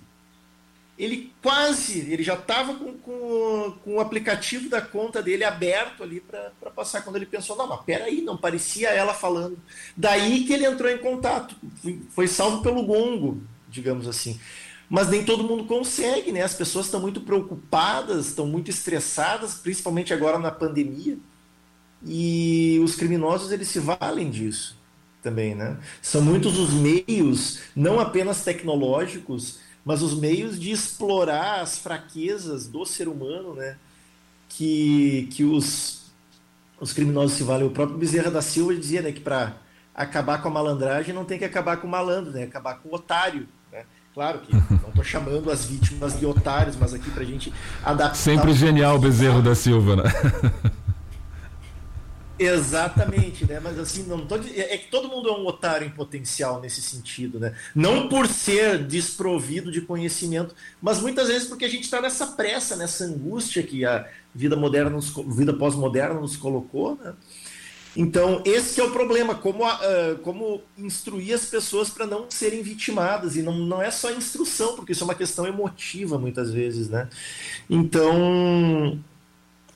Ele 0.96 1.32
quase, 1.42 1.98
ele 2.12 2.22
já 2.22 2.34
estava 2.34 2.74
com, 2.74 2.96
com, 2.96 3.74
com, 3.82 3.96
o 3.96 4.00
aplicativo 4.00 4.68
da 4.68 4.80
conta 4.80 5.20
dele 5.20 5.42
aberto 5.42 6.04
ali 6.04 6.20
para 6.20 6.70
passar 6.70 7.02
quando 7.02 7.16
ele 7.16 7.26
pensou, 7.26 7.56
não, 7.56 7.66
mas 7.66 7.80
peraí, 7.80 8.20
não 8.20 8.36
parecia 8.36 8.90
ela 8.90 9.12
falando. 9.12 9.58
Daí 9.96 10.44
que 10.44 10.52
ele 10.52 10.66
entrou 10.66 10.88
em 10.88 10.98
contato, 10.98 11.56
foi, 11.82 12.00
foi 12.10 12.28
salvo 12.28 12.62
pelo 12.62 12.84
gongo, 12.84 13.42
digamos 13.68 14.06
assim 14.06 14.38
mas 14.88 15.08
nem 15.08 15.24
todo 15.24 15.44
mundo 15.44 15.64
consegue, 15.64 16.32
né? 16.32 16.42
As 16.42 16.54
pessoas 16.54 16.86
estão 16.86 17.00
muito 17.00 17.20
preocupadas, 17.20 18.26
estão 18.26 18.46
muito 18.46 18.70
estressadas, 18.70 19.54
principalmente 19.54 20.12
agora 20.12 20.38
na 20.38 20.50
pandemia. 20.50 21.18
E 22.06 22.80
os 22.84 22.94
criminosos 22.94 23.50
eles 23.50 23.68
se 23.68 23.80
valem 23.80 24.30
disso 24.30 24.76
também, 25.22 25.54
né? 25.54 25.78
São 26.02 26.20
muitos 26.20 26.58
os 26.58 26.72
meios, 26.72 27.60
não 27.74 27.98
apenas 27.98 28.44
tecnológicos, 28.44 29.58
mas 29.84 30.02
os 30.02 30.14
meios 30.14 30.60
de 30.60 30.70
explorar 30.70 31.60
as 31.60 31.78
fraquezas 31.78 32.66
do 32.66 32.84
ser 32.84 33.08
humano, 33.08 33.54
né? 33.54 33.78
Que, 34.48 35.28
que 35.32 35.42
os, 35.44 36.12
os 36.78 36.92
criminosos 36.92 37.36
se 37.36 37.42
valem. 37.42 37.66
O 37.66 37.70
próprio 37.70 37.98
Bezerra 37.98 38.30
da 38.30 38.42
Silva 38.42 38.74
dizia 38.74 39.02
né, 39.02 39.10
que 39.10 39.20
para 39.20 39.56
acabar 39.94 40.42
com 40.42 40.48
a 40.48 40.50
malandragem 40.50 41.14
não 41.14 41.24
tem 41.24 41.38
que 41.38 41.44
acabar 41.44 41.78
com 41.78 41.86
o 41.86 41.90
malandro, 41.90 42.32
né? 42.32 42.44
Acabar 42.44 42.74
com 42.74 42.90
o 42.90 42.94
otário. 42.94 43.48
Claro 44.14 44.38
que 44.38 44.54
não 44.54 44.88
estou 44.90 45.02
chamando 45.02 45.50
as 45.50 45.64
vítimas 45.64 46.16
de 46.16 46.24
otários, 46.24 46.76
mas 46.76 46.94
aqui 46.94 47.10
para 47.10 47.22
a 47.22 47.26
gente 47.26 47.52
adaptar. 47.82 48.14
Sempre 48.14 48.52
genial 48.54 48.94
o 48.94 48.98
Bezerro 49.00 49.42
da 49.42 49.56
Silva, 49.56 49.96
né? 49.96 50.04
Exatamente, 52.38 53.44
né? 53.44 53.60
Mas 53.60 53.78
assim, 53.78 54.04
não 54.04 54.26
tô, 54.26 54.36
é 54.36 54.76
que 54.76 54.88
todo 54.88 55.08
mundo 55.08 55.28
é 55.28 55.32
um 55.32 55.46
otário 55.46 55.86
em 55.86 55.90
potencial 55.90 56.60
nesse 56.60 56.82
sentido, 56.82 57.40
né? 57.40 57.54
Não 57.74 58.08
por 58.08 58.26
ser 58.26 58.84
desprovido 58.84 59.70
de 59.70 59.80
conhecimento, 59.80 60.54
mas 60.80 61.00
muitas 61.00 61.28
vezes 61.28 61.48
porque 61.48 61.64
a 61.64 61.68
gente 61.68 61.84
está 61.84 62.00
nessa 62.00 62.28
pressa, 62.28 62.76
nessa 62.76 63.04
angústia 63.04 63.62
que 63.62 63.84
a 63.84 64.08
vida 64.34 64.56
moderna, 64.56 64.90
nos, 64.90 65.12
vida 65.28 65.52
pós-moderna 65.52 66.20
nos 66.20 66.36
colocou, 66.36 66.98
né? 67.02 67.14
Então, 67.96 68.42
esse 68.44 68.80
é 68.80 68.84
o 68.84 68.90
problema, 68.90 69.34
como, 69.34 69.64
uh, 69.64 70.18
como 70.22 70.60
instruir 70.76 71.34
as 71.34 71.44
pessoas 71.44 71.90
para 71.90 72.06
não 72.06 72.28
serem 72.28 72.62
vitimadas. 72.62 73.36
E 73.36 73.42
não, 73.42 73.56
não 73.56 73.80
é 73.80 73.90
só 73.90 74.10
instrução, 74.10 74.74
porque 74.74 74.92
isso 74.92 75.04
é 75.04 75.06
uma 75.06 75.14
questão 75.14 75.46
emotiva 75.46 76.18
muitas 76.18 76.52
vezes. 76.52 76.88
Né? 76.88 77.08
Então, 77.70 78.98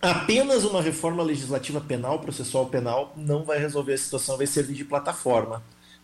apenas 0.02 0.64
uma 0.64 0.82
reforma 0.82 1.22
legislativa 1.22 1.80
penal, 1.80 2.18
processual 2.18 2.66
penal, 2.66 3.14
não 3.16 3.44
vai 3.44 3.58
resolver 3.58 3.92
a 3.92 3.98
situação, 3.98 4.36
vai 4.36 4.46
servir 4.46 4.74
de 4.74 4.84
plataforma 4.84 5.62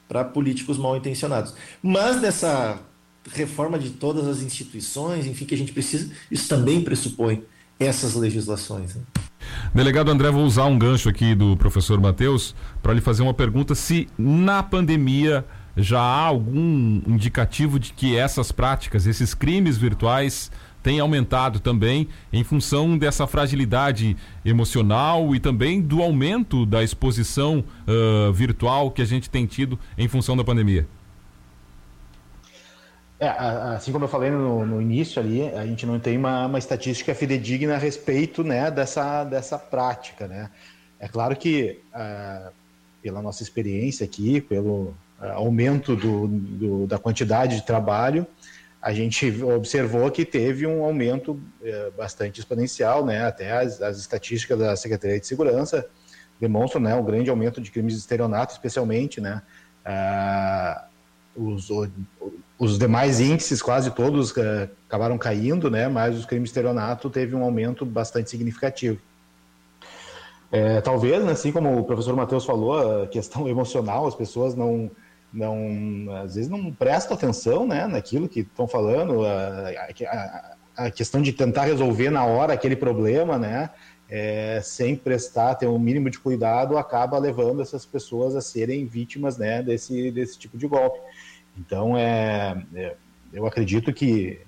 para 0.09 0.25
políticos 0.25 0.79
mal 0.79 0.97
intencionados. 0.97 1.55
Mas 1.83 2.21
nessa 2.21 2.79
reforma 3.33 3.79
de 3.79 3.91
todas 3.91 4.29
as 4.29 4.41
instituições, 4.41 5.27
enfim, 5.27 5.47
que 5.47 5.55
a 5.55 5.59
gente 5.59 5.73
precisa, 5.73 6.13
isso 6.31 6.49
também 6.49 6.83
pressupõe 6.83 7.45
essas 7.79 8.15
legislações. 8.15 8.95
Né? 8.95 9.03
Delegado 9.75 10.11
André, 10.11 10.31
vou 10.31 10.45
usar 10.45 10.67
um 10.67 10.79
gancho 10.79 11.09
aqui 11.09 11.35
do 11.35 11.57
professor 11.57 12.01
Matheus 12.01 12.55
para 12.83 12.93
lhe 12.93 13.01
fazer 13.01 13.23
uma 13.23 13.35
pergunta 13.35 13.75
se 13.75 14.09
na 14.17 14.63
pandemia 14.63 15.45
já 15.77 16.01
há 16.01 16.27
algum 16.27 17.03
indicativo 17.07 17.79
de 17.79 17.93
que 17.93 18.17
essas 18.17 18.53
práticas, 18.53 19.07
esses 19.07 19.35
crimes 19.35 19.77
virtuais 19.77 20.51
têm 20.83 21.01
aumentado 21.01 21.61
também 21.61 22.09
em 22.33 22.45
função 22.45 22.97
dessa 22.97 23.27
fragilidade 23.27 24.17
emocional 24.45 25.35
e 25.35 25.41
também 25.41 25.81
do 25.81 26.03
aumento 26.03 26.67
da 26.67 26.85
exposição 26.85 27.65
uh, 27.89 28.33
virtual 28.33 28.91
que 28.91 29.01
a 29.01 29.05
gente 29.07 29.31
tem 29.31 29.47
tido 29.47 29.79
em 29.97 30.07
função 30.07 30.37
da 30.37 30.45
pandemia. 30.45 30.87
É, 33.19 33.29
assim 33.29 33.93
como 33.93 34.05
eu 34.05 34.09
falei 34.09 34.31
no, 34.31 34.67
no, 34.67 34.83
início 34.83 35.23
ali, 35.23 35.49
a 35.49 35.65
gente 35.65 35.87
não 35.87 36.01
tem 36.01 36.19
uma, 36.19 36.47
uma, 36.47 36.59
estatística 36.59 37.15
fidedigna 37.15 37.75
a 37.75 37.79
respeito 37.79 38.43
né, 38.43 38.71
dessa, 38.71 39.23
dessa 39.23 39.57
prática. 39.57 40.27
Né? 40.27 40.51
É 40.99 41.07
claro 41.07 41.37
que, 41.37 41.81
uh, 41.95 42.53
pela 43.01 43.23
nossa 43.23 43.43
experiência 43.43 44.05
aqui, 44.05 44.41
pelo 44.41 44.95
uh, 45.21 45.33
aumento 45.35 45.95
do, 45.95 46.27
do, 46.27 46.87
da 46.89 46.99
quantidade 46.99 47.57
de 47.57 47.63
trabalho, 47.63 48.27
a 48.83 48.93
gente 48.93 49.43
observou 49.45 50.11
que 50.11 50.25
teve 50.25 50.67
um 50.67 50.83
aumento 50.83 51.33
uh, 51.33 51.93
bastante 51.97 52.41
exponencial, 52.41 53.07
né? 53.07 53.25
até 53.25 53.53
as, 53.53 53.81
as, 53.81 53.97
estatísticas 53.99 54.59
da 54.59 54.75
Secretaria 54.75 55.21
de 55.21 55.27
Segurança 55.27 55.89
demonstram 56.41 56.83
né, 56.83 56.95
um 56.97 57.05
grande 57.05 57.31
aumento 57.31 57.61
de 57.61 57.71
crimes 57.71 57.95
de 57.95 58.01
estelionato, 58.01 58.53
especialmente, 58.53 59.21
né? 59.21 59.41
Uh, 59.87 60.95
os, 61.37 61.69
os 62.59 62.79
demais 62.79 63.21
índices, 63.21 63.61
quase 63.61 63.91
todos, 63.91 64.31
uh, 64.33 64.69
acabaram 64.89 65.19
caindo, 65.19 65.71
né? 65.71 65.89
mas 65.89 66.17
os 66.17 66.25
crimes 66.25 66.49
de 66.49 66.51
estelionato 66.51 67.11
teve 67.11 67.35
um 67.35 67.43
aumento 67.43 67.85
bastante 67.85 68.31
significativo. 68.31 68.99
É, 70.53 70.81
talvez, 70.81 71.25
né, 71.25 71.33
assim 71.33 71.51
como 71.51 71.77
o 71.77 71.85
professor 71.85 72.15
Matheus 72.15 72.45
falou, 72.45 73.03
a 73.03 73.09
questão 73.09 73.49
emocional, 73.49 74.07
as 74.07 74.15
pessoas 74.15 74.55
não, 74.55 74.89
não 75.33 76.15
às 76.23 76.37
vezes 76.37 76.49
não 76.49 76.73
prestam 76.73 77.17
atenção 77.17 77.67
né, 77.67 77.89
naquilo 77.89 78.29
que 78.29 78.41
estão 78.41 78.69
falando, 78.69 79.25
a, 79.25 79.73
a, 80.77 80.85
a, 80.85 80.91
questão 80.93 81.21
de 81.21 81.33
tentar 81.33 81.65
resolver 81.65 82.09
na 82.09 82.25
hora 82.25 82.53
aquele 82.53 82.77
problema, 82.77 83.37
né, 83.37 83.71
é, 84.09 84.61
sem 84.63 84.95
prestar, 84.95 85.57
ter 85.57 85.67
um 85.67 85.79
mínimo 85.79 86.09
de 86.09 86.21
cuidado, 86.21 86.79
acaba 86.79 87.19
levando 87.19 87.61
essas 87.61 87.85
pessoas 87.85 88.37
a 88.37 88.41
serem 88.41 88.87
vítimas 88.87 89.37
né, 89.37 89.61
desse, 89.61 90.13
desse 90.13 90.39
tipo 90.39 90.57
de 90.57 90.69
golpe. 90.69 91.01
Então, 91.59 91.97
é, 91.97 92.63
é 92.75 92.97
eu 93.33 93.47
acredito 93.47 93.93
que 93.93 94.41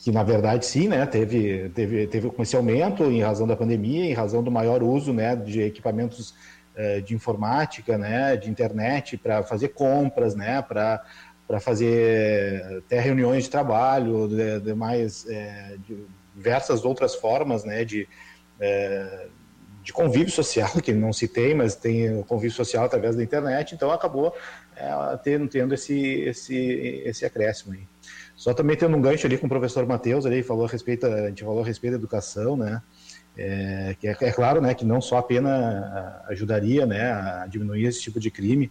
que 0.00 0.12
na 0.12 0.22
verdade 0.22 0.64
sim, 0.64 0.86
né, 0.86 1.04
teve, 1.06 1.70
teve, 1.70 2.06
teve 2.06 2.32
esse 2.38 2.54
aumento 2.54 3.02
em 3.04 3.20
razão 3.20 3.46
da 3.46 3.56
pandemia, 3.56 4.04
em 4.04 4.12
razão 4.12 4.44
do 4.44 4.50
maior 4.50 4.80
uso, 4.80 5.12
né, 5.12 5.34
de 5.34 5.60
equipamentos 5.60 6.34
eh, 6.76 7.00
de 7.00 7.14
informática, 7.14 7.98
né, 7.98 8.36
de 8.36 8.48
internet 8.48 9.16
para 9.16 9.42
fazer 9.42 9.68
compras, 9.68 10.34
né, 10.34 10.62
para 10.62 11.04
para 11.48 11.58
fazer 11.58 12.62
até 12.76 13.00
reuniões 13.00 13.44
de 13.44 13.50
trabalho, 13.50 14.28
de, 14.28 14.60
de 14.60 14.74
mais 14.74 15.26
é, 15.26 15.76
de 15.78 16.04
diversas 16.36 16.84
outras 16.84 17.14
formas, 17.14 17.64
né, 17.64 17.86
de 17.86 18.06
é, 18.60 19.28
de 19.82 19.92
convívio 19.92 20.30
social 20.30 20.70
que 20.84 20.92
não 20.92 21.12
se 21.12 21.26
tem, 21.26 21.54
mas 21.54 21.74
tem 21.74 22.22
convívio 22.24 22.54
social 22.54 22.84
através 22.84 23.16
da 23.16 23.22
internet, 23.22 23.74
então 23.74 23.90
acabou 23.90 24.34
é, 24.78 25.16
tendo, 25.22 25.48
tendo 25.48 25.74
esse 25.74 25.98
esse 25.98 26.56
esse 27.04 27.24
acréscimo 27.24 27.74
aí. 27.74 27.86
Só 28.36 28.54
também 28.54 28.76
tendo 28.76 28.96
um 28.96 29.00
gancho 29.00 29.26
ali 29.26 29.36
com 29.36 29.46
o 29.46 29.48
professor 29.48 29.84
Matheus, 29.84 30.24
ali 30.24 30.42
falou 30.42 30.66
a 30.66 30.68
respeito, 30.68 31.06
a 31.06 31.28
gente 31.28 31.42
falou 31.42 31.62
a 31.62 31.66
respeito 31.66 31.94
da 31.94 31.98
educação, 31.98 32.56
né? 32.56 32.80
É, 33.36 33.96
que 34.00 34.08
é, 34.08 34.16
é, 34.20 34.32
claro, 34.32 34.60
né, 34.60 34.74
que 34.74 34.84
não 34.84 35.00
só 35.00 35.18
a 35.18 35.22
pena 35.22 36.22
ajudaria, 36.28 36.84
né, 36.84 37.12
a 37.12 37.46
diminuir 37.46 37.84
esse 37.84 38.00
tipo 38.00 38.18
de 38.18 38.32
crime, 38.32 38.68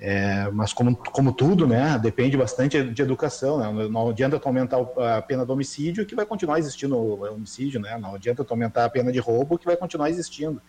é, 0.00 0.50
mas 0.50 0.72
como, 0.72 0.96
como 0.96 1.32
tudo, 1.32 1.66
né, 1.66 1.98
depende 2.02 2.36
bastante 2.36 2.82
de 2.82 3.02
educação, 3.02 3.58
né? 3.58 3.88
Não 3.88 4.08
adianta 4.08 4.40
aumentar 4.42 4.80
a 4.96 5.20
pena 5.20 5.44
do 5.44 5.52
homicídio 5.52 6.06
que 6.06 6.14
vai 6.14 6.24
continuar 6.24 6.58
existindo 6.58 6.96
o 6.96 7.22
homicídio, 7.34 7.78
né? 7.78 7.98
Não 7.98 8.14
adianta 8.14 8.44
aumentar 8.48 8.86
a 8.86 8.88
pena 8.88 9.12
de 9.12 9.18
roubo 9.18 9.58
que 9.58 9.66
vai 9.66 9.76
continuar 9.76 10.08
existindo. 10.08 10.60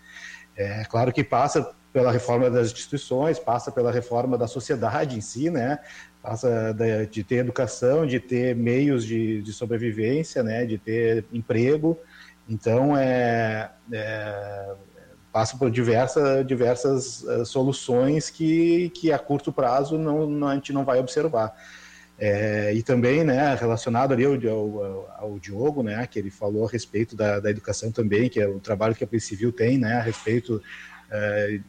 É 0.61 0.85
claro 0.85 1.11
que 1.11 1.23
passa 1.23 1.73
pela 1.91 2.11
reforma 2.11 2.49
das 2.49 2.71
instituições, 2.71 3.37
passa 3.37 3.71
pela 3.71 3.91
reforma 3.91 4.37
da 4.37 4.47
sociedade 4.47 5.17
em 5.17 5.21
si, 5.21 5.49
né? 5.49 5.79
passa 6.21 6.75
de 7.09 7.23
ter 7.23 7.37
educação, 7.37 8.05
de 8.05 8.19
ter 8.19 8.55
meios 8.55 9.03
de, 9.03 9.41
de 9.41 9.51
sobrevivência, 9.51 10.43
né, 10.43 10.65
de 10.65 10.77
ter 10.77 11.25
emprego. 11.33 11.97
Então, 12.47 12.95
é, 12.95 13.71
é 13.91 14.75
passa 15.31 15.57
por 15.57 15.71
diversa, 15.71 16.43
diversas 16.43 17.23
uh, 17.23 17.45
soluções 17.45 18.29
que, 18.29 18.89
que 18.89 19.13
a 19.13 19.17
curto 19.17 19.51
prazo 19.51 19.97
não, 19.97 20.29
não, 20.29 20.47
a 20.49 20.55
gente 20.55 20.73
não 20.73 20.83
vai 20.83 20.99
observar. 20.99 21.55
É, 22.23 22.71
e 22.75 22.83
também, 22.83 23.23
né, 23.23 23.55
relacionado 23.55 24.13
ali 24.13 24.23
ao, 24.23 24.35
ao, 24.47 25.15
ao, 25.17 25.39
Diogo, 25.39 25.81
né, 25.81 26.05
que 26.05 26.19
ele 26.19 26.29
falou 26.29 26.67
a 26.67 26.69
respeito 26.69 27.15
da, 27.15 27.39
da 27.39 27.49
educação 27.49 27.91
também, 27.91 28.29
que 28.29 28.39
é 28.39 28.47
o 28.47 28.59
trabalho 28.59 28.93
que 28.93 29.03
a 29.03 29.07
Polícia 29.07 29.29
Civil 29.29 29.51
tem, 29.51 29.79
né, 29.79 29.95
a 29.95 30.01
respeito 30.01 30.57
uh, 30.57 31.63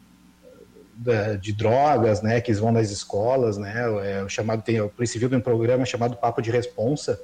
da, 0.94 1.36
de 1.36 1.54
drogas, 1.54 2.20
né, 2.20 2.38
que 2.38 2.52
vão 2.52 2.70
nas 2.70 2.90
escolas, 2.90 3.56
né, 3.56 3.82
é, 4.04 4.22
o 4.22 4.28
chamado 4.28 4.60
tem 4.60 4.78
o 4.78 4.90
Polícia 4.90 5.26
tem 5.26 5.38
um 5.38 5.40
programa 5.40 5.86
chamado 5.86 6.18
Papo 6.18 6.42
de 6.42 6.50
Responsa, 6.50 7.18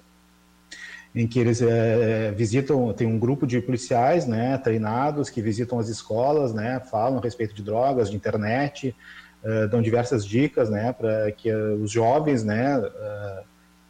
em 1.14 1.26
que 1.26 1.38
eles 1.38 1.60
é, 1.60 2.32
visitam, 2.32 2.94
tem 2.94 3.06
um 3.06 3.18
grupo 3.18 3.46
de 3.46 3.60
policiais, 3.60 4.26
né, 4.26 4.56
treinados 4.56 5.28
que 5.28 5.42
visitam 5.42 5.78
as 5.78 5.90
escolas, 5.90 6.54
né, 6.54 6.80
falam 6.90 7.18
a 7.18 7.22
respeito 7.22 7.54
de 7.54 7.62
drogas, 7.62 8.08
de 8.08 8.16
internet, 8.16 8.96
uh, 9.44 9.68
dão 9.68 9.82
diversas 9.82 10.24
dicas, 10.24 10.70
né, 10.70 10.92
para 10.92 11.30
que 11.32 11.52
os 11.52 11.90
jovens, 11.90 12.44
né, 12.44 12.78
uh, 12.78 13.44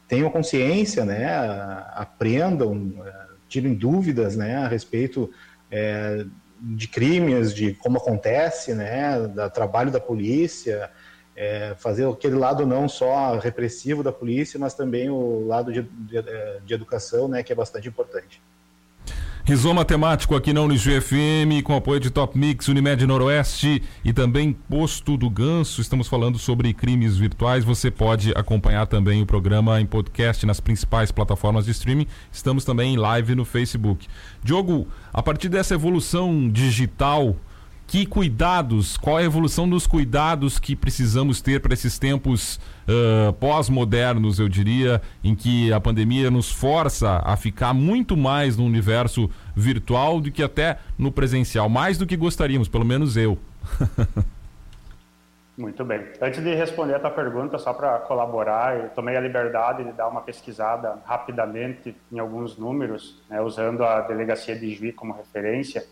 tenham 0.07 0.31
consciência, 0.31 1.05
né, 1.05 1.27
aprendam, 1.93 2.95
tirem 3.49 3.75
dúvidas, 3.75 4.37
né, 4.37 4.57
a 4.57 4.69
respeito 4.69 5.31
de 6.61 6.89
crimes, 6.89 7.55
de 7.55 7.75
como 7.75 7.99
acontece, 7.99 8.75
né, 8.75 9.21
do 9.29 9.51
trabalho 9.51 9.91
da 9.91 10.01
polícia, 10.01 10.91
é, 11.37 11.75
fazer 11.79 12.09
aquele 12.09 12.35
lado 12.35 12.67
não 12.67 12.89
só 12.89 13.39
repressivo 13.39 14.03
da 14.03 14.11
polícia, 14.11 14.59
mas 14.59 14.75
também 14.75 15.09
o 15.09 15.47
lado 15.47 15.73
de, 15.73 15.83
de, 15.83 16.23
de 16.65 16.75
educação, 16.75 17.29
né, 17.29 17.43
que 17.43 17.53
é 17.53 17.57
bastante 17.57 17.87
importante. 17.87 18.43
Rizoma 19.49 19.83
temático 19.83 20.37
aqui 20.37 20.53
na 20.53 20.61
Unijuí 20.61 21.01
FM, 21.01 21.65
com 21.65 21.75
apoio 21.75 21.99
de 21.99 22.11
Top 22.11 22.39
Mix, 22.39 22.69
Unimed 22.69 23.07
Noroeste 23.07 23.83
e 24.05 24.13
também 24.13 24.53
Posto 24.53 25.17
do 25.17 25.31
Ganso. 25.31 25.81
Estamos 25.81 26.07
falando 26.07 26.39
sobre 26.39 26.75
crimes 26.75 27.17
virtuais. 27.17 27.65
Você 27.65 27.91
pode 27.91 28.31
acompanhar 28.33 28.87
também 28.87 29.23
o 29.23 29.27
programa 29.27 29.81
em 29.81 29.87
podcast 29.87 30.45
nas 30.45 30.61
principais 30.61 31.11
plataformas 31.11 31.65
de 31.65 31.71
streaming. 31.71 32.07
Estamos 32.31 32.63
também 32.63 32.93
em 32.93 32.99
live 32.99 33.35
no 33.35 33.47
Facebook. 33.47 34.07
Diogo, 34.45 34.87
a 35.11 35.23
partir 35.23 35.49
dessa 35.49 35.73
evolução 35.73 36.47
digital 36.51 37.35
que 37.89 38.05
cuidados, 38.05 38.99
qual 38.99 39.17
a 39.17 39.23
evolução 39.23 39.67
dos 39.67 39.87
cuidados 39.87 40.59
que 40.59 40.77
precisamos 40.77 41.41
ter 41.41 41.59
para 41.63 41.73
esses 41.73 41.99
tempos 41.99 42.61
uh, 42.87 43.33
pós-modernos, 43.33 44.39
eu 44.39 44.47
diria, 44.47 45.01
em 45.25 45.35
que 45.35 45.73
a 45.73 45.81
pandemia 45.81 46.31
nos 46.31 46.53
força 46.53 47.23
a 47.25 47.35
ficar 47.35 47.73
muito 47.73 48.15
mais 48.15 48.59
no 48.59 48.65
universo 48.65 49.31
virtual 49.57 50.21
do 50.21 50.31
que 50.31 50.43
até 50.43 50.79
no 50.99 51.11
presencial, 51.11 51.71
mais 51.71 51.97
do 51.97 52.07
que 52.07 52.15
gostaríamos, 52.15 52.69
pelo 52.69 52.85
menos 52.85 53.17
eu. 53.17 53.39
Muito 55.57 55.85
bem. 55.85 56.07
Antes 56.23 56.41
de 56.41 56.55
responder 56.55 56.95
a 56.95 57.01
tua 57.01 57.11
pergunta, 57.11 57.59
só 57.59 57.75
para 57.75 57.99
colaborar, 57.99 58.79
eu 58.79 58.91
tomei 58.91 59.17
a 59.17 59.21
liberdade 59.21 59.83
de 59.83 59.91
dar 59.91 60.07
uma 60.07 60.21
pesquisada 60.21 61.01
rapidamente 61.05 61.97
em 62.13 62.21
alguns 62.21 62.57
números, 62.57 63.21
né, 63.29 63.41
usando 63.41 63.83
a 63.83 64.03
delegacia 64.03 64.57
de 64.57 64.73
Juiz 64.73 64.95
como 64.95 65.13
referência. 65.13 65.85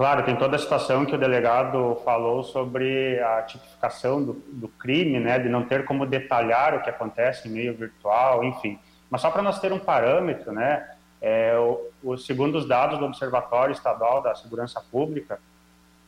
Claro, 0.00 0.24
tem 0.24 0.34
toda 0.34 0.56
a 0.56 0.58
situação 0.58 1.04
que 1.04 1.14
o 1.14 1.18
delegado 1.18 2.00
falou 2.06 2.42
sobre 2.42 3.20
a 3.20 3.42
tipificação 3.42 4.24
do, 4.24 4.32
do 4.50 4.66
crime, 4.66 5.20
né, 5.20 5.38
de 5.38 5.50
não 5.50 5.62
ter 5.66 5.84
como 5.84 6.06
detalhar 6.06 6.74
o 6.74 6.82
que 6.82 6.88
acontece 6.88 7.46
em 7.46 7.50
meio 7.50 7.74
virtual, 7.74 8.42
enfim. 8.42 8.78
Mas 9.10 9.20
só 9.20 9.30
para 9.30 9.42
nós 9.42 9.60
ter 9.60 9.74
um 9.74 9.78
parâmetro, 9.78 10.52
né, 10.52 10.88
é, 11.20 11.54
o, 11.54 11.90
o, 12.02 12.16
segundo 12.16 12.56
os 12.56 12.66
dados 12.66 12.98
do 12.98 13.04
Observatório 13.04 13.74
Estadual 13.74 14.22
da 14.22 14.34
Segurança 14.34 14.80
Pública, 14.80 15.38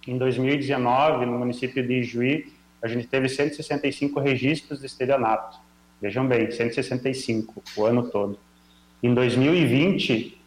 em 0.08 0.16
2019, 0.16 1.26
no 1.26 1.38
município 1.38 1.86
de 1.86 2.00
Ijuí, 2.00 2.50
a 2.82 2.88
gente 2.88 3.06
teve 3.06 3.28
165 3.28 4.18
registros 4.20 4.80
de 4.80 4.86
estelionato. 4.86 5.58
Vejam 6.00 6.26
bem, 6.26 6.50
165 6.50 7.62
o 7.76 7.84
ano 7.84 8.08
todo. 8.08 8.40
Em 9.02 9.12
2020, 9.12 10.40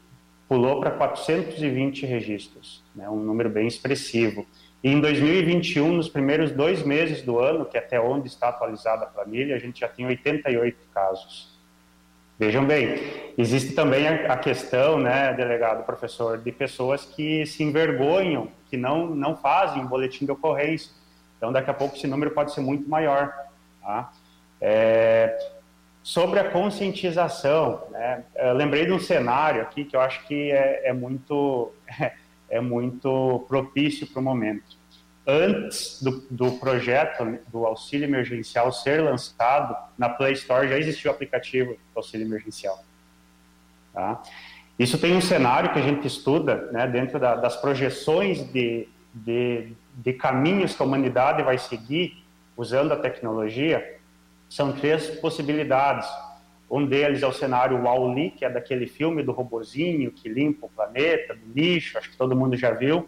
pulou 0.50 0.80
para 0.80 0.90
420 0.90 2.08
registros, 2.08 2.84
né, 2.96 3.10
um 3.10 3.20
número 3.20 3.50
bem 3.50 3.68
expressivo. 3.68 4.46
E 4.84 4.90
em 4.90 5.00
2021, 5.02 5.94
nos 5.94 6.08
primeiros 6.08 6.52
dois 6.52 6.84
meses 6.84 7.22
do 7.22 7.40
ano, 7.40 7.66
que 7.66 7.78
é 7.78 7.80
até 7.80 8.00
onde 8.00 8.28
está 8.28 8.50
atualizada 8.50 9.04
a 9.04 9.08
planilha, 9.08 9.56
a 9.56 9.60
gente 9.60 9.80
já 9.80 9.88
tem 9.88 10.06
88 10.06 10.78
casos. 10.94 11.56
Vejam 12.38 12.66
bem, 12.66 12.98
existe 13.38 13.74
também 13.74 14.08
a 14.08 14.38
questão, 14.38 15.00
né, 15.00 15.34
delegado, 15.34 15.86
professor, 15.86 16.38
de 16.38 16.52
pessoas 16.52 17.06
que 17.06 17.46
se 17.46 17.64
envergonham, 17.64 18.50
que 18.70 18.76
não, 18.76 19.08
não 19.08 19.36
fazem 19.36 19.82
um 19.82 19.88
boletim 19.88 20.26
de 20.26 20.32
ocorrência. 20.32 20.92
Então, 21.38 21.52
daqui 21.52 21.70
a 21.70 21.74
pouco 21.74 21.96
esse 21.96 22.08
número 22.08 22.32
pode 22.32 22.54
ser 22.54 22.62
muito 22.62 22.90
maior. 22.90 23.34
Tá? 23.82 24.12
É, 24.60 25.38
Sobre 26.06 26.40
a 26.40 26.52
conscientização, 26.52 27.82
né? 27.90 28.24
lembrei 28.56 28.86
de 28.86 28.92
um 28.92 29.00
cenário 29.00 29.64
aqui 29.64 29.84
que 29.84 29.96
eu 29.96 30.00
acho 30.00 30.24
que 30.28 30.52
é, 30.52 30.90
é 30.90 30.94
muito, 30.94 31.74
é 32.50 32.60
muito 32.60 33.46
propício 33.48 34.08
para 34.08 34.20
o 34.20 34.24
momento. 34.24 34.78
Antes 35.28 36.02
do, 36.04 36.24
do 36.30 36.52
projeto 36.54 37.40
do 37.48 37.66
auxílio 37.66 38.06
emergencial 38.06 38.72
ser 38.72 39.02
lançado, 39.02 39.76
na 39.98 40.08
Play 40.08 40.34
Store 40.34 40.68
já 40.68 40.78
existia 40.78 41.10
o 41.10 41.14
aplicativo 41.14 41.76
auxílio 41.96 42.28
emergencial. 42.28 42.84
Tá? 43.94 44.22
Isso 44.78 44.98
tem 44.98 45.16
um 45.16 45.22
cenário 45.22 45.74
que 45.74 45.80
a 45.80 45.82
gente 45.82 46.06
estuda 46.06 46.70
né, 46.72 46.86
dentro 46.86 47.20
da, 47.20 47.36
das 47.36 47.56
projeções 47.56 48.44
de, 48.52 48.88
de, 49.14 49.74
de 49.96 50.14
caminhos 50.14 50.76
que 50.76 50.84
a 50.84 50.86
humanidade 50.86 51.42
vai 51.42 51.58
seguir 51.58 52.24
usando 52.56 52.92
a 52.92 52.98
tecnologia 52.98 53.96
são 54.50 54.72
três 54.72 55.08
possibilidades. 55.20 56.08
Um 56.70 56.86
deles 56.86 57.22
é 57.22 57.28
o 57.28 57.32
cenário 57.32 57.82
Wall-E, 57.82 58.32
que 58.32 58.44
é 58.44 58.50
daquele 58.50 58.88
filme 58.88 59.22
do 59.22 59.32
robozinho 59.32 60.12
que 60.12 60.28
limpa 60.28 60.66
o 60.66 60.70
planeta, 60.70 61.36
do 61.36 61.54
lixo, 61.54 61.98
acho 61.98 62.10
que 62.10 62.18
todo 62.18 62.36
mundo 62.36 62.58
já 62.58 62.72
viu. 62.72 63.08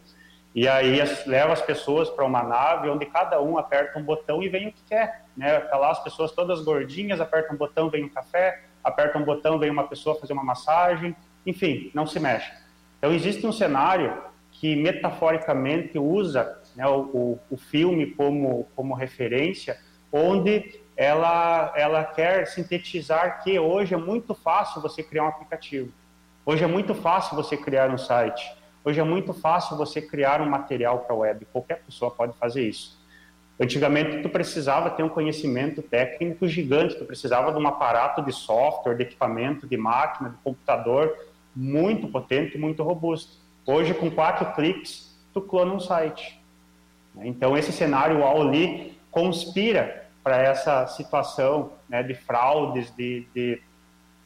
E 0.53 0.67
aí 0.67 0.99
leva 1.25 1.53
as 1.53 1.61
pessoas 1.61 2.09
para 2.09 2.25
uma 2.25 2.41
nave 2.41 2.89
onde 2.89 3.05
cada 3.05 3.41
um 3.41 3.57
aperta 3.57 3.99
um 3.99 4.03
botão 4.03 4.41
e 4.41 4.49
vem 4.49 4.69
o 4.69 4.71
que 4.71 4.83
quer. 4.89 5.25
Né? 5.35 5.59
Tá 5.59 5.77
lá 5.77 5.91
as 5.91 6.03
pessoas 6.03 6.31
todas 6.31 6.63
gordinhas, 6.63 7.21
apertam 7.21 7.55
um 7.55 7.57
botão, 7.57 7.89
vem 7.89 8.03
um 8.05 8.09
café, 8.09 8.63
aperta 8.83 9.17
um 9.17 9.23
botão, 9.23 9.59
vem 9.59 9.69
uma 9.69 9.87
pessoa 9.87 10.19
fazer 10.19 10.33
uma 10.33 10.43
massagem, 10.43 11.15
enfim, 11.45 11.91
não 11.93 12.07
se 12.07 12.19
mexe. 12.19 12.51
Então 12.97 13.13
existe 13.13 13.45
um 13.45 13.51
cenário 13.51 14.17
que 14.51 14.75
metaforicamente 14.75 15.99
usa 15.99 16.59
né, 16.75 16.87
o, 16.87 17.01
o, 17.01 17.39
o, 17.51 17.57
filme 17.57 18.07
como, 18.07 18.67
como 18.75 18.95
referência, 18.95 19.77
onde 20.11 20.81
ela, 20.97 21.71
ela 21.75 22.03
quer 22.03 22.47
sintetizar 22.47 23.43
que 23.43 23.59
hoje 23.59 23.93
é 23.93 23.97
muito 23.97 24.33
fácil 24.33 24.81
você 24.81 25.03
criar 25.03 25.25
um 25.25 25.27
aplicativo, 25.27 25.93
hoje 26.43 26.63
é 26.63 26.67
muito 26.67 26.95
fácil 26.95 27.35
você 27.35 27.55
criar 27.55 27.91
um 27.91 27.99
site, 27.99 28.51
hoje 28.83 28.99
é 28.99 29.03
muito 29.03 29.31
fácil 29.31 29.77
você 29.77 30.01
criar 30.01 30.41
um 30.41 30.49
material 30.49 30.99
para 30.99 31.13
a 31.13 31.19
web, 31.19 31.45
qualquer 31.53 31.83
pessoa 31.83 32.09
pode 32.09 32.35
fazer 32.39 32.67
isso. 32.67 32.97
Antigamente, 33.59 34.21
tu 34.21 34.29
precisava 34.29 34.89
ter 34.89 35.03
um 35.03 35.09
conhecimento 35.09 35.81
técnico 35.83 36.47
gigante, 36.47 36.95
tu 36.95 37.05
precisava 37.05 37.51
de 37.51 37.59
um 37.59 37.67
aparato 37.67 38.23
de 38.23 38.31
software, 38.31 38.95
de 38.95 39.03
equipamento, 39.03 39.67
de 39.67 39.77
máquina, 39.77 40.29
de 40.29 40.37
computador 40.43 41.15
muito 41.55 42.07
potente 42.07 42.55
e 42.55 42.59
muito 42.59 42.83
robusto. 42.83 43.37
Hoje, 43.65 43.93
com 43.95 44.11
quatro 44.11 44.53
cliques, 44.53 45.15
tu 45.33 45.41
clona 45.41 45.73
um 45.73 45.79
site. 45.79 46.39
Então, 47.17 47.57
esse 47.57 47.71
cenário 47.71 48.23
ali 48.25 48.95
conspira 49.09 50.06
para 50.27 50.41
essa 50.41 50.85
situação 50.87 51.71
né, 51.87 52.03
de 52.03 52.13
fraudes, 52.13 52.93
de, 52.93 53.25
de, 53.33 53.61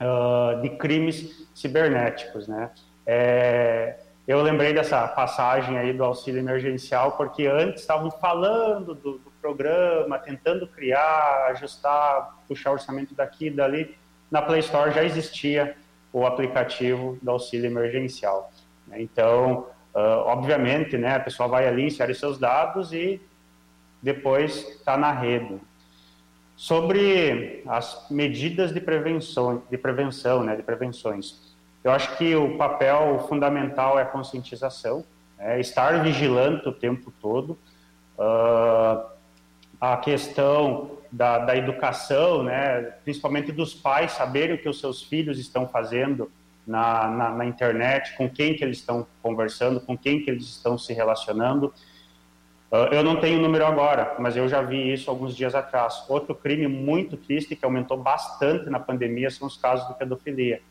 uh, 0.01 0.59
de, 0.59 0.71
crimes 0.71 1.47
cibernéticos. 1.53 2.47
Né? 2.47 2.71
É, 3.05 3.97
eu 4.27 4.41
lembrei 4.41 4.73
dessa 4.73 5.07
passagem 5.07 5.77
aí 5.77 5.93
do 5.93 6.03
auxílio 6.03 6.39
emergencial, 6.39 7.11
porque 7.11 7.45
antes 7.45 7.81
estavam 7.81 8.09
falando 8.09 8.95
do, 8.95 9.19
do 9.19 9.31
programa, 9.39 10.17
tentando 10.17 10.65
criar, 10.65 11.49
ajustar, 11.51 12.35
puxar 12.47 12.71
orçamento 12.71 13.13
daqui 13.13 13.45
e 13.45 13.51
dali. 13.51 13.95
Na 14.31 14.41
Play 14.41 14.61
Store 14.61 14.89
já 14.89 15.03
existia 15.03 15.75
o 16.11 16.25
aplicativo 16.25 17.19
do 17.21 17.29
auxílio 17.29 17.67
emergencial. 17.67 18.51
Então, 18.93 19.67
uh, 19.93 20.25
obviamente, 20.25 20.97
né, 20.97 21.17
a 21.17 21.19
pessoa 21.19 21.47
vai 21.47 21.67
ali, 21.67 21.85
insere 21.85 22.15
seus 22.15 22.39
dados 22.39 22.91
e 22.91 23.21
depois 24.01 24.67
está 24.67 24.97
na 24.97 25.11
rede. 25.11 25.61
Sobre 26.61 27.63
as 27.65 28.05
medidas 28.07 28.71
de 28.71 28.79
prevenção, 28.79 29.63
de 29.67 29.79
prevenção, 29.79 30.43
né, 30.43 30.55
de 30.55 30.61
prevenções, 30.61 31.55
eu 31.83 31.89
acho 31.89 32.15
que 32.19 32.35
o 32.35 32.55
papel 32.55 33.25
fundamental 33.27 33.97
é 33.97 34.03
a 34.03 34.05
conscientização, 34.05 35.03
é 35.39 35.59
estar 35.59 36.03
vigilante 36.03 36.69
o 36.69 36.71
tempo 36.71 37.11
todo. 37.19 37.57
Uh, 38.15 39.03
a 39.81 39.97
questão 39.97 40.91
da, 41.11 41.39
da, 41.39 41.57
educação, 41.57 42.43
né, 42.43 42.93
principalmente 43.03 43.51
dos 43.51 43.73
pais 43.73 44.11
saberem 44.11 44.55
o 44.55 44.59
que 44.59 44.69
os 44.69 44.79
seus 44.79 45.01
filhos 45.01 45.39
estão 45.39 45.67
fazendo 45.67 46.31
na, 46.67 47.07
na, 47.07 47.31
na, 47.31 47.45
internet, 47.45 48.15
com 48.15 48.29
quem 48.29 48.53
que 48.53 48.63
eles 48.63 48.77
estão 48.77 49.07
conversando, 49.23 49.81
com 49.81 49.97
quem 49.97 50.23
que 50.23 50.29
eles 50.29 50.43
estão 50.43 50.77
se 50.77 50.93
relacionando. 50.93 51.73
Uh, 52.71 52.87
eu 52.93 53.03
não 53.03 53.19
tenho 53.19 53.37
o 53.37 53.41
número 53.41 53.65
agora, 53.65 54.15
mas 54.17 54.37
eu 54.37 54.47
já 54.47 54.61
vi 54.61 54.93
isso 54.93 55.09
alguns 55.09 55.35
dias 55.35 55.53
atrás. 55.53 56.05
Outro 56.07 56.33
crime 56.33 56.67
muito 56.67 57.17
triste 57.17 57.55
que 57.55 57.65
aumentou 57.65 57.97
bastante 57.97 58.69
na 58.69 58.79
pandemia 58.79 59.29
são 59.29 59.45
os 59.45 59.57
casos 59.57 59.85
de 59.89 59.95
pedofilia. 59.95 60.61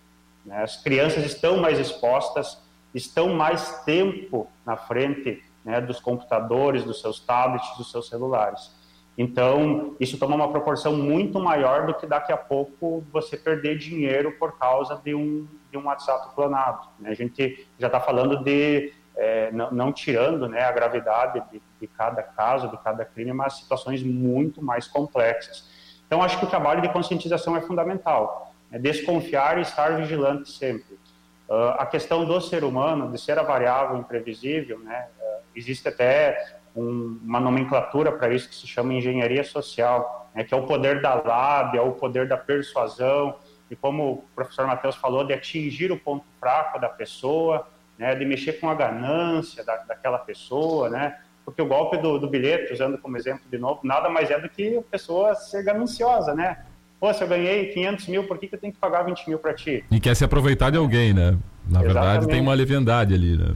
Né? 0.45 0.63
As 0.63 0.83
crianças 0.83 1.25
estão 1.27 1.59
mais 1.59 1.79
expostas, 1.79 2.59
estão 2.95 3.35
mais 3.35 3.85
tempo 3.85 4.49
na 4.65 4.77
frente 4.77 5.43
né, 5.63 5.79
dos 5.81 6.01
computadores, 6.01 6.85
dos 6.85 7.01
seus 7.01 7.21
tablets, 7.21 7.77
dos 7.77 7.91
seus 7.91 8.09
celulares. 8.09 8.75
Então, 9.19 9.95
isso 10.01 10.17
toma 10.17 10.35
uma 10.35 10.51
proporção 10.51 10.97
muito 10.97 11.39
maior 11.39 11.87
do 11.87 11.93
que 11.93 12.07
daqui 12.07 12.33
a 12.33 12.37
pouco 12.39 13.05
você 13.13 13.37
perder 13.37 13.77
dinheiro 13.77 14.33
por 14.39 14.59
causa 14.59 14.99
de 15.05 15.15
um, 15.15 15.47
de 15.71 15.77
um 15.77 15.85
WhatsApp 15.85 16.35
clonado. 16.35 16.89
Né? 16.99 17.11
A 17.11 17.15
gente 17.15 17.67
já 17.79 17.89
está 17.89 18.01
falando 18.01 18.43
de, 18.43 18.95
é, 19.17 19.51
não, 19.53 19.71
não, 19.71 19.93
tirando 19.93 20.49
né, 20.49 20.63
a 20.63 20.73
gravidade 20.73 21.43
de, 21.53 21.61
de 21.81 21.87
cada 21.87 22.23
caso, 22.23 22.69
de 22.69 22.77
cada 22.79 23.05
crime, 23.05 23.33
mas 23.33 23.59
situações 23.59 24.03
muito 24.03 24.63
mais 24.63 24.87
complexas. 24.89 25.69
Então, 26.07 26.23
acho 26.23 26.39
que 26.39 26.45
o 26.45 26.49
trabalho 26.49 26.81
de 26.81 26.89
conscientização 26.89 27.57
é 27.57 27.61
fundamental 27.61 28.51
é 28.71 28.79
desconfiar 28.79 29.59
e 29.59 29.63
estar 29.63 29.97
vigilante 29.97 30.51
sempre. 30.51 30.99
Uh, 31.49 31.75
a 31.79 31.87
questão 31.87 32.25
do 32.25 32.41
ser 32.41 32.63
humano, 32.63 33.11
de 33.11 33.21
ser 33.21 33.39
a 33.39 33.43
variável 33.43 33.97
imprevisível, 33.99 34.79
né, 34.79 35.09
uh, 35.19 35.43
existe 35.55 35.89
até 35.89 36.59
um, 36.77 37.19
uma 37.25 37.41
nomenclatura 37.41 38.13
para 38.13 38.33
isso 38.33 38.49
que 38.49 38.55
se 38.55 38.69
chama 38.69 38.95
engenharia 38.95 39.43
social, 39.43 40.31
né, 40.33 40.45
que 40.45 40.55
é 40.55 40.57
o 40.57 40.65
poder 40.65 41.03
da 41.03 41.15
lábia, 41.15 41.83
o 41.83 41.93
poder 41.93 42.29
da 42.29 42.37
persuasão, 42.37 43.35
e 43.69 43.75
como 43.75 44.13
o 44.13 44.25
professor 44.35 44.67
Matheus 44.67 44.95
falou, 44.95 45.25
de 45.25 45.33
atingir 45.33 45.91
o 45.91 45.99
ponto 45.99 46.25
fraco 46.39 46.79
da 46.79 46.89
pessoa, 46.89 47.67
né, 48.01 48.15
de 48.15 48.25
mexer 48.25 48.55
com 48.55 48.71
a 48.71 48.75
ganância 48.75 49.63
da, 49.63 49.77
daquela 49.77 50.19
pessoa, 50.19 50.89
né, 50.89 51.19
porque 51.45 51.61
o 51.61 51.67
golpe 51.67 51.99
do, 51.99 52.19
do 52.19 52.29
bilhete, 52.29 52.73
usando 52.73 52.97
como 52.97 53.17
exemplo 53.17 53.43
de 53.51 53.59
novo, 53.59 53.81
nada 53.85 54.09
mais 54.09 54.31
é 54.31 54.41
do 54.41 54.49
que 54.49 54.79
a 54.79 54.83
pessoa 54.83 55.35
ser 55.35 55.63
gananciosa, 55.63 56.35
né? 56.35 56.65
Pô, 56.99 57.13
se 57.13 57.23
eu 57.23 57.29
ganhei 57.29 57.67
500 57.73 58.09
mil, 58.09 58.25
por 58.25 58.39
que, 58.39 58.47
que 58.47 58.55
eu 58.55 58.59
tenho 58.59 58.73
que 58.73 58.79
pagar 58.79 59.03
20 59.03 59.27
mil 59.29 59.39
para 59.39 59.55
ti? 59.55 59.85
E 59.91 59.99
quer 59.99 60.15
se 60.15 60.25
aproveitar 60.25 60.71
de 60.71 60.79
alguém, 60.79 61.13
né? 61.13 61.31
Na 61.69 61.81
Exatamente. 61.81 61.87
verdade, 61.87 62.27
tem 62.29 62.41
uma 62.41 62.55
leviandade 62.55 63.15
ali, 63.15 63.37
né? 63.37 63.55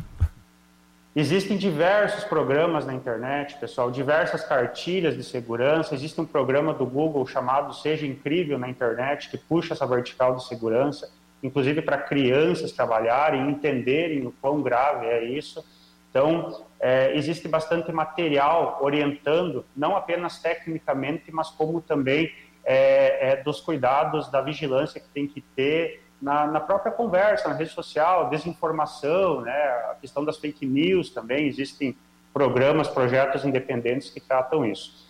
Existem 1.15 1.57
diversos 1.57 2.25
programas 2.25 2.85
na 2.85 2.93
internet, 2.93 3.57
pessoal, 3.61 3.91
diversas 3.91 4.45
cartilhas 4.45 5.15
de 5.17 5.23
segurança. 5.23 5.95
Existe 5.95 6.21
um 6.21 6.27
programa 6.27 6.75
do 6.75 6.85
Google 6.85 7.25
chamado 7.27 7.73
Seja 7.73 8.05
Incrível 8.05 8.59
na 8.59 8.69
internet, 8.69 9.31
que 9.31 9.39
puxa 9.39 9.75
essa 9.75 9.87
vertical 9.87 10.35
de 10.35 10.45
segurança, 10.49 11.09
inclusive 11.45 11.83
para 11.83 11.99
crianças 11.99 12.73
trabalharem, 12.73 13.51
entenderem 13.51 14.27
o 14.27 14.33
quão 14.41 14.63
grave 14.63 15.07
é 15.07 15.23
isso. 15.23 15.63
Então, 16.09 16.65
é, 16.81 17.15
existe 17.15 17.47
bastante 17.47 17.93
material 17.93 18.79
orientando, 18.81 19.65
não 19.77 19.95
apenas 19.95 20.41
tecnicamente, 20.41 21.31
mas 21.31 21.51
como 21.51 21.83
também 21.83 22.33
é, 22.65 23.33
é, 23.33 23.43
dos 23.43 23.61
cuidados, 23.61 24.31
da 24.31 24.41
vigilância 24.41 24.99
que 24.99 25.09
tem 25.09 25.27
que 25.27 25.43
ter 25.55 26.03
na, 26.23 26.47
na, 26.47 26.61
própria 26.61 26.91
conversa, 26.91 27.49
na 27.49 27.55
rede 27.55 27.73
social, 27.73 28.31
desinformação, 28.31 29.43
né, 29.43 29.53
a 29.91 29.97
questão 30.01 30.25
das 30.25 30.39
fake 30.39 30.65
news 30.65 31.11
também, 31.11 31.47
existem 31.47 31.95
programas, 32.33 32.89
projetos 32.89 33.45
independentes 33.45 34.09
que 34.09 34.21
tratam 34.21 34.65
isso. 34.65 35.05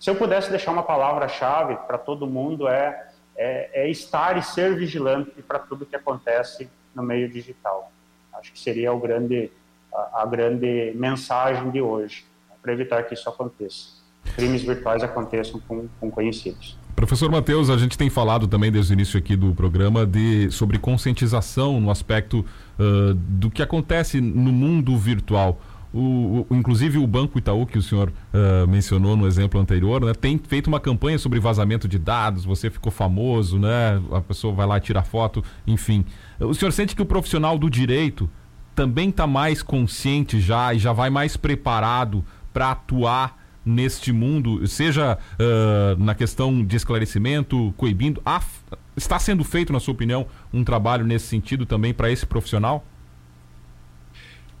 Se 0.00 0.10
eu 0.10 0.16
pudesse 0.16 0.50
deixar 0.50 0.72
uma 0.72 0.82
palavra-chave 0.82 1.76
para 1.86 1.96
todo 1.96 2.26
mundo 2.26 2.66
é, 2.66 3.05
é, 3.36 3.82
é, 3.84 3.90
estar 3.90 4.36
e 4.36 4.42
ser 4.42 4.76
vigilante 4.76 5.30
para 5.42 5.58
tudo 5.58 5.86
que 5.86 5.96
acontece 5.96 6.68
no 6.94 7.02
meio 7.02 7.28
digital. 7.28 7.92
Acho 8.34 8.52
que 8.52 8.58
seria 8.58 8.92
o 8.92 8.98
grande, 8.98 9.50
a, 9.92 10.22
a 10.22 10.26
grande 10.26 10.92
mensagem 10.94 11.70
de 11.70 11.80
hoje, 11.80 12.24
para 12.62 12.72
evitar 12.72 13.02
que 13.04 13.14
isso 13.14 13.28
aconteça. 13.28 13.96
Crimes 14.34 14.62
virtuais 14.62 15.02
aconteçam 15.02 15.60
com, 15.60 15.88
com 16.00 16.10
conhecidos. 16.10 16.76
Professor 16.96 17.30
Matheus, 17.30 17.68
a 17.68 17.76
gente 17.76 17.98
tem 17.98 18.08
falado 18.08 18.48
também 18.48 18.72
desde 18.72 18.92
o 18.92 18.94
início 18.94 19.18
aqui 19.18 19.36
do 19.36 19.54
programa 19.54 20.06
de, 20.06 20.50
sobre 20.50 20.78
conscientização 20.78 21.78
no 21.78 21.90
aspecto 21.90 22.38
uh, 22.78 23.12
do 23.14 23.50
que 23.50 23.62
acontece 23.62 24.18
no 24.18 24.50
mundo 24.50 24.96
virtual. 24.96 25.60
O, 25.96 26.46
o, 26.50 26.54
inclusive 26.54 26.98
o 26.98 27.06
Banco 27.06 27.38
Itaú, 27.38 27.64
que 27.64 27.78
o 27.78 27.82
senhor 27.82 28.10
uh, 28.10 28.68
mencionou 28.68 29.16
no 29.16 29.26
exemplo 29.26 29.58
anterior, 29.58 30.04
né, 30.04 30.12
tem 30.12 30.38
feito 30.38 30.66
uma 30.66 30.78
campanha 30.78 31.18
sobre 31.18 31.40
vazamento 31.40 31.88
de 31.88 31.98
dados, 31.98 32.44
você 32.44 32.68
ficou 32.68 32.92
famoso, 32.92 33.58
né, 33.58 33.98
a 34.12 34.20
pessoa 34.20 34.52
vai 34.52 34.66
lá 34.66 34.78
tirar 34.78 35.04
foto, 35.04 35.42
enfim. 35.66 36.04
O 36.38 36.52
senhor 36.52 36.70
sente 36.70 36.94
que 36.94 37.00
o 37.00 37.06
profissional 37.06 37.56
do 37.56 37.70
direito 37.70 38.28
também 38.74 39.08
está 39.08 39.26
mais 39.26 39.62
consciente 39.62 40.38
já 40.38 40.74
e 40.74 40.78
já 40.78 40.92
vai 40.92 41.08
mais 41.08 41.34
preparado 41.34 42.22
para 42.52 42.72
atuar 42.72 43.42
neste 43.64 44.12
mundo, 44.12 44.66
seja 44.68 45.16
uh, 45.16 46.02
na 46.02 46.14
questão 46.14 46.62
de 46.62 46.76
esclarecimento, 46.76 47.72
coibindo? 47.76 48.22
está 48.94 49.18
sendo 49.18 49.42
feito, 49.44 49.72
na 49.72 49.80
sua 49.80 49.92
opinião, 49.92 50.26
um 50.52 50.62
trabalho 50.62 51.06
nesse 51.06 51.26
sentido 51.26 51.64
também 51.64 51.94
para 51.94 52.10
esse 52.10 52.26
profissional? 52.26 52.84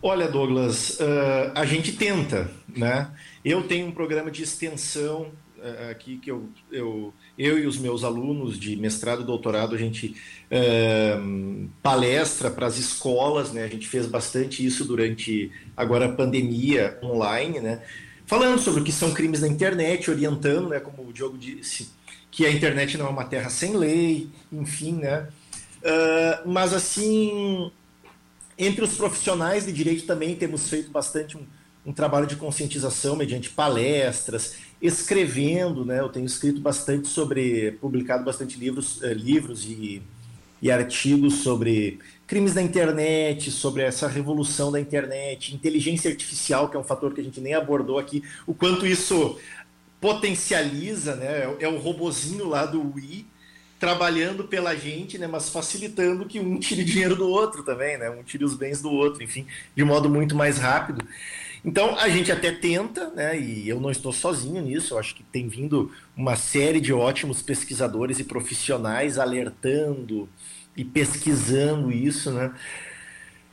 Olha, 0.08 0.28
Douglas, 0.28 1.00
uh, 1.00 1.50
a 1.52 1.64
gente 1.64 1.90
tenta, 1.90 2.48
né? 2.68 3.10
Eu 3.44 3.64
tenho 3.64 3.88
um 3.88 3.90
programa 3.90 4.30
de 4.30 4.40
extensão 4.40 5.32
uh, 5.58 5.90
aqui 5.90 6.18
que 6.18 6.30
eu, 6.30 6.48
eu, 6.70 7.12
eu 7.36 7.58
e 7.58 7.66
os 7.66 7.76
meus 7.76 8.04
alunos 8.04 8.56
de 8.56 8.76
mestrado 8.76 9.22
e 9.22 9.24
doutorado, 9.24 9.74
a 9.74 9.78
gente 9.78 10.14
uh, 10.48 11.68
palestra 11.82 12.52
para 12.52 12.68
as 12.68 12.78
escolas, 12.78 13.52
né? 13.52 13.64
A 13.64 13.66
gente 13.66 13.88
fez 13.88 14.06
bastante 14.06 14.64
isso 14.64 14.84
durante 14.84 15.50
agora 15.76 16.06
a 16.06 16.12
pandemia 16.12 16.96
online, 17.02 17.58
né? 17.58 17.82
falando 18.26 18.60
sobre 18.60 18.82
o 18.82 18.84
que 18.84 18.92
são 18.92 19.12
crimes 19.12 19.40
na 19.40 19.48
internet, 19.48 20.08
orientando, 20.08 20.68
né, 20.68 20.78
como 20.78 21.08
o 21.08 21.12
Diogo 21.12 21.36
disse, 21.36 21.90
que 22.30 22.46
a 22.46 22.50
internet 22.50 22.96
não 22.96 23.06
é 23.06 23.10
uma 23.10 23.24
terra 23.24 23.50
sem 23.50 23.76
lei, 23.76 24.28
enfim, 24.52 24.94
né? 24.94 25.28
Mas 26.44 26.72
assim, 26.72 27.70
entre 28.58 28.84
os 28.84 28.94
profissionais 28.96 29.66
de 29.66 29.72
direito 29.72 30.06
também 30.06 30.34
temos 30.34 30.68
feito 30.68 30.90
bastante 30.90 31.36
um, 31.36 31.46
um 31.84 31.92
trabalho 31.92 32.26
de 32.26 32.36
conscientização 32.36 33.16
mediante 33.16 33.50
palestras, 33.50 34.56
escrevendo, 34.80 35.84
né? 35.84 36.00
Eu 36.00 36.08
tenho 36.08 36.26
escrito 36.26 36.60
bastante 36.60 37.08
sobre, 37.08 37.72
publicado 37.72 38.24
bastante 38.24 38.58
livros, 38.58 39.00
uh, 39.02 39.12
livros 39.12 39.64
e 39.64 40.02
e 40.60 40.70
artigos 40.70 41.42
sobre 41.42 41.98
crimes 42.26 42.54
da 42.54 42.62
internet, 42.62 43.50
sobre 43.50 43.82
essa 43.82 44.08
revolução 44.08 44.72
da 44.72 44.80
internet, 44.80 45.54
inteligência 45.54 46.10
artificial, 46.10 46.68
que 46.68 46.76
é 46.76 46.80
um 46.80 46.84
fator 46.84 47.12
que 47.14 47.20
a 47.20 47.24
gente 47.24 47.40
nem 47.40 47.54
abordou 47.54 47.98
aqui, 47.98 48.22
o 48.46 48.54
quanto 48.54 48.86
isso 48.86 49.38
potencializa, 50.00 51.14
né? 51.16 51.56
É 51.60 51.68
o 51.68 51.78
robozinho 51.78 52.48
lá 52.48 52.66
do 52.66 52.80
Wii 52.94 53.26
trabalhando 53.78 54.44
pela 54.44 54.74
gente, 54.74 55.18
né? 55.18 55.26
Mas 55.26 55.48
facilitando 55.48 56.26
que 56.26 56.40
um 56.40 56.58
tire 56.58 56.84
dinheiro 56.84 57.16
do 57.16 57.28
outro 57.28 57.62
também, 57.62 57.98
né? 57.98 58.10
Um 58.10 58.22
tire 58.22 58.44
os 58.44 58.54
bens 58.54 58.80
do 58.80 58.90
outro, 58.90 59.22
enfim, 59.22 59.46
de 59.74 59.84
modo 59.84 60.08
muito 60.08 60.34
mais 60.34 60.58
rápido. 60.58 61.06
Então 61.64 61.98
a 61.98 62.08
gente 62.08 62.30
até 62.30 62.52
tenta, 62.52 63.10
né? 63.10 63.38
E 63.38 63.68
eu 63.68 63.80
não 63.80 63.90
estou 63.90 64.12
sozinho 64.12 64.62
nisso. 64.62 64.94
Eu 64.94 64.98
acho 64.98 65.14
que 65.14 65.22
tem 65.24 65.48
vindo 65.48 65.92
uma 66.16 66.36
série 66.36 66.80
de 66.80 66.92
ótimos 66.92 67.42
pesquisadores 67.42 68.18
e 68.18 68.24
profissionais 68.24 69.18
alertando 69.18 70.28
e 70.76 70.84
pesquisando 70.84 71.90
isso, 71.90 72.30
né? 72.30 72.52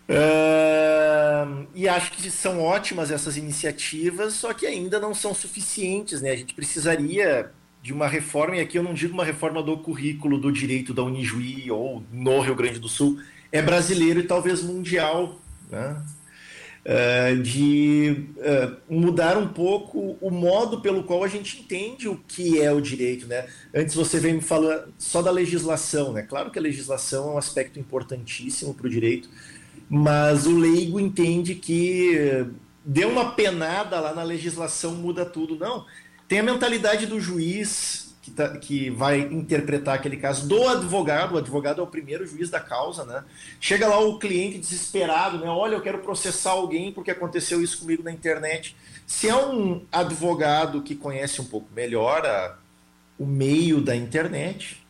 Uh, 0.07 1.65
e 1.73 1.87
acho 1.87 2.11
que 2.11 2.29
são 2.29 2.61
ótimas 2.61 3.09
essas 3.09 3.37
iniciativas, 3.37 4.33
só 4.33 4.53
que 4.53 4.67
ainda 4.67 4.99
não 4.99 5.13
são 5.13 5.33
suficientes, 5.33 6.21
né? 6.21 6.31
A 6.31 6.35
gente 6.35 6.53
precisaria 6.53 7.51
de 7.83 7.91
uma 7.91 8.07
reforma, 8.07 8.55
e 8.55 8.61
aqui 8.61 8.77
eu 8.77 8.83
não 8.83 8.93
digo 8.93 9.13
uma 9.13 9.25
reforma 9.25 9.61
do 9.61 9.77
currículo 9.77 10.37
do 10.37 10.53
direito 10.53 10.93
da 10.93 11.03
Unijuí 11.03 11.69
ou 11.69 12.01
no 12.13 12.39
Rio 12.39 12.55
Grande 12.55 12.79
do 12.79 12.87
Sul, 12.87 13.19
é 13.51 13.61
brasileiro 13.61 14.21
e 14.21 14.23
talvez 14.23 14.63
mundial, 14.63 15.41
né? 15.69 16.01
Uh, 16.85 17.41
de 17.41 18.25
uh, 18.37 18.93
mudar 18.93 19.37
um 19.37 19.47
pouco 19.47 20.17
o 20.19 20.29
modo 20.29 20.81
pelo 20.81 21.03
qual 21.03 21.23
a 21.23 21.27
gente 21.29 21.61
entende 21.61 22.09
o 22.09 22.17
que 22.27 22.61
é 22.61 22.71
o 22.71 22.81
direito, 22.81 23.27
né? 23.27 23.47
Antes 23.73 23.95
você 23.95 24.17
vem 24.17 24.35
me 24.35 24.41
falando 24.41 24.93
só 24.97 25.21
da 25.21 25.31
legislação, 25.31 26.13
né? 26.13 26.21
Claro 26.23 26.51
que 26.51 26.59
a 26.59 26.61
legislação 26.61 27.31
é 27.31 27.33
um 27.33 27.37
aspecto 27.37 27.79
importantíssimo 27.79 28.73
para 28.73 28.87
o 28.87 28.89
direito, 28.89 29.29
mas 29.89 30.45
o 30.45 30.57
leigo 30.57 30.99
entende 30.99 31.55
que 31.55 32.45
deu 32.85 33.09
uma 33.09 33.31
penada 33.31 33.99
lá 33.99 34.13
na 34.13 34.23
legislação 34.23 34.95
muda 34.95 35.25
tudo. 35.25 35.55
Não, 35.57 35.85
tem 36.33 36.39
a 36.39 36.43
mentalidade 36.43 37.05
do 37.05 37.21
juiz 37.21 38.15
que, 38.23 38.31
tá, 38.31 38.57
que 38.57 38.89
vai 38.89 39.19
interpretar 39.19 39.93
aquele 39.93 40.17
caso, 40.17 40.47
do 40.47 40.67
advogado, 40.67 41.35
o 41.35 41.37
advogado 41.37 41.79
é 41.79 41.83
o 41.83 41.87
primeiro 41.87 42.25
juiz 42.25 42.49
da 42.49 42.59
causa, 42.59 43.05
né? 43.05 43.23
Chega 43.59 43.87
lá 43.87 43.99
o 43.99 44.17
cliente 44.17 44.57
desesperado, 44.57 45.37
né? 45.37 45.47
Olha, 45.47 45.75
eu 45.75 45.81
quero 45.81 45.99
processar 45.99 46.49
alguém 46.49 46.91
porque 46.91 47.11
aconteceu 47.11 47.61
isso 47.61 47.77
comigo 47.77 48.01
na 48.01 48.11
internet. 48.11 48.75
Se 49.05 49.29
é 49.29 49.35
um 49.35 49.85
advogado 49.91 50.81
que 50.81 50.95
conhece 50.95 51.39
um 51.39 51.45
pouco 51.45 51.67
melhor 51.71 52.25
a, 52.25 52.57
o 53.19 53.27
meio 53.27 53.79
da 53.79 53.95
internet, 53.95 54.83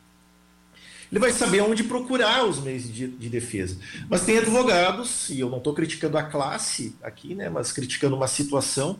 ele 1.11 1.19
vai 1.19 1.33
saber 1.33 1.59
onde 1.59 1.83
procurar 1.83 2.45
os 2.45 2.61
meios 2.61 2.83
de, 2.83 3.05
de 3.05 3.27
defesa. 3.27 3.77
Mas 4.09 4.21
tem 4.21 4.37
advogados, 4.37 5.29
e 5.29 5.41
eu 5.41 5.49
não 5.49 5.57
estou 5.57 5.73
criticando 5.73 6.17
a 6.17 6.23
classe 6.23 6.95
aqui, 7.03 7.35
né? 7.35 7.49
Mas 7.49 7.73
criticando 7.73 8.15
uma 8.15 8.29
situação 8.29 8.97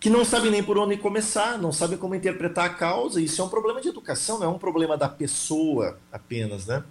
que 0.00 0.08
não 0.08 0.24
sabem 0.24 0.50
nem 0.50 0.62
por 0.62 0.78
onde 0.78 0.96
começar, 0.96 1.58
não 1.58 1.72
sabem 1.72 1.98
como 1.98 2.14
interpretar 2.14 2.66
a 2.66 2.74
causa. 2.74 3.20
Isso 3.20 3.40
é 3.40 3.44
um 3.44 3.48
problema 3.48 3.80
de 3.80 3.88
educação, 3.88 4.38
não 4.38 4.46
é 4.46 4.48
um 4.48 4.58
problema 4.58 4.96
da 4.96 5.08
pessoa 5.08 5.98
apenas, 6.12 6.66
né? 6.66 6.84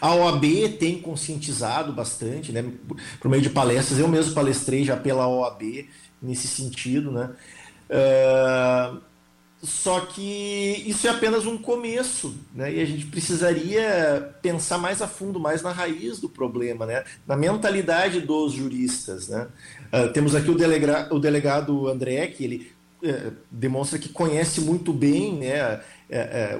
A 0.00 0.14
OAB 0.14 0.44
tem 0.78 1.00
conscientizado 1.00 1.92
bastante, 1.92 2.52
né? 2.52 2.64
Por 3.20 3.30
meio 3.30 3.42
de 3.42 3.50
palestras, 3.50 3.98
eu 3.98 4.08
mesmo 4.08 4.34
palestrei 4.34 4.84
já 4.84 4.96
pela 4.96 5.26
OAB 5.26 5.88
nesse 6.20 6.46
sentido, 6.46 7.10
né? 7.10 7.30
Uh, 7.88 9.00
só 9.62 10.00
que 10.00 10.82
isso 10.86 11.06
é 11.06 11.10
apenas 11.10 11.46
um 11.46 11.56
começo, 11.56 12.34
né? 12.52 12.74
E 12.74 12.80
a 12.80 12.84
gente 12.84 13.06
precisaria 13.06 14.34
pensar 14.42 14.76
mais 14.76 15.00
a 15.00 15.06
fundo, 15.06 15.38
mais 15.38 15.62
na 15.62 15.70
raiz 15.70 16.18
do 16.18 16.28
problema, 16.28 16.84
né? 16.84 17.04
Na 17.26 17.36
mentalidade 17.36 18.20
dos 18.20 18.52
juristas, 18.54 19.28
né? 19.28 19.46
Uh, 19.92 20.10
temos 20.12 20.34
aqui 20.34 20.50
o, 20.50 20.54
delega, 20.54 21.08
o 21.14 21.18
delegado 21.18 21.86
André, 21.86 22.26
que 22.28 22.44
ele 22.44 22.72
uh, 23.02 23.32
demonstra 23.50 23.98
que 23.98 24.08
conhece 24.08 24.62
muito 24.62 24.90
bem 24.90 25.34
né, 25.34 25.74
uh, 25.76 25.80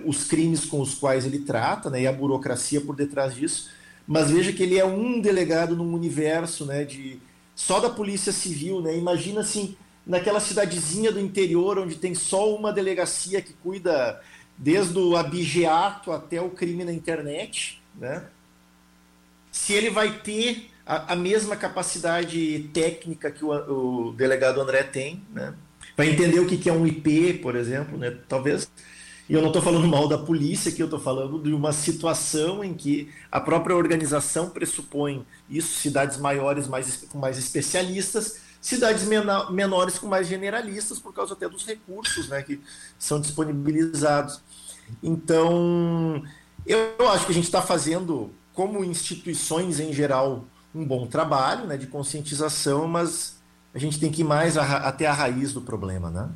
os 0.04 0.24
crimes 0.24 0.66
com 0.66 0.80
os 0.80 0.94
quais 0.94 1.24
ele 1.24 1.38
trata 1.38 1.88
né, 1.88 2.02
e 2.02 2.06
a 2.06 2.12
burocracia 2.12 2.80
por 2.80 2.94
detrás 2.94 3.34
disso. 3.34 3.70
Mas 4.06 4.30
veja 4.30 4.52
que 4.52 4.62
ele 4.62 4.78
é 4.78 4.84
um 4.84 5.20
delegado 5.20 5.74
num 5.74 5.94
universo 5.94 6.66
né, 6.66 6.84
de 6.84 7.18
só 7.54 7.80
da 7.80 7.88
Polícia 7.88 8.32
Civil. 8.32 8.82
Né? 8.82 8.98
Imagina 8.98 9.40
assim, 9.40 9.76
naquela 10.06 10.40
cidadezinha 10.40 11.10
do 11.10 11.20
interior 11.20 11.78
onde 11.78 11.94
tem 11.96 12.14
só 12.14 12.54
uma 12.54 12.72
delegacia 12.72 13.40
que 13.40 13.54
cuida 13.54 14.20
desde 14.58 14.98
o 14.98 15.16
abigeato 15.16 16.12
até 16.12 16.40
o 16.40 16.50
crime 16.50 16.84
na 16.84 16.92
internet. 16.92 17.80
Né? 17.94 18.24
Se 19.50 19.72
ele 19.72 19.90
vai 19.90 20.18
ter 20.18 20.71
a, 20.86 21.12
a 21.12 21.16
mesma 21.16 21.56
capacidade 21.56 22.70
técnica 22.72 23.30
que 23.30 23.44
o, 23.44 23.50
o, 23.50 24.12
delegado 24.12 24.60
André 24.60 24.82
tem, 24.82 25.22
né? 25.32 25.54
Vai 25.96 26.08
entender 26.08 26.40
o 26.40 26.46
que, 26.46 26.56
que 26.56 26.70
é 26.70 26.72
um 26.72 26.86
IP, 26.86 27.34
por 27.34 27.54
exemplo, 27.54 27.98
né? 27.98 28.16
Talvez. 28.28 28.68
E 29.28 29.34
eu 29.34 29.40
não 29.40 29.48
estou 29.48 29.62
falando 29.62 29.86
mal 29.86 30.08
da 30.08 30.18
polícia, 30.18 30.70
aqui 30.70 30.82
eu 30.82 30.86
estou 30.86 30.98
falando 30.98 31.40
de 31.40 31.52
uma 31.52 31.72
situação 31.72 32.64
em 32.64 32.74
que 32.74 33.10
a 33.30 33.40
própria 33.40 33.76
organização 33.76 34.50
pressupõe 34.50 35.24
isso, 35.48 35.78
cidades 35.78 36.18
maiores 36.18 36.66
mais, 36.66 36.96
com 37.08 37.18
mais 37.18 37.38
especialistas, 37.38 38.40
cidades 38.60 39.04
menores 39.50 39.98
com 39.98 40.06
mais 40.06 40.26
generalistas, 40.26 40.98
por 40.98 41.14
causa 41.14 41.34
até 41.34 41.48
dos 41.48 41.64
recursos 41.64 42.28
né, 42.28 42.42
que 42.42 42.60
são 42.98 43.20
disponibilizados. 43.20 44.40
Então, 45.02 46.22
eu 46.66 47.08
acho 47.08 47.26
que 47.26 47.32
a 47.32 47.34
gente 47.34 47.44
está 47.44 47.62
fazendo, 47.62 48.32
como 48.52 48.84
instituições 48.84 49.80
em 49.80 49.92
geral, 49.92 50.46
um 50.74 50.84
bom 50.84 51.06
trabalho 51.06 51.66
né, 51.66 51.76
de 51.76 51.86
conscientização, 51.86 52.88
mas 52.88 53.40
a 53.74 53.78
gente 53.78 53.98
tem 53.98 54.10
que 54.10 54.22
ir 54.22 54.24
mais 54.24 54.56
a, 54.56 54.78
até 54.88 55.06
a 55.06 55.12
raiz 55.12 55.52
do 55.52 55.60
problema, 55.60 56.10
né? 56.10 56.28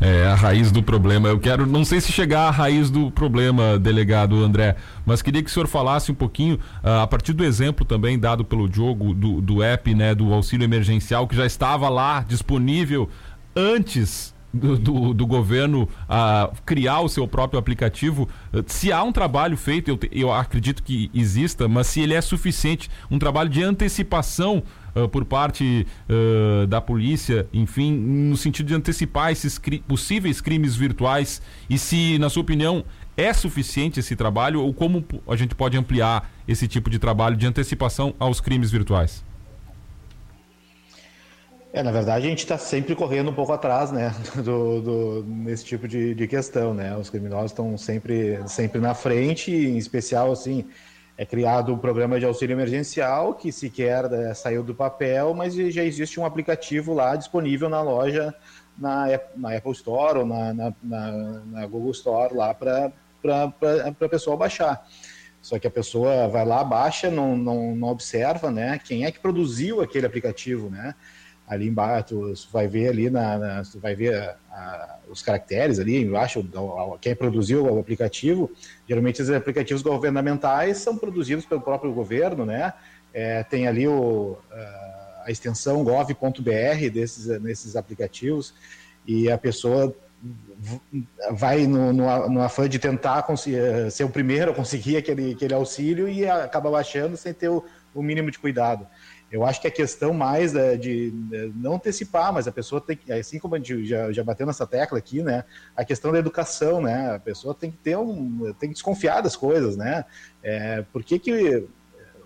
É, 0.00 0.24
a 0.26 0.34
raiz 0.34 0.72
do 0.72 0.82
problema. 0.82 1.28
Eu 1.28 1.38
quero, 1.38 1.66
não 1.66 1.84
sei 1.84 2.00
se 2.00 2.10
chegar 2.10 2.48
à 2.48 2.50
raiz 2.50 2.88
do 2.90 3.10
problema, 3.10 3.78
delegado 3.78 4.42
André, 4.42 4.76
mas 5.04 5.20
queria 5.20 5.42
que 5.42 5.50
o 5.50 5.52
senhor 5.52 5.66
falasse 5.66 6.10
um 6.10 6.14
pouquinho, 6.14 6.56
uh, 6.82 7.02
a 7.02 7.06
partir 7.06 7.34
do 7.34 7.44
exemplo 7.44 7.84
também 7.84 8.18
dado 8.18 8.42
pelo 8.42 8.68
Diogo, 8.68 9.12
do, 9.12 9.42
do 9.42 9.62
app, 9.62 9.94
né, 9.94 10.14
do 10.14 10.32
auxílio 10.32 10.64
emergencial, 10.64 11.28
que 11.28 11.36
já 11.36 11.44
estava 11.44 11.88
lá 11.90 12.24
disponível 12.26 13.10
antes 13.54 14.34
do, 14.52 14.76
do, 14.76 15.14
do, 15.14 15.26
governo 15.26 15.88
a 16.08 16.50
criar 16.66 17.00
o 17.00 17.08
seu 17.08 17.26
próprio 17.26 17.58
aplicativo. 17.58 18.28
Se 18.66 18.92
há 18.92 19.02
um 19.02 19.12
trabalho 19.12 19.56
feito, 19.56 19.90
eu, 19.90 19.98
eu 20.10 20.32
acredito 20.32 20.82
que 20.82 21.10
exista, 21.14 21.68
mas 21.68 21.86
se 21.86 22.00
ele 22.00 22.14
é 22.14 22.20
suficiente, 22.20 22.90
um 23.10 23.18
trabalho 23.18 23.48
de 23.48 23.62
antecipação 23.62 24.62
uh, 24.94 25.08
por 25.08 25.24
parte 25.24 25.86
uh, 26.08 26.66
da 26.66 26.80
polícia, 26.80 27.46
enfim, 27.52 27.92
no 27.92 28.36
sentido 28.36 28.66
de 28.66 28.74
antecipar 28.74 29.30
esses 29.30 29.58
cri 29.58 29.78
possíveis 29.80 30.40
crimes 30.40 30.74
virtuais, 30.74 31.40
e 31.68 31.78
se, 31.78 32.18
na 32.18 32.28
sua 32.28 32.42
opinião, 32.42 32.84
é 33.16 33.32
suficiente 33.32 34.00
esse 34.00 34.16
trabalho 34.16 34.62
ou 34.62 34.72
como 34.72 35.04
a 35.28 35.36
gente 35.36 35.54
pode 35.54 35.76
ampliar 35.76 36.30
esse 36.48 36.66
tipo 36.66 36.88
de 36.88 36.98
trabalho 36.98 37.36
de 37.36 37.46
antecipação 37.46 38.14
aos 38.18 38.40
crimes 38.40 38.70
virtuais? 38.70 39.29
É, 41.72 41.84
na 41.84 41.92
verdade, 41.92 42.26
a 42.26 42.30
gente 42.30 42.40
está 42.40 42.58
sempre 42.58 42.96
correndo 42.96 43.30
um 43.30 43.34
pouco 43.34 43.52
atrás, 43.52 43.92
né, 43.92 44.12
do, 44.42 44.80
do, 44.80 45.24
nesse 45.24 45.64
tipo 45.64 45.86
de, 45.86 46.14
de 46.14 46.26
questão, 46.26 46.74
né? 46.74 46.96
Os 46.96 47.08
criminosos 47.08 47.52
estão 47.52 47.78
sempre, 47.78 48.40
sempre 48.48 48.80
na 48.80 48.92
frente, 48.92 49.52
em 49.52 49.76
especial, 49.76 50.32
assim, 50.32 50.66
é 51.16 51.24
criado 51.24 51.72
um 51.72 51.78
programa 51.78 52.18
de 52.18 52.26
auxílio 52.26 52.54
emergencial 52.54 53.34
que 53.34 53.52
sequer 53.52 54.12
é, 54.12 54.34
saiu 54.34 54.64
do 54.64 54.74
papel, 54.74 55.32
mas 55.32 55.54
já 55.54 55.84
existe 55.84 56.18
um 56.18 56.24
aplicativo 56.24 56.92
lá 56.92 57.14
disponível 57.14 57.68
na 57.68 57.80
loja, 57.82 58.34
na, 58.76 59.06
na 59.36 59.56
Apple 59.56 59.72
Store 59.72 60.20
ou 60.20 60.26
na, 60.26 60.52
na, 60.52 60.74
na, 60.82 61.12
na 61.44 61.66
Google 61.66 61.92
Store 61.92 62.34
lá 62.34 62.52
para 62.52 62.90
a 64.02 64.08
pessoa 64.08 64.36
baixar. 64.36 64.84
Só 65.40 65.58
que 65.58 65.68
a 65.68 65.70
pessoa 65.70 66.26
vai 66.26 66.44
lá, 66.44 66.64
baixa, 66.64 67.10
não, 67.10 67.36
não, 67.36 67.76
não 67.76 67.88
observa, 67.88 68.50
né, 68.50 68.80
quem 68.82 69.04
é 69.04 69.12
que 69.12 69.20
produziu 69.20 69.80
aquele 69.80 70.06
aplicativo, 70.06 70.68
né? 70.68 70.94
Ali 71.50 71.66
embaixo, 71.66 72.32
tu 72.32 72.48
vai 72.52 72.68
ver 72.68 72.90
ali 72.90 73.10
na, 73.10 73.36
na 73.36 73.62
tu 73.64 73.80
vai 73.80 73.92
ver 73.92 74.14
a, 74.14 74.36
a, 74.52 74.98
os 75.10 75.20
caracteres 75.20 75.80
ali 75.80 76.00
embaixo, 76.00 76.48
quem 77.00 77.16
produziu 77.16 77.64
o 77.64 77.80
aplicativo. 77.80 78.48
Geralmente 78.88 79.20
os 79.20 79.28
aplicativos 79.30 79.82
governamentais 79.82 80.76
são 80.78 80.96
produzidos 80.96 81.44
pelo 81.44 81.60
próprio 81.60 81.92
governo, 81.92 82.46
né? 82.46 82.72
É, 83.12 83.42
tem 83.42 83.66
ali 83.66 83.88
o, 83.88 84.38
a 85.24 85.30
extensão 85.32 85.82
gov.br 85.82 86.90
desses 86.92 87.26
nesses 87.40 87.74
aplicativos 87.74 88.54
e 89.04 89.28
a 89.28 89.36
pessoa 89.36 89.92
vai 91.32 91.66
no, 91.66 91.92
no, 91.92 92.28
no, 92.28 92.42
afã 92.42 92.68
de 92.68 92.78
tentar 92.78 93.24
ser 93.90 94.04
o 94.04 94.08
primeiro 94.08 94.52
a 94.52 94.54
conseguir 94.54 94.98
aquele, 94.98 95.32
aquele 95.32 95.54
auxílio 95.54 96.08
e 96.08 96.28
acaba 96.28 96.70
baixando 96.70 97.16
sem 97.16 97.34
ter 97.34 97.48
o, 97.48 97.64
o 97.92 98.02
mínimo 98.02 98.30
de 98.30 98.38
cuidado. 98.38 98.86
Eu 99.30 99.44
acho 99.44 99.60
que 99.60 99.68
a 99.68 99.70
questão 99.70 100.12
mais 100.12 100.56
é 100.56 100.76
de, 100.76 101.10
de 101.10 101.52
não 101.54 101.74
antecipar, 101.74 102.32
mas 102.32 102.48
a 102.48 102.52
pessoa 102.52 102.80
tem 102.80 102.96
que, 102.96 103.12
assim 103.12 103.38
como 103.38 103.54
a 103.54 103.58
gente 103.58 103.86
já, 103.86 104.10
já 104.10 104.24
bateu 104.24 104.44
nessa 104.44 104.66
tecla 104.66 104.98
aqui, 104.98 105.22
né? 105.22 105.44
A 105.76 105.84
questão 105.84 106.10
da 106.10 106.18
educação, 106.18 106.82
né? 106.82 107.14
A 107.14 107.18
pessoa 107.18 107.54
tem 107.54 107.70
que 107.70 107.76
ter 107.76 107.96
um, 107.96 108.52
tem 108.58 108.70
que 108.70 108.74
desconfiar 108.74 109.20
das 109.20 109.36
coisas, 109.36 109.76
né? 109.76 110.04
É, 110.42 110.82
por 110.92 111.04
que 111.04 111.18
que 111.18 111.68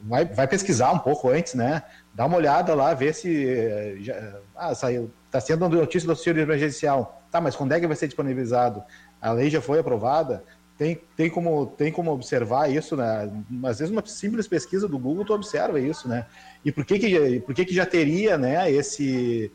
vai, 0.03 0.25
vai 0.25 0.49
pesquisar 0.49 0.93
um 0.93 0.99
pouco 0.99 1.29
antes, 1.29 1.55
né? 1.55 1.83
Dá 2.15 2.27
uma 2.27 2.37
olhada 2.37 2.75
lá, 2.75 2.95
ver 2.95 3.15
se 3.15 4.03
já, 4.03 4.41
ah, 4.57 4.75
saiu, 4.75 5.11
está 5.27 5.41
sendo 5.41 5.69
notícia 5.69 6.07
do 6.07 6.13
auxílio 6.13 6.43
emergencial. 6.43 7.23
Tá, 7.31 7.41
mas 7.41 7.57
quando 7.57 7.73
é 7.73 7.81
que 7.81 7.87
vai 7.87 7.97
ser 7.97 8.07
disponibilizado? 8.07 8.83
A 9.21 9.33
lei 9.33 9.51
já 9.51 9.61
foi 9.61 9.81
aprovada? 9.81 10.45
Tem, 10.79 11.01
tem, 11.17 11.31
como, 11.31 11.67
tem 11.67 11.93
como 11.93 12.13
observar 12.13 12.71
isso, 12.71 12.97
né? 12.97 13.31
Às 13.65 13.79
vezes 13.79 13.91
uma 13.91 14.05
simples 14.07 14.47
pesquisa 14.47 14.89
do 14.89 14.99
Google 14.99 15.25
tu 15.25 15.33
observa 15.33 15.81
isso, 15.81 16.09
né? 16.09 16.27
E 16.65 16.73
por 16.73 16.85
que 16.85 16.99
que, 16.99 17.41
por 17.41 17.55
que, 17.55 17.65
que 17.65 17.75
já 17.75 17.85
teria, 17.85 18.39
né, 18.39 18.71
esse, 18.71 19.53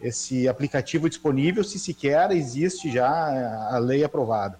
esse 0.00 0.48
aplicativo 0.48 1.08
disponível 1.08 1.62
se 1.62 1.78
sequer 1.78 2.30
existe 2.32 2.90
já 2.90 3.08
a 3.70 3.78
lei 3.78 4.02
aprovada? 4.02 4.58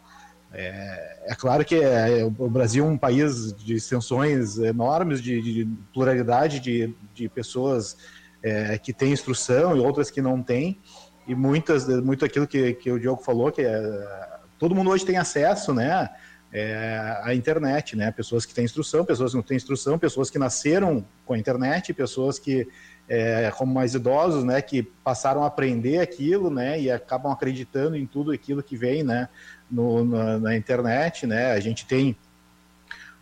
É, 0.53 1.33
é 1.33 1.35
claro 1.35 1.65
que 1.65 1.75
é, 1.75 2.25
o 2.25 2.49
Brasil 2.49 2.85
é 2.85 2.89
um 2.89 2.97
país 2.97 3.53
de 3.53 3.75
extensões 3.75 4.59
enormes, 4.59 5.21
de, 5.21 5.43
de 5.43 5.69
pluralidade 5.93 6.61
de, 6.61 6.95
de 7.13 7.29
pessoas 7.29 7.97
é, 8.43 8.79
que 8.79 8.93
têm 8.93 9.13
instrução 9.13 9.77
e 9.77 9.81
outras 9.81 10.11
que 10.11 10.23
não 10.23 10.43
têm, 10.43 10.81
e 11.27 11.35
muitas, 11.35 11.87
muito 12.03 12.25
aquilo 12.25 12.47
que, 12.47 12.73
que 12.75 12.91
o 12.91 12.99
Diogo 12.99 13.23
falou, 13.23 13.53
que 13.53 13.61
é 13.61 14.39
todo 14.59 14.75
mundo 14.75 14.91
hoje 14.91 15.05
tem 15.05 15.17
acesso, 15.17 15.73
né? 15.73 16.09
É, 16.51 17.21
à 17.23 17.35
internet, 17.35 17.95
né? 17.95 18.11
Pessoas 18.11 18.47
que 18.47 18.55
têm 18.55 18.65
instrução, 18.65 19.05
pessoas 19.05 19.33
que 19.33 19.37
não 19.37 19.43
têm 19.43 19.57
instrução, 19.57 19.99
pessoas 19.99 20.31
que 20.31 20.39
nasceram 20.39 21.05
com 21.27 21.35
a 21.35 21.39
internet, 21.39 21.93
pessoas 21.93 22.39
que, 22.39 22.67
é, 23.07 23.51
como 23.51 23.75
mais 23.75 23.95
idosos, 23.95 24.45
né? 24.45 24.63
Que 24.63 24.83
passaram 24.83 25.45
a 25.45 25.47
aprender 25.47 25.99
aquilo, 25.99 26.49
né? 26.49 26.81
E 26.81 26.91
acabam 26.91 27.31
acreditando 27.31 27.97
em 27.97 28.07
tudo 28.07 28.33
aquilo 28.33 28.63
que 28.63 28.79
vem, 28.79 29.03
né? 29.03 29.29
No, 29.71 30.03
na, 30.07 30.39
na 30.39 30.57
internet, 30.57 31.27
né? 31.27 31.53
A 31.53 31.61
gente 31.61 31.87
tem 31.87 32.17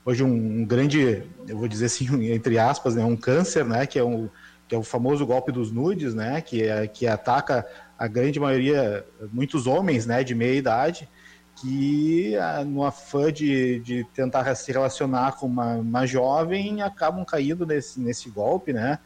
hoje 0.05 0.23
um, 0.23 0.61
um, 0.61 0.65
grande, 0.65 1.25
eu 1.49 1.59
vou 1.59 1.67
dizer 1.67 1.87
assim, 1.87 2.31
entre 2.31 2.61
aspas, 2.61 2.95
né? 2.95 3.05
Um 3.05 3.17
câncer, 3.17 3.65
né? 3.65 3.87
Que 3.87 3.99
é 3.99 4.05
um 4.05 4.31
que 4.69 4.75
é 4.75 4.79
o 4.79 4.83
famoso 4.83 5.25
golpe 5.25 5.53
dos 5.53 5.71
nudes, 5.73 6.15
né? 6.15 6.41
Que 6.41 6.63
é, 6.63 6.87
que 6.87 7.09
ataca 7.09 7.67
a 7.99 8.07
grande 8.07 8.39
maioria, 8.39 9.05
muitos 9.33 9.67
homens, 9.67 10.07
né? 10.07 10.23
De 10.23 10.35
meia 10.35 10.55
idade 10.55 11.09
que 11.57 12.37
ah, 12.37 12.65
no 12.65 12.85
afã 12.85 13.33
de, 13.33 13.81
de 13.81 14.05
tentar 14.15 14.55
se 14.55 14.71
relacionar 14.71 15.33
com 15.33 15.47
uma, 15.47 15.75
uma 15.75 16.07
jovem 16.07 16.83
acabam 16.83 17.25
caindo 17.25 17.67
nesse, 17.67 17.99
nesse 17.99 18.31
golpe, 18.31 18.73
né? 18.73 18.99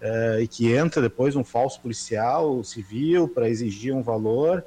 Uh, 0.00 0.40
e 0.40 0.48
que 0.48 0.72
entra 0.72 1.00
depois 1.00 1.34
um 1.36 1.42
falso 1.42 1.80
policial 1.80 2.62
civil 2.62 3.28
para 3.28 3.48
exigir 3.48 3.94
um 3.94 4.02
valor. 4.02 4.64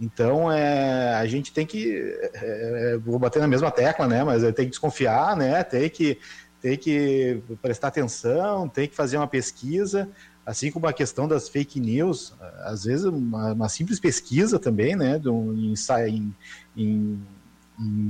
Então 0.00 0.50
é, 0.50 1.14
a 1.14 1.26
gente 1.26 1.52
tem 1.52 1.66
que 1.66 2.16
é, 2.34 2.96
vou 3.04 3.18
bater 3.18 3.40
na 3.40 3.48
mesma 3.48 3.70
tecla, 3.70 4.06
né? 4.06 4.24
Mas 4.24 4.42
tem 4.54 4.64
que 4.64 4.70
desconfiar, 4.70 5.36
né? 5.36 5.62
Tem 5.64 5.90
que 5.90 6.18
tem 6.60 6.76
que 6.76 7.40
prestar 7.62 7.88
atenção, 7.88 8.68
tem 8.68 8.88
que 8.88 8.96
fazer 8.96 9.16
uma 9.16 9.28
pesquisa, 9.28 10.08
assim 10.48 10.70
como 10.70 10.86
a 10.86 10.94
questão 10.94 11.28
das 11.28 11.46
fake 11.46 11.78
news, 11.78 12.34
às 12.64 12.84
vezes 12.84 13.04
uma, 13.04 13.52
uma 13.52 13.68
simples 13.68 14.00
pesquisa 14.00 14.58
também, 14.58 14.96
né, 14.96 15.18
de 15.18 15.28
um, 15.28 15.52
em, 15.52 15.74
em, 16.08 16.34
em, 16.78 17.20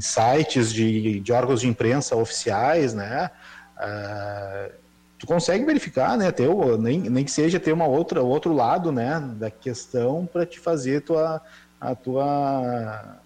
sites 0.01 0.73
de, 0.73 1.21
de, 1.21 1.33
órgãos 1.33 1.61
de 1.61 1.69
imprensa 1.69 2.17
oficiais, 2.17 2.95
né, 2.95 3.31
uh, 3.77 4.73
tu 5.19 5.27
consegue 5.27 5.65
verificar, 5.65 6.17
né, 6.17 6.31
ter, 6.31 6.49
nem, 6.79 7.01
nem 7.01 7.25
que 7.25 7.31
seja 7.31 7.61
ter 7.61 7.73
uma 7.73 7.87
outra 7.87 8.23
outro 8.23 8.53
lado, 8.55 8.91
né, 8.93 9.21
da 9.37 9.51
questão 9.51 10.27
para 10.27 10.47
te 10.47 10.59
fazer 10.59 11.03
tua, 11.03 11.43
a 11.81 11.95
tua 11.95 13.19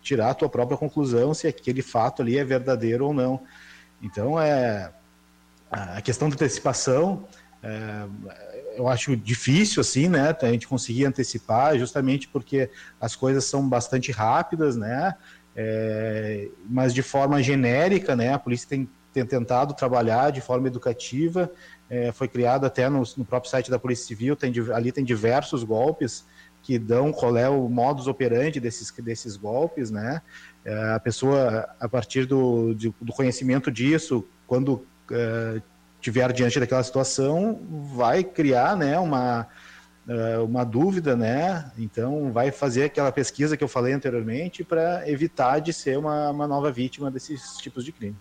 tirar 0.00 0.30
a 0.30 0.34
tua 0.34 0.48
própria 0.48 0.76
conclusão 0.76 1.34
se 1.34 1.46
aquele 1.46 1.82
fato 1.82 2.22
ali 2.22 2.38
é 2.38 2.44
verdadeiro 2.44 3.06
ou 3.06 3.14
não. 3.14 3.42
Então 4.02 4.40
é 4.40 4.90
a 5.70 6.00
questão 6.00 6.28
da 6.28 6.34
antecipação 6.34 7.26
é, 7.62 8.06
eu 8.76 8.88
acho 8.88 9.16
difícil 9.16 9.80
assim, 9.80 10.08
né, 10.08 10.36
a 10.40 10.46
gente 10.46 10.68
conseguir 10.68 11.06
antecipar, 11.06 11.78
justamente 11.78 12.28
porque 12.28 12.70
as 13.00 13.16
coisas 13.16 13.44
são 13.44 13.66
bastante 13.68 14.12
rápidas, 14.12 14.76
né, 14.76 15.14
é, 15.54 16.48
mas 16.68 16.92
de 16.92 17.02
forma 17.02 17.42
genérica, 17.42 18.14
né, 18.14 18.34
a 18.34 18.38
polícia 18.38 18.68
tem, 18.68 18.88
tem 19.12 19.24
tentado 19.24 19.74
trabalhar 19.74 20.30
de 20.30 20.40
forma 20.40 20.68
educativa, 20.68 21.50
é, 21.88 22.12
foi 22.12 22.28
criado 22.28 22.66
até 22.66 22.88
no, 22.88 23.02
no, 23.16 23.24
próprio 23.24 23.50
site 23.50 23.70
da 23.70 23.78
Polícia 23.78 24.06
Civil, 24.06 24.36
tem, 24.36 24.52
ali 24.74 24.92
tem 24.92 25.04
diversos 25.04 25.64
golpes 25.64 26.24
que 26.62 26.78
dão 26.78 27.12
qual 27.12 27.36
é 27.36 27.48
o 27.48 27.68
modus 27.68 28.08
operandi 28.08 28.58
desses, 28.58 28.90
desses 28.90 29.36
golpes, 29.36 29.90
né, 29.90 30.20
é, 30.64 30.92
a 30.94 31.00
pessoa, 31.00 31.68
a 31.80 31.88
partir 31.88 32.26
do, 32.26 32.74
do 32.74 33.12
conhecimento 33.12 33.70
disso, 33.70 34.26
quando 34.46 34.84
é, 35.10 35.62
tiver 36.06 36.32
diante 36.32 36.60
daquela 36.60 36.84
situação, 36.84 37.60
vai 37.92 38.22
criar 38.22 38.76
né, 38.76 38.96
uma, 38.96 39.44
eh, 40.08 40.38
uma 40.38 40.62
dúvida, 40.62 41.16
né? 41.16 41.68
Então 41.76 42.30
vai 42.32 42.52
fazer 42.52 42.84
aquela 42.84 43.10
pesquisa 43.10 43.56
que 43.56 43.64
eu 43.64 43.66
falei 43.66 43.92
anteriormente 43.92 44.62
para 44.62 45.02
evitar 45.10 45.58
de 45.58 45.72
ser 45.72 45.98
uma, 45.98 46.30
uma 46.30 46.46
nova 46.46 46.70
vítima 46.70 47.10
desses 47.10 47.56
tipos 47.56 47.84
de 47.84 47.90
crime. 47.90 48.14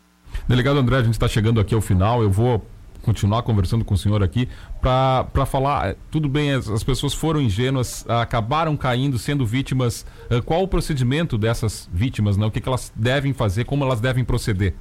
Delegado 0.47 0.79
André, 0.79 0.97
a 0.97 1.03
gente 1.03 1.13
está 1.13 1.27
chegando 1.27 1.59
aqui 1.59 1.75
ao 1.75 1.81
final. 1.81 2.23
Eu 2.23 2.31
vou 2.31 2.65
continuar 3.03 3.43
conversando 3.43 3.85
com 3.85 3.93
o 3.93 3.97
senhor 3.97 4.23
aqui 4.23 4.49
para 4.81 5.45
falar. 5.45 5.89
Eh, 5.89 5.95
tudo 6.09 6.27
bem, 6.27 6.53
as, 6.53 6.67
as, 6.67 6.83
pessoas 6.83 7.13
foram 7.13 7.39
ingênuas, 7.39 8.03
acabaram 8.09 8.75
caindo, 8.75 9.19
sendo 9.19 9.45
vítimas. 9.45 10.07
Eh, 10.27 10.41
qual 10.41 10.63
o 10.63 10.67
procedimento 10.67 11.37
dessas 11.37 11.87
vítimas? 11.93 12.35
Né? 12.35 12.47
O 12.47 12.49
que, 12.49 12.59
que 12.59 12.67
elas 12.67 12.91
devem 12.95 13.31
fazer? 13.31 13.63
Como 13.65 13.83
elas 13.83 14.01
devem 14.01 14.25
proceder? 14.25 14.73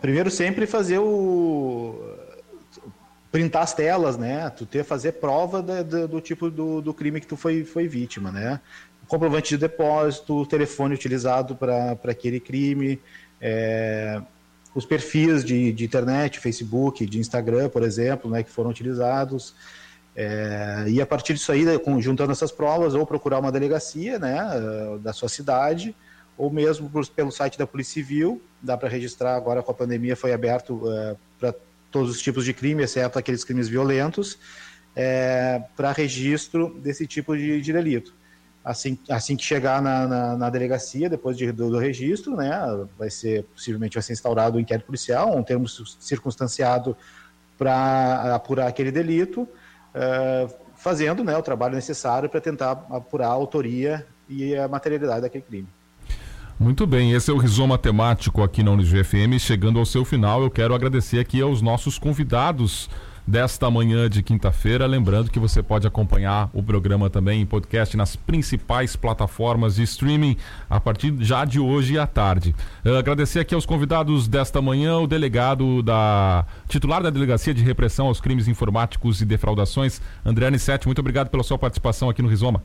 Primeiro 0.00 0.30
sempre 0.30 0.66
fazer 0.66 0.98
o 0.98 1.98
printar 3.34 3.62
as 3.62 3.74
telas, 3.74 4.16
né? 4.16 4.48
Tu 4.50 4.64
ter 4.64 4.84
fazer 4.84 5.14
prova 5.14 5.60
da, 5.60 5.82
da, 5.82 6.06
do 6.06 6.20
tipo 6.20 6.48
do, 6.48 6.80
do, 6.80 6.94
crime 6.94 7.20
que 7.20 7.26
tu 7.26 7.36
foi, 7.36 7.64
foi 7.64 7.88
vítima, 7.88 8.30
né? 8.30 8.60
Comprovante 9.08 9.48
de 9.48 9.58
depósito, 9.58 10.42
o 10.42 10.46
telefone 10.46 10.94
utilizado 10.94 11.56
para 11.56 11.98
aquele 12.04 12.38
crime, 12.38 13.00
é, 13.40 14.22
os 14.72 14.86
perfis 14.86 15.44
de, 15.44 15.72
de, 15.72 15.84
internet, 15.84 16.38
Facebook, 16.38 17.04
de 17.04 17.18
Instagram, 17.18 17.68
por 17.68 17.82
exemplo, 17.82 18.30
né, 18.30 18.44
que 18.44 18.50
foram 18.50 18.70
utilizados. 18.70 19.56
É, 20.14 20.84
e 20.86 21.02
a 21.02 21.06
partir 21.06 21.34
disso 21.34 21.50
aí, 21.50 21.64
juntando 21.98 22.30
essas 22.30 22.52
provas, 22.52 22.94
ou 22.94 23.04
procurar 23.04 23.40
uma 23.40 23.50
delegacia 23.50 24.16
né, 24.16 24.38
da 25.02 25.12
sua 25.12 25.28
cidade, 25.28 25.92
ou 26.38 26.52
mesmo 26.52 26.88
pelo 27.16 27.32
site 27.32 27.58
da 27.58 27.66
Polícia 27.66 27.94
Civil, 27.94 28.40
dá 28.64 28.76
para 28.76 28.88
registrar 28.88 29.36
agora 29.36 29.62
com 29.62 29.70
a 29.70 29.74
pandemia 29.74 30.16
foi 30.16 30.32
aberto 30.32 30.74
uh, 30.84 30.92
é, 30.92 31.16
para 31.38 31.54
todos 31.90 32.10
os 32.10 32.20
tipos 32.20 32.44
de 32.44 32.52
crime, 32.52 32.82
exceto 32.82 33.18
aqueles 33.18 33.44
crimes 33.44 33.68
violentos, 33.68 34.38
é, 34.96 35.62
para 35.76 35.92
registro 35.92 36.74
desse 36.82 37.06
tipo 37.06 37.36
de, 37.36 37.60
de, 37.60 37.72
delito. 37.72 38.14
Assim, 38.64 38.98
assim 39.08 39.36
que 39.36 39.44
chegar 39.44 39.82
na, 39.82 40.06
na, 40.06 40.36
na 40.36 40.50
delegacia, 40.50 41.08
depois 41.08 41.36
de, 41.36 41.52
do, 41.52 41.70
do, 41.70 41.78
registro, 41.78 42.34
né, 42.34 42.50
vai 42.98 43.10
ser 43.10 43.44
possivelmente 43.44 43.94
vai 43.94 44.02
ser 44.02 44.14
instaurado 44.14 44.56
o 44.56 44.58
um 44.58 44.60
inquérito 44.60 44.86
policial, 44.86 45.36
um 45.36 45.42
termo 45.42 45.68
circunstanciado 45.68 46.96
para 47.58 48.34
apurar 48.34 48.66
aquele 48.66 48.90
delito, 48.90 49.46
é, 49.94 50.48
fazendo 50.76 51.22
né, 51.22 51.36
o 51.36 51.42
trabalho 51.42 51.74
necessário 51.74 52.28
para 52.28 52.40
tentar 52.40 52.86
apurar 52.90 53.28
a 53.28 53.32
autoria 53.32 54.06
e 54.28 54.56
a 54.56 54.66
materialidade 54.66 55.20
daquele 55.20 55.44
crime. 55.44 55.68
Muito 56.58 56.86
bem, 56.86 57.10
esse 57.12 57.30
é 57.30 57.34
o 57.34 57.36
Rizoma 57.36 57.76
Temático 57.76 58.40
aqui 58.40 58.62
na 58.62 58.70
UniGFM. 58.70 59.38
Chegando 59.40 59.78
ao 59.78 59.84
seu 59.84 60.04
final, 60.04 60.40
eu 60.42 60.50
quero 60.50 60.72
agradecer 60.72 61.18
aqui 61.18 61.40
aos 61.40 61.60
nossos 61.60 61.98
convidados 61.98 62.88
desta 63.26 63.68
manhã 63.68 64.08
de 64.08 64.22
quinta-feira. 64.22 64.86
Lembrando 64.86 65.32
que 65.32 65.38
você 65.38 65.64
pode 65.64 65.84
acompanhar 65.86 66.50
o 66.52 66.62
programa 66.62 67.10
também 67.10 67.40
em 67.40 67.46
podcast 67.46 67.96
nas 67.96 68.14
principais 68.14 68.94
plataformas 68.94 69.74
de 69.74 69.82
streaming 69.82 70.36
a 70.70 70.78
partir 70.78 71.12
já 71.20 71.44
de 71.44 71.58
hoje 71.58 71.98
à 71.98 72.06
tarde. 72.06 72.54
Uh, 72.84 72.96
agradecer 72.96 73.40
aqui 73.40 73.54
aos 73.54 73.66
convidados 73.66 74.28
desta 74.28 74.62
manhã, 74.62 74.98
o 74.98 75.08
delegado 75.08 75.82
da 75.82 76.46
titular 76.68 77.02
da 77.02 77.10
Delegacia 77.10 77.52
de 77.52 77.64
Repressão 77.64 78.06
aos 78.06 78.20
Crimes 78.20 78.46
Informáticos 78.46 79.20
e 79.20 79.24
Defraudações, 79.24 80.00
André 80.24 80.46
Anicete. 80.46 80.86
Muito 80.86 81.00
obrigado 81.00 81.30
pela 81.30 81.42
sua 81.42 81.58
participação 81.58 82.08
aqui 82.08 82.22
no 82.22 82.28
Rizoma. 82.28 82.62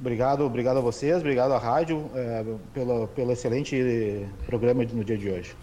Obrigado, 0.00 0.44
obrigado 0.44 0.76
a 0.76 0.80
vocês, 0.80 1.16
obrigado 1.16 1.52
à 1.52 1.58
rádio 1.58 2.08
é, 2.14 2.44
pelo, 2.72 3.08
pelo 3.08 3.32
excelente 3.32 4.26
programa 4.46 4.84
no 4.84 5.04
dia 5.04 5.18
de 5.18 5.28
hoje. 5.28 5.56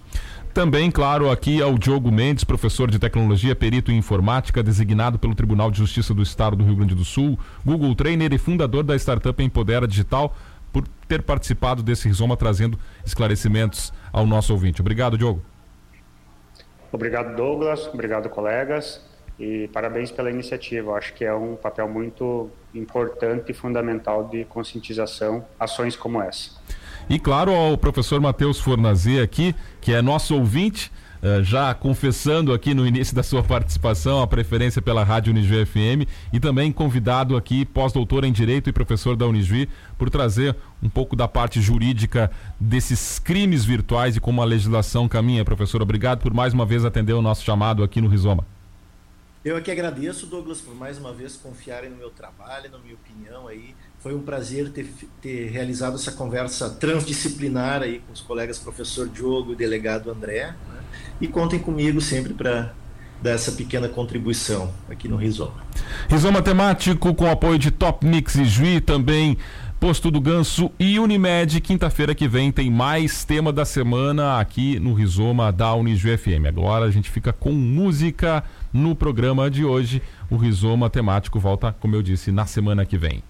Também, 0.54 0.90
claro, 0.90 1.30
aqui 1.30 1.62
ao 1.62 1.78
Diogo 1.78 2.12
Mendes, 2.12 2.44
professor 2.44 2.90
de 2.90 2.98
tecnologia, 2.98 3.56
perito 3.56 3.92
em 3.92 3.98
informática, 3.98 4.64
designado 4.64 5.20
pelo 5.20 5.36
Tribunal 5.36 5.70
de 5.70 5.78
Justiça 5.78 6.14
do 6.14 6.22
Estado 6.22 6.56
do 6.56 6.64
Rio 6.64 6.78
Grande 6.78 6.96
do 6.96 7.04
Sul, 7.04 7.38
Google 7.66 7.94
Trainer 7.96 8.32
e 8.34 8.38
fundador 8.38 8.84
da 8.84 8.96
startup 8.96 9.42
Empodera 9.44 9.88
Digital, 9.88 10.34
por 10.72 10.86
ter 11.08 11.22
participado 11.24 11.82
desse 11.82 12.08
rizoma 12.08 12.36
trazendo 12.36 12.78
esclarecimentos 13.06 13.94
ao 14.12 14.26
nosso 14.26 14.52
ouvinte. 14.54 14.82
Obrigado, 14.82 15.18
Diogo. 15.18 15.42
Obrigado, 16.92 17.36
Douglas. 17.36 17.88
Obrigado, 17.94 18.30
colegas. 18.30 19.02
E 19.40 19.68
parabéns 19.74 20.12
pela 20.12 20.30
iniciativa. 20.30 20.94
Acho 20.94 21.14
que 21.14 21.26
é 21.26 21.34
um 21.34 21.56
papel 21.56 21.90
muito 21.90 22.50
importante 22.74 23.52
e 23.52 23.54
fundamental 23.54 24.28
de 24.28 24.46
conscientização, 24.46 25.46
ações 25.60 25.96
como 25.96 26.22
essa. 26.22 26.52
E 27.10 27.20
claro, 27.20 27.52
ao 27.52 27.78
professor 27.78 28.20
Matheus 28.20 28.60
Fornazê 28.60 29.20
aqui, 29.22 29.54
que 29.82 29.94
é 29.94 30.02
nosso 30.02 30.36
ouvinte, 30.36 30.92
eh, 31.22 31.44
já 31.44 31.74
confessando 31.74 32.54
aqui 32.54 32.74
no 32.74 32.86
início 32.86 33.16
da 33.16 33.24
sua 33.24 33.44
participação 33.44 34.22
a 34.22 34.28
preferência 34.28 34.82
pela 34.82 35.04
Rádio 35.04 35.32
Unijuí 35.32 35.66
FM 35.66 36.08
e 36.32 36.40
também 36.40 36.72
convidado 36.72 37.36
aqui, 37.36 37.66
pós-doutor 37.66 38.24
em 38.24 38.32
Direito 38.32 38.70
e 38.70 38.74
professor 38.74 39.16
da 39.16 39.28
Unijuí, 39.28 39.68
por 39.98 40.10
trazer 40.10 40.56
um 40.82 40.90
pouco 40.90 41.16
da 41.16 41.28
parte 41.28 41.60
jurídica 41.60 42.32
desses 42.60 43.20
crimes 43.20 43.66
virtuais 43.66 44.16
e 44.16 44.20
como 44.20 44.42
a 44.42 44.46
legislação 44.46 45.08
caminha. 45.08 45.44
Professor, 45.44 45.82
obrigado 45.82 46.22
por 46.22 46.34
mais 46.34 46.54
uma 46.54 46.66
vez 46.66 46.86
atender 46.86 47.14
o 47.14 47.22
nosso 47.22 47.44
chamado 47.44 47.84
aqui 47.84 48.00
no 48.00 48.08
Rizoma. 48.08 48.46
Eu 49.46 49.56
aqui 49.56 49.70
agradeço, 49.70 50.26
Douglas, 50.26 50.60
por 50.60 50.74
mais 50.74 50.98
uma 50.98 51.14
vez 51.14 51.36
confiarem 51.36 51.92
no 51.92 51.96
meu 51.96 52.10
trabalho, 52.10 52.72
na 52.72 52.80
minha 52.80 52.96
opinião 52.96 53.48
aí. 53.48 53.76
Foi 54.00 54.16
um 54.16 54.24
prazer 54.24 54.72
ter, 54.72 54.92
ter 55.22 55.52
realizado 55.52 55.94
essa 55.94 56.12
conversa 56.12 56.68
transdisciplinar 56.68 57.84
aí 57.84 58.00
com 58.00 58.12
os 58.12 58.22
colegas 58.22 58.58
professor 58.58 59.08
Diogo 59.08 59.54
e 59.54 59.56
delegado 59.56 60.10
André. 60.10 60.48
Né? 60.48 60.80
E 61.22 61.28
contem 61.28 61.60
comigo 61.60 62.02
sempre 62.02 62.34
para 62.34 62.74
dar 63.22 63.34
essa 63.34 63.52
pequena 63.52 63.88
contribuição 63.88 64.74
aqui 64.90 65.08
no 65.08 65.16
Rizoma. 65.16 65.64
Rizoma 66.10 66.42
temático 66.42 67.14
com 67.14 67.30
apoio 67.30 67.60
de 67.60 67.70
Top 67.70 68.04
Mix 68.04 68.34
e 68.34 68.46
Juí, 68.46 68.82
também 68.82 69.38
Posto 69.80 70.10
do 70.10 70.20
Ganso 70.20 70.72
e 70.80 70.98
Unimed. 70.98 71.62
Quinta-feira 71.62 72.16
que 72.16 72.28
vem 72.28 72.52
tem 72.52 72.72
mais 72.72 73.24
tema 73.24 73.54
da 73.54 73.64
semana 73.64 74.40
aqui 74.40 74.80
no 74.80 74.96
Rizoma 74.96 75.52
da 75.52 75.76
Unijuí 75.76 76.18
FM. 76.18 76.48
Agora 76.48 76.86
a 76.86 76.92
gente 76.92 77.12
fica 77.12 77.32
com 77.32 77.52
música 77.52 78.44
no 78.76 78.94
programa 78.94 79.50
de 79.50 79.64
hoje. 79.64 80.02
O 80.30 80.36
Rizoma 80.36 80.90
temático 80.90 81.40
volta, 81.40 81.72
como 81.72 81.96
eu 81.96 82.04
disse, 82.04 82.32
na 82.32 82.46
semana 82.46 82.86
que 82.86 82.98
vem. 82.98 83.24